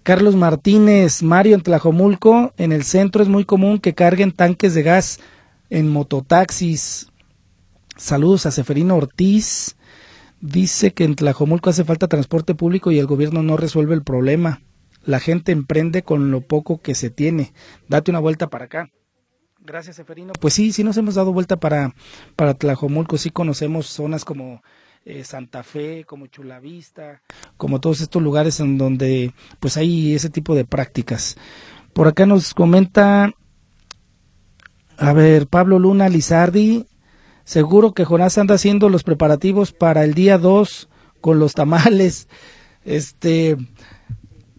Carlos 0.03 0.35
Martínez, 0.35 1.23
Mario 1.23 1.55
en 1.55 1.61
Tlajomulco, 1.61 2.53
en 2.57 2.71
el 2.71 2.83
centro 2.83 3.23
es 3.23 3.29
muy 3.29 3.45
común 3.45 3.79
que 3.79 3.93
carguen 3.93 4.33
tanques 4.33 4.73
de 4.73 4.83
gas 4.83 5.19
en 5.69 5.89
mototaxis. 5.89 7.07
Saludos 7.95 8.45
a 8.45 8.51
Seferino 8.51 8.97
Ortiz. 8.97 9.77
Dice 10.41 10.93
que 10.93 11.05
en 11.05 11.15
Tlajomulco 11.15 11.69
hace 11.69 11.85
falta 11.85 12.09
transporte 12.09 12.53
público 12.53 12.91
y 12.91 12.99
el 12.99 13.07
gobierno 13.07 13.43
no 13.43 13.55
resuelve 13.55 13.95
el 13.95 14.03
problema. 14.03 14.61
La 15.05 15.19
gente 15.19 15.53
emprende 15.53 16.03
con 16.03 16.31
lo 16.31 16.41
poco 16.41 16.81
que 16.81 16.95
se 16.95 17.09
tiene. 17.09 17.53
Date 17.87 18.11
una 18.11 18.19
vuelta 18.19 18.49
para 18.49 18.65
acá. 18.65 18.89
Gracias, 19.65 19.95
Seferino. 19.95 20.33
Pues 20.39 20.53
sí, 20.53 20.73
sí 20.73 20.83
nos 20.83 20.97
hemos 20.97 21.15
dado 21.15 21.31
vuelta 21.31 21.55
para, 21.55 21.95
para 22.35 22.53
Tlajomulco, 22.53 23.17
sí 23.17 23.29
conocemos 23.29 23.87
zonas 23.87 24.25
como 24.25 24.61
eh, 25.05 25.23
Santa 25.23 25.63
Fe, 25.63 26.03
como 26.03 26.27
Chulavista, 26.27 27.21
como 27.55 27.79
todos 27.79 28.01
estos 28.01 28.21
lugares 28.21 28.59
en 28.59 28.77
donde 28.77 29.33
pues 29.61 29.77
hay 29.77 30.15
ese 30.15 30.29
tipo 30.29 30.53
de 30.53 30.65
prácticas. 30.65 31.37
Por 31.93 32.09
acá 32.09 32.25
nos 32.25 32.53
comenta, 32.53 33.31
a 34.97 35.13
ver, 35.13 35.47
Pablo 35.47 35.79
Luna 35.79 36.09
Lizardi, 36.09 36.85
seguro 37.45 37.93
que 37.93 38.03
Jonás 38.03 38.37
anda 38.37 38.55
haciendo 38.55 38.89
los 38.89 39.03
preparativos 39.03 39.71
para 39.71 40.03
el 40.03 40.13
día 40.13 40.37
2 40.37 40.89
con 41.21 41.39
los 41.39 41.53
tamales. 41.53 42.27
Este, 42.83 43.55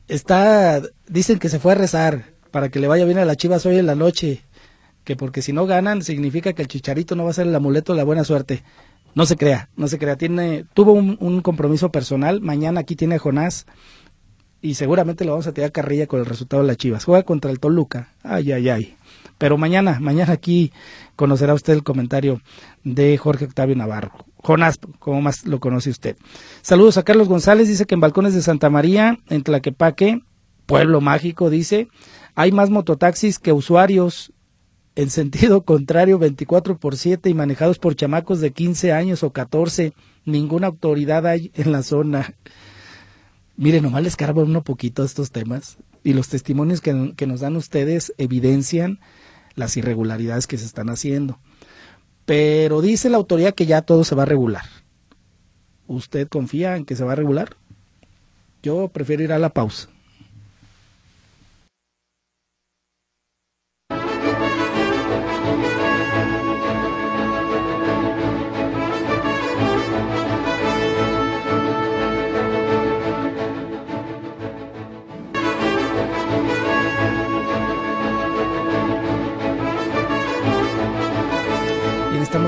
está, 0.09 0.81
dicen 1.07 1.39
que 1.39 1.51
se 1.51 1.59
fue 1.59 1.73
a 1.73 1.75
rezar 1.75 2.33
para 2.51 2.71
que 2.71 2.81
le 2.81 2.89
vaya 2.89 3.05
bien 3.05 3.19
a 3.19 3.27
la 3.27 3.37
chivas 3.37 3.67
hoy 3.67 3.77
en 3.77 3.87
la 3.87 3.95
noche 3.95 4.45
que 5.05 5.17
porque 5.17 5.43
si 5.43 5.53
no 5.53 5.67
ganan 5.67 6.03
significa 6.03 6.53
que 6.53 6.63
el 6.63 6.69
chicharito 6.69 7.15
no 7.15 7.25
va 7.25 7.31
a 7.31 7.35
ser 7.35 7.47
el 7.47 7.55
amuleto 7.55 7.93
de 7.93 7.99
la 7.99 8.05
buena 8.05 8.25
suerte. 8.25 8.63
No 9.15 9.27
se 9.27 9.37
crea, 9.37 9.69
no 9.77 9.87
se 9.87 9.99
crea. 9.99 10.17
Tiene, 10.17 10.65
tuvo 10.75 10.93
un, 10.93 11.41
compromiso 11.43 11.93
personal. 11.93 12.41
Mañana 12.41 12.81
aquí 12.81 12.97
tiene 12.97 13.19
Jonás 13.19 13.67
y 14.61 14.75
seguramente 14.75 15.25
lo 15.25 15.33
vamos 15.33 15.47
a 15.47 15.53
tirar 15.53 15.71
carrilla 15.71 16.09
con 16.09 16.19
el 16.19 16.27
resultado 16.27 16.63
de 16.63 16.67
las 16.67 16.79
Chivas. 16.79 17.05
Juega 17.05 17.23
contra 17.23 17.51
el 17.53 17.61
Toluca. 17.61 18.09
Ay, 18.23 18.51
ay, 18.51 18.69
ay. 18.69 18.97
Pero 19.39 19.57
mañana, 19.57 19.99
mañana 20.01 20.33
aquí 20.33 20.73
conocerá 21.17 21.55
usted 21.55 21.75
el 21.75 21.85
comentario 21.85 22.41
de 22.83 23.17
Jorge 23.19 23.45
Octavio 23.45 23.77
Navarro. 23.77 24.13
Jonás, 24.39 24.79
como 24.99 25.23
más 25.23 25.47
lo 25.47 25.61
conoce 25.61 25.91
usted. 25.91 26.17
Saludos 26.63 26.99
a 26.99 27.03
Carlos 27.03 27.29
González, 27.29 27.69
dice 27.69 27.87
que 27.87 27.95
en 27.95 28.01
Balcones 28.01 28.35
de 28.35 28.43
Santa 28.43 28.69
María, 28.69 29.19
en 29.29 29.43
Tlaquepaque, 29.43 30.23
pueblo 30.67 31.01
mágico, 31.01 31.51
dice, 31.51 31.89
hay 32.35 32.53
más 32.53 32.71
mototaxis 32.71 33.39
que 33.39 33.53
usuarios 33.53 34.34
en 34.97 35.11
sentido 35.11 35.62
contrario 35.64 36.18
24 36.18 36.78
por 36.78 36.97
7 36.97 37.28
y 37.28 37.34
manejados 37.34 37.78
por 37.78 37.97
chamacos 37.97 38.40
de 38.40 38.53
15 38.53 38.92
años 38.92 39.22
o 39.22 39.30
14. 39.30 39.92
Ninguna 40.24 40.68
autoridad 40.68 41.26
hay 41.26 41.51
en 41.55 41.72
la 41.72 41.82
zona. 41.82 42.34
Mire, 43.57 43.80
nomás 43.80 44.03
les 44.03 44.16
cargo 44.16 44.42
uno 44.42 44.64
poquito 44.64 45.05
estos 45.05 45.30
temas 45.30 45.78
y 46.03 46.12
los 46.12 46.28
testimonios 46.28 46.80
que, 46.80 47.12
que 47.16 47.26
nos 47.26 47.40
dan 47.40 47.57
ustedes 47.57 48.12
evidencian 48.18 49.01
las 49.55 49.76
irregularidades 49.76 50.47
que 50.47 50.59
se 50.59 50.66
están 50.66 50.90
haciendo. 50.90 51.38
Pero 52.24 52.80
dice 52.80 53.11
la 53.11 53.18
autoridad 53.18 53.55
que 53.55 53.66
ya 53.66 53.82
todo 53.82 54.05
se 54.05 54.14
va 54.14 54.22
a 54.22 54.26
regular. 54.26 54.64
¿Usted 55.86 56.28
confía 56.28 56.76
en 56.76 56.84
que 56.84 56.97
se 56.97 57.05
va 57.05 57.12
a 57.12 57.16
regular? 57.16 57.57
Yo 58.62 58.88
prefiero 58.88 59.22
ir 59.22 59.32
a 59.32 59.38
la 59.38 59.51
pausa. 59.51 59.88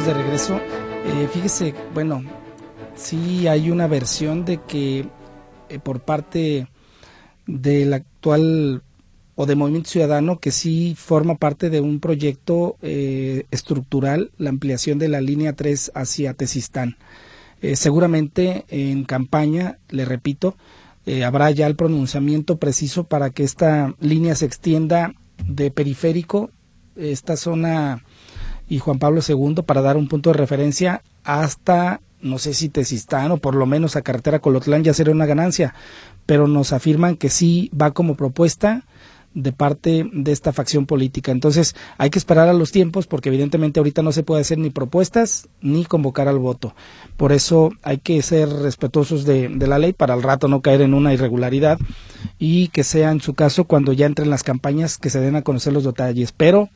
De 0.05 0.13
regreso. 0.13 0.61
Eh, 1.07 1.29
fíjese, 1.33 1.75
bueno, 1.95 2.23
sí 2.97 3.49
hay 3.49 3.71
una 3.71 3.87
versión 3.87 4.45
de 4.45 4.59
que 4.59 5.07
eh, 5.71 5.79
por 5.79 6.01
parte 6.01 6.69
del 7.47 7.95
actual 7.95 8.83
o 9.37 9.47
de 9.47 9.55
Movimiento 9.55 9.89
Ciudadano 9.89 10.39
que 10.39 10.51
sí 10.51 10.95
forma 10.99 11.37
parte 11.37 11.71
de 11.71 11.81
un 11.81 12.01
proyecto 12.01 12.77
eh, 12.83 13.45
estructural, 13.51 14.33
la 14.37 14.51
ampliación 14.51 14.99
de 14.99 15.09
la 15.09 15.23
línea 15.23 15.55
3 15.55 15.93
hacia 15.95 16.35
Tesistán. 16.35 16.97
seguramente 17.75 18.67
en 18.69 19.05
campaña, 19.05 19.79
le 19.89 20.05
repito, 20.05 20.57
habrá 21.25 21.51
ya 21.53 21.67
el 21.67 21.75
pronunciamiento 21.75 22.59
preciso 22.59 23.05
para 23.05 23.31
que 23.31 23.45
esta 23.45 23.95
línea 23.99 24.35
se 24.35 24.45
extienda 24.45 25.15
de 25.47 25.71
periférico, 25.71 26.51
esta 26.97 27.37
zona 27.37 28.05
y 28.69 28.79
Juan 28.79 28.99
Pablo 28.99 29.21
II, 29.27 29.63
para 29.65 29.83
dar 29.83 29.97
un 29.97 30.09
punto 30.09 30.31
de 30.31 30.39
referencia 30.39 31.03
hasta, 31.25 32.01
no 32.21 32.39
sé 32.39 32.55
si 32.55 32.69
Tesistán 32.69 33.31
o 33.33 33.37
por 33.39 33.55
lo 33.55 33.67
menos 33.67 33.97
a 33.97 34.03
carretera 34.03 34.41
Colotlán 34.41 34.85
ya 34.85 34.95
será 34.95 35.13
una 35.13 35.27
ganancia, 35.27 35.75
pero 36.25 36.49
nos 36.49 36.73
afirman 36.73 37.17
que 37.17 37.31
sí 37.31 37.71
va 37.79 37.93
como 37.93 38.17
propuesta 38.17 38.85
de 39.37 39.53
parte 39.53 40.09
de 40.11 40.33
esta 40.33 40.53
facción 40.53 40.87
política. 40.87 41.31
Entonces 41.31 41.77
hay 41.99 42.09
que 42.09 42.19
esperar 42.19 42.49
a 42.49 42.55
los 42.55 42.73
tiempos 42.73 43.07
porque 43.07 43.29
evidentemente 43.29 43.79
ahorita 43.79 44.03
no 44.03 44.11
se 44.11 44.23
puede 44.23 44.41
hacer 44.41 44.57
ni 44.57 44.71
propuestas 44.71 45.47
ni 45.61 45.85
convocar 45.85 46.27
al 46.27 46.39
voto. 46.39 46.75
Por 47.19 47.33
eso 47.33 47.71
hay 47.83 47.99
que 47.99 48.23
ser 48.23 48.49
respetuosos 48.49 49.27
de, 49.27 49.51
la 49.51 49.79
ley 49.79 49.93
para 49.93 50.15
al 50.15 50.23
rato 50.23 50.49
no 50.49 50.63
caer 50.63 50.81
en 50.81 50.95
una 50.95 51.13
irregularidad 51.13 51.79
y 52.39 52.69
que 52.69 52.83
sea 52.83 53.11
en 53.11 53.21
su 53.21 53.35
caso 53.35 53.65
cuando 53.65 53.93
ya 53.93 54.07
entren 54.07 54.31
las 54.31 54.43
campañas 54.43 54.97
que 54.97 55.11
se 55.11 55.21
den 55.21 55.37
a 55.37 55.43
conocer 55.43 55.75
los 55.75 55.85
detalles. 55.85 56.33
Pero 56.33 56.71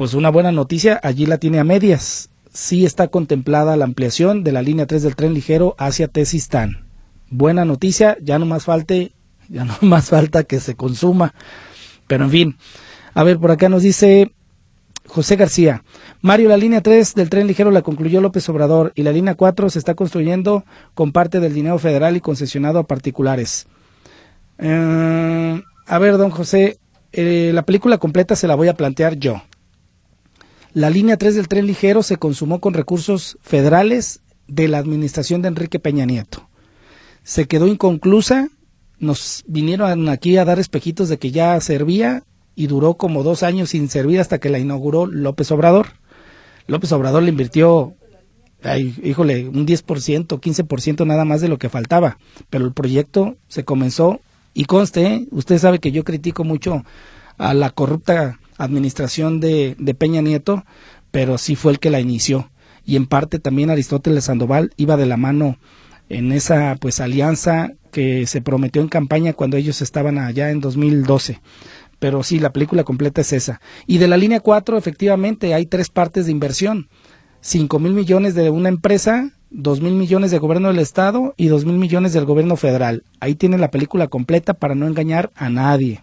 pues 0.00 0.14
una 0.14 0.30
buena 0.30 0.50
noticia, 0.50 0.98
allí 1.02 1.26
la 1.26 1.36
tiene 1.36 1.58
a 1.58 1.64
medias. 1.64 2.30
Sí 2.50 2.86
está 2.86 3.08
contemplada 3.08 3.76
la 3.76 3.84
ampliación 3.84 4.44
de 4.44 4.50
la 4.50 4.62
línea 4.62 4.86
3 4.86 5.02
del 5.02 5.14
tren 5.14 5.34
ligero 5.34 5.74
hacia 5.76 6.08
Tesistán. 6.08 6.86
Buena 7.28 7.66
noticia, 7.66 8.16
ya 8.22 8.38
no 8.38 8.46
más 8.46 8.64
falte, 8.64 9.12
ya 9.50 9.66
no 9.66 9.76
más 9.82 10.08
falta 10.08 10.44
que 10.44 10.58
se 10.58 10.74
consuma. 10.74 11.34
Pero 12.06 12.24
en 12.24 12.30
fin, 12.30 12.56
a 13.12 13.24
ver, 13.24 13.38
por 13.38 13.50
acá 13.50 13.68
nos 13.68 13.82
dice 13.82 14.32
José 15.06 15.36
García. 15.36 15.84
Mario, 16.22 16.48
la 16.48 16.56
línea 16.56 16.80
3 16.80 17.14
del 17.14 17.28
tren 17.28 17.46
ligero 17.46 17.70
la 17.70 17.82
concluyó 17.82 18.22
López 18.22 18.48
Obrador 18.48 18.92
y 18.94 19.02
la 19.02 19.12
línea 19.12 19.34
4 19.34 19.68
se 19.68 19.78
está 19.78 19.94
construyendo 19.96 20.64
con 20.94 21.12
parte 21.12 21.40
del 21.40 21.52
dinero 21.52 21.78
federal 21.78 22.16
y 22.16 22.22
concesionado 22.22 22.78
a 22.78 22.86
particulares. 22.86 23.66
Eh, 24.56 25.62
a 25.86 25.98
ver, 25.98 26.16
don 26.16 26.30
José, 26.30 26.78
eh, 27.12 27.50
la 27.52 27.66
película 27.66 27.98
completa 27.98 28.34
se 28.34 28.48
la 28.48 28.54
voy 28.54 28.68
a 28.68 28.74
plantear 28.74 29.16
yo. 29.18 29.42
La 30.72 30.90
línea 30.90 31.16
3 31.16 31.34
del 31.34 31.48
tren 31.48 31.66
ligero 31.66 32.02
se 32.02 32.16
consumó 32.16 32.60
con 32.60 32.74
recursos 32.74 33.38
federales 33.42 34.20
de 34.46 34.68
la 34.68 34.78
administración 34.78 35.42
de 35.42 35.48
Enrique 35.48 35.78
Peña 35.78 36.04
Nieto. 36.04 36.48
Se 37.22 37.46
quedó 37.46 37.66
inconclusa 37.66 38.50
nos 39.00 39.42
vinieron 39.46 40.08
aquí 40.08 40.36
a 40.36 40.44
dar 40.44 40.60
espejitos 40.60 41.08
de 41.08 41.18
que 41.18 41.30
ya 41.30 41.58
servía 41.60 42.22
y 42.54 42.66
duró 42.66 42.94
como 42.94 43.22
dos 43.22 43.42
años 43.42 43.70
sin 43.70 43.88
servir 43.88 44.20
hasta 44.20 44.38
que 44.38 44.50
la 44.50 44.58
inauguró 44.58 45.06
López 45.06 45.50
Obrador. 45.50 45.88
López 46.66 46.92
Obrador 46.92 47.22
le 47.22 47.30
invirtió, 47.30 47.94
ay, 48.62 48.94
híjole, 49.02 49.48
un 49.48 49.66
10%, 49.66 50.38
15% 50.38 51.06
nada 51.06 51.24
más 51.24 51.40
de 51.40 51.48
lo 51.48 51.58
que 51.58 51.70
faltaba, 51.70 52.18
pero 52.50 52.66
el 52.66 52.72
proyecto 52.72 53.36
se 53.48 53.64
comenzó 53.64 54.20
y 54.52 54.66
conste, 54.66 55.06
¿eh? 55.06 55.26
usted 55.30 55.58
sabe 55.58 55.78
que 55.78 55.92
yo 55.92 56.04
critico 56.04 56.44
mucho 56.44 56.84
a 57.38 57.54
la 57.54 57.70
corrupta 57.70 58.38
administración 58.60 59.40
de, 59.40 59.76
Peña 59.98 60.22
Nieto, 60.22 60.64
pero 61.10 61.38
sí 61.38 61.56
fue 61.56 61.72
el 61.72 61.78
que 61.78 61.90
la 61.90 62.00
inició 62.00 62.50
y 62.84 62.96
en 62.96 63.06
parte 63.06 63.38
también 63.38 63.70
Aristóteles 63.70 64.24
Sandoval 64.24 64.72
iba 64.76 64.96
de 64.96 65.06
la 65.06 65.16
mano 65.16 65.58
en 66.08 66.32
esa 66.32 66.76
pues 66.80 67.00
alianza 67.00 67.72
que 67.92 68.26
se 68.26 68.40
prometió 68.40 68.82
en 68.82 68.88
campaña 68.88 69.32
cuando 69.32 69.56
ellos 69.56 69.82
estaban 69.82 70.18
allá 70.18 70.50
en 70.50 70.60
2012. 70.60 71.40
Pero 71.98 72.22
sí, 72.22 72.38
la 72.38 72.52
película 72.52 72.82
completa 72.82 73.20
es 73.20 73.32
esa. 73.32 73.60
Y 73.86 73.98
de 73.98 74.08
la 74.08 74.16
línea 74.16 74.40
4, 74.40 74.78
efectivamente, 74.78 75.54
hay 75.54 75.66
tres 75.66 75.90
partes 75.90 76.26
de 76.26 76.32
inversión. 76.32 76.88
5 77.42 77.78
mil 77.78 77.92
millones 77.92 78.34
de 78.34 78.50
una 78.50 78.70
empresa, 78.70 79.30
2 79.50 79.80
mil 79.80 79.94
millones 79.94 80.30
del 80.30 80.40
gobierno 80.40 80.68
del 80.68 80.78
estado 80.78 81.34
y 81.36 81.48
2 81.48 81.64
mil 81.64 81.76
millones 81.76 82.12
del 82.12 82.24
gobierno 82.24 82.56
federal. 82.56 83.04
Ahí 83.20 83.34
tiene 83.34 83.58
la 83.58 83.70
película 83.70 84.08
completa 84.08 84.54
para 84.54 84.74
no 84.74 84.86
engañar 84.86 85.30
a 85.34 85.48
nadie. 85.48 86.02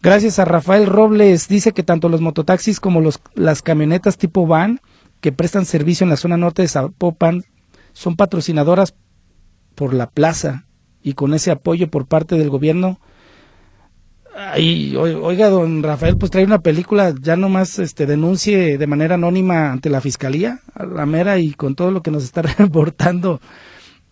Gracias 0.00 0.38
a 0.38 0.44
Rafael 0.44 0.86
Robles, 0.86 1.48
dice 1.48 1.72
que 1.72 1.82
tanto 1.82 2.08
los 2.08 2.20
mototaxis 2.20 2.78
como 2.78 3.00
los, 3.00 3.20
las 3.34 3.62
camionetas 3.62 4.16
tipo 4.16 4.46
van 4.46 4.80
que 5.20 5.32
prestan 5.32 5.64
servicio 5.64 6.04
en 6.04 6.10
la 6.10 6.16
zona 6.16 6.36
norte 6.36 6.62
de 6.62 6.68
Zapopan 6.68 7.44
son 7.92 8.14
patrocinadoras 8.14 8.94
por 9.74 9.94
la 9.94 10.08
plaza 10.08 10.66
y 11.02 11.14
con 11.14 11.34
ese 11.34 11.50
apoyo 11.50 11.90
por 11.90 12.06
parte 12.06 12.36
del 12.36 12.48
gobierno. 12.48 13.00
Ay, 14.36 14.94
oiga, 14.96 15.48
don 15.48 15.82
Rafael, 15.82 16.16
pues 16.16 16.30
trae 16.30 16.44
una 16.44 16.60
película, 16.60 17.12
ya 17.20 17.36
nomás 17.36 17.80
este, 17.80 18.06
denuncie 18.06 18.78
de 18.78 18.86
manera 18.86 19.16
anónima 19.16 19.72
ante 19.72 19.90
la 19.90 20.00
fiscalía, 20.00 20.60
la 20.76 21.06
mera 21.06 21.38
y 21.38 21.54
con 21.54 21.74
todo 21.74 21.90
lo 21.90 22.02
que 22.04 22.12
nos 22.12 22.22
está 22.22 22.42
reportando, 22.58 23.40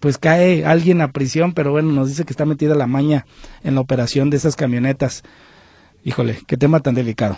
pues 0.00 0.18
cae 0.18 0.64
alguien 0.64 1.00
a 1.00 1.12
prisión, 1.12 1.52
pero 1.52 1.70
bueno, 1.70 1.92
nos 1.92 2.08
dice 2.08 2.24
que 2.24 2.32
está 2.32 2.44
metida 2.44 2.74
la 2.74 2.88
maña 2.88 3.24
en 3.62 3.76
la 3.76 3.80
operación 3.82 4.30
de 4.30 4.38
esas 4.38 4.56
camionetas. 4.56 5.22
Híjole, 6.06 6.38
qué 6.46 6.56
tema 6.56 6.78
tan 6.78 6.94
delicado. 6.94 7.36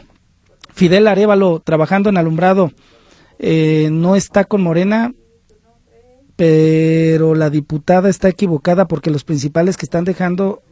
Fidel 0.74 1.08
Arevalo, 1.08 1.60
trabajando 1.60 2.10
en 2.10 2.18
alumbrado, 2.18 2.70
eh, 3.38 3.88
no 3.90 4.14
está 4.14 4.44
con 4.44 4.60
Morena, 4.60 5.14
pero 6.36 7.34
la 7.34 7.48
diputada 7.48 8.10
está 8.10 8.28
equivocada 8.28 8.86
porque 8.86 9.10
los 9.10 9.24
principales 9.24 9.78
que 9.78 9.86
están 9.86 10.04
dejando 10.04 10.62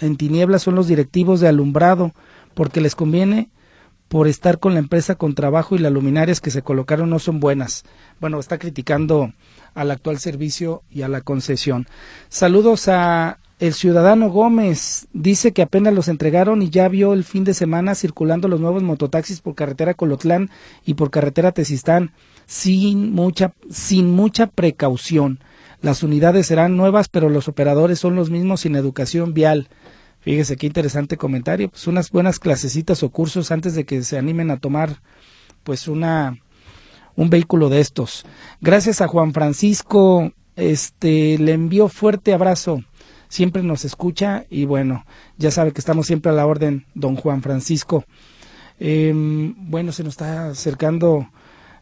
en 0.00 0.18
tinieblas 0.18 0.64
son 0.64 0.74
los 0.74 0.86
directivos 0.86 1.40
de 1.40 1.48
alumbrado, 1.48 2.12
porque 2.52 2.82
les 2.82 2.94
conviene 2.94 3.48
por 4.08 4.28
estar 4.28 4.58
con 4.58 4.74
la 4.74 4.80
empresa 4.80 5.14
con 5.14 5.34
trabajo 5.34 5.74
y 5.76 5.78
las 5.78 5.92
luminarias 5.92 6.42
que 6.42 6.50
se 6.50 6.60
colocaron 6.60 7.08
no 7.08 7.18
son 7.18 7.40
buenas. 7.40 7.84
Bueno, 8.20 8.38
está 8.38 8.58
criticando 8.58 9.32
al 9.72 9.90
actual 9.90 10.18
servicio 10.18 10.82
y 10.90 11.02
a 11.02 11.08
la 11.08 11.22
concesión. 11.22 11.86
Saludos 12.28 12.88
a 12.88 13.38
el 13.58 13.74
ciudadano 13.74 14.30
Gómez. 14.30 15.08
Dice 15.12 15.52
que 15.52 15.62
apenas 15.62 15.94
los 15.94 16.08
entregaron 16.08 16.62
y 16.62 16.70
ya 16.70 16.88
vio 16.88 17.12
el 17.12 17.24
fin 17.24 17.44
de 17.44 17.54
semana 17.54 17.94
circulando 17.94 18.48
los 18.48 18.60
nuevos 18.60 18.82
mototaxis 18.82 19.40
por 19.40 19.54
carretera 19.54 19.94
Colotlán 19.94 20.50
y 20.84 20.94
por 20.94 21.10
carretera 21.10 21.52
Tesistán 21.52 22.12
sin 22.46 23.12
mucha, 23.12 23.52
sin 23.70 24.10
mucha 24.10 24.46
precaución. 24.46 25.40
Las 25.82 26.02
unidades 26.02 26.46
serán 26.46 26.76
nuevas, 26.76 27.08
pero 27.08 27.28
los 27.28 27.48
operadores 27.48 27.98
son 27.98 28.14
los 28.14 28.30
mismos 28.30 28.60
sin 28.62 28.76
educación 28.76 29.34
vial. 29.34 29.68
Fíjese 30.20 30.56
qué 30.56 30.66
interesante 30.66 31.16
comentario. 31.16 31.68
Pues 31.68 31.86
unas 31.86 32.10
buenas 32.10 32.38
clasecitas 32.38 33.02
o 33.02 33.10
cursos 33.10 33.50
antes 33.50 33.74
de 33.74 33.84
que 33.84 34.02
se 34.02 34.18
animen 34.18 34.50
a 34.50 34.58
tomar 34.58 35.00
pues 35.62 35.88
una 35.88 36.38
un 37.14 37.30
vehículo 37.30 37.68
de 37.68 37.80
estos. 37.80 38.24
Gracias 38.60 39.00
a 39.00 39.08
Juan 39.08 39.32
Francisco, 39.32 40.32
este 40.56 41.38
le 41.38 41.52
envío 41.52 41.88
fuerte 41.88 42.34
abrazo. 42.34 42.82
Siempre 43.28 43.62
nos 43.62 43.84
escucha 43.84 44.44
y 44.50 44.64
bueno, 44.64 45.04
ya 45.36 45.50
sabe 45.50 45.72
que 45.72 45.80
estamos 45.80 46.06
siempre 46.06 46.30
a 46.30 46.34
la 46.34 46.46
orden, 46.46 46.86
don 46.94 47.16
Juan 47.16 47.42
Francisco. 47.42 48.04
Em, 48.78 49.54
bueno, 49.56 49.92
se 49.92 50.04
nos 50.04 50.14
está 50.14 50.48
acercando 50.48 51.28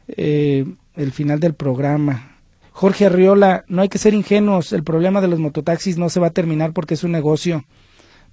eh, 0.09 0.65
el 0.95 1.13
final 1.13 1.41
del 1.41 1.55
programa. 1.55 2.39
Jorge 2.73 3.07
Arriola, 3.07 3.65
no 3.69 3.83
hay 3.83 3.89
que 3.89 3.99
ser 3.99 4.15
ingenuos, 4.15 4.73
el 4.73 4.83
problema 4.83 5.21
de 5.21 5.29
los 5.29 5.39
mototaxis 5.39 5.97
no 5.97 6.09
se 6.09 6.21
va 6.21 6.29
a 6.29 6.33
terminar 6.33 6.73
porque 6.73 6.95
es 6.95 7.05
un 7.05 7.13
negocio, 7.13 7.65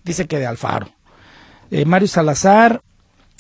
dice 0.03 0.26
que 0.26 0.39
de 0.39 0.47
Alfaro. 0.47 0.89
Eh, 1.70 1.86
Mario 1.86 2.07
Salazar 2.07 2.82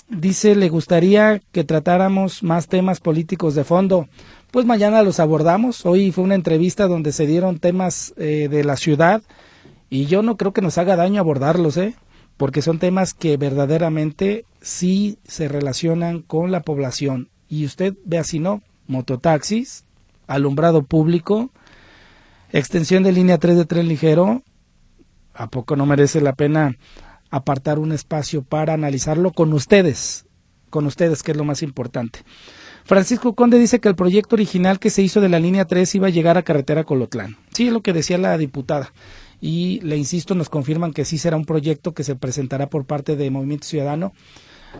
dice, 0.09 0.55
le 0.55 0.69
gustaría 0.69 1.41
que 1.51 1.63
tratáramos 1.63 2.43
más 2.43 2.67
temas 2.67 2.99
políticos 2.99 3.55
de 3.55 3.63
fondo. 3.63 4.07
Pues 4.51 4.65
mañana 4.65 5.01
los 5.01 5.19
abordamos, 5.19 5.85
hoy 5.85 6.11
fue 6.11 6.23
una 6.23 6.35
entrevista 6.35 6.87
donde 6.87 7.13
se 7.13 7.25
dieron 7.25 7.59
temas 7.59 8.13
eh, 8.17 8.47
de 8.49 8.63
la 8.63 8.75
ciudad 8.75 9.23
y 9.91 10.05
yo 10.05 10.23
no 10.23 10.37
creo 10.37 10.53
que 10.53 10.61
nos 10.61 10.77
haga 10.79 10.95
daño 10.95 11.19
abordarlos, 11.19 11.75
¿eh? 11.75 11.95
porque 12.37 12.61
son 12.61 12.79
temas 12.79 13.13
que 13.13 13.35
verdaderamente 13.35 14.45
sí 14.61 15.19
se 15.25 15.49
relacionan 15.49 16.21
con 16.21 16.49
la 16.49 16.61
población 16.61 17.29
y 17.49 17.65
usted 17.65 17.95
vea 18.05 18.23
si 18.23 18.39
no, 18.39 18.63
mototaxis, 18.87 19.83
alumbrado 20.27 20.83
público, 20.83 21.51
extensión 22.53 23.03
de 23.03 23.11
línea 23.11 23.37
3 23.37 23.57
de 23.57 23.65
tren 23.65 23.89
ligero, 23.89 24.43
¿a 25.33 25.47
poco 25.47 25.75
no 25.75 25.85
merece 25.85 26.21
la 26.21 26.33
pena 26.33 26.77
apartar 27.29 27.77
un 27.77 27.91
espacio 27.91 28.43
para 28.43 28.73
analizarlo 28.73 29.33
con 29.33 29.51
ustedes? 29.51 30.25
Con 30.69 30.85
ustedes, 30.85 31.21
que 31.21 31.31
es 31.31 31.37
lo 31.37 31.43
más 31.43 31.61
importante. 31.61 32.23
Francisco 32.85 33.35
Conde 33.35 33.59
dice 33.59 33.81
que 33.81 33.89
el 33.89 33.95
proyecto 33.95 34.37
original 34.37 34.79
que 34.79 34.89
se 34.89 35.01
hizo 35.01 35.19
de 35.19 35.27
la 35.27 35.39
línea 35.39 35.65
3 35.65 35.95
iba 35.95 36.07
a 36.07 36.11
llegar 36.11 36.37
a 36.37 36.43
carretera 36.43 36.85
Colotlán. 36.85 37.35
Sí, 37.51 37.67
es 37.67 37.73
lo 37.73 37.81
que 37.81 37.91
decía 37.91 38.17
la 38.17 38.37
diputada. 38.37 38.93
Y 39.41 39.79
le 39.81 39.97
insisto, 39.97 40.35
nos 40.35 40.49
confirman 40.49 40.93
que 40.93 41.03
sí 41.03 41.17
será 41.17 41.35
un 41.35 41.45
proyecto 41.45 41.93
que 41.93 42.03
se 42.03 42.15
presentará 42.15 42.69
por 42.69 42.85
parte 42.85 43.15
de 43.15 43.31
Movimiento 43.31 43.67
Ciudadano 43.67 44.13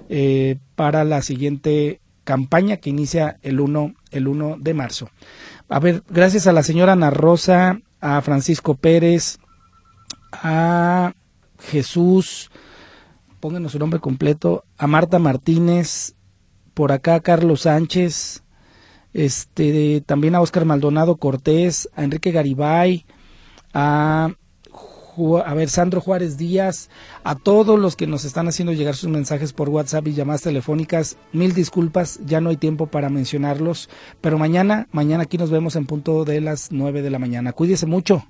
eh, 0.08 0.58
para 0.76 1.04
la 1.04 1.24
siguiente 1.24 2.00
campaña 2.24 2.78
que 2.78 2.92
inicia 2.92 3.40
el 3.42 3.60
1, 3.60 3.96
el 4.12 4.28
1 4.28 4.58
de 4.60 4.74
marzo. 4.74 5.10
A 5.68 5.80
ver, 5.80 6.04
gracias 6.10 6.46
a 6.48 6.54
la 6.54 6.64
señora 6.64 6.94
Ana 6.94 7.10
Rosa, 7.10 7.82
a 8.00 8.22
Francisco 8.22 8.76
Pérez, 8.76 9.40
a 10.32 11.14
Jesús, 11.60 12.52
pónganos 13.40 13.72
su 13.72 13.80
nombre 13.80 14.00
completo, 14.00 14.64
a 14.78 14.88
Marta 14.88 15.18
Martínez, 15.18 16.16
por 16.74 16.92
acá 16.92 17.20
Carlos 17.20 17.62
Sánchez, 17.62 18.44
este, 19.14 20.02
también 20.06 20.36
a 20.36 20.42
Oscar 20.42 20.66
Maldonado 20.66 21.18
Cortés, 21.18 21.90
a 21.96 22.04
Enrique 22.04 22.32
Garibay, 22.32 23.06
a 23.74 24.32
a 25.46 25.54
ver, 25.54 25.70
Sandro 25.70 26.02
Juárez 26.02 26.38
Díaz, 26.38 26.90
a 27.24 27.36
todos 27.36 27.80
los 27.80 27.96
que 27.96 28.08
nos 28.08 28.26
están 28.26 28.48
haciendo 28.48 28.74
llegar 28.74 28.96
sus 28.96 29.10
mensajes 29.10 29.54
por 29.54 29.70
WhatsApp 29.70 30.08
y 30.08 30.14
llamadas 30.14 30.42
telefónicas, 30.42 31.18
mil 31.34 31.54
disculpas, 31.54 32.20
ya 32.26 32.42
no 32.42 32.50
hay 32.50 32.58
tiempo 32.58 32.88
para 32.88 33.10
mencionarlos, 33.10 33.90
pero 34.22 34.38
mañana, 34.38 34.88
mañana 34.92 35.24
aquí 35.24 35.38
nos 35.38 35.52
vemos 35.52 35.76
en 35.76 35.86
punto 35.86 36.26
de 36.26 36.42
las 36.42 36.72
nueve 36.72 37.02
de 37.02 37.10
la 37.10 37.20
mañana. 37.20 37.54
Cuídese 37.54 37.86
mucho. 37.86 38.26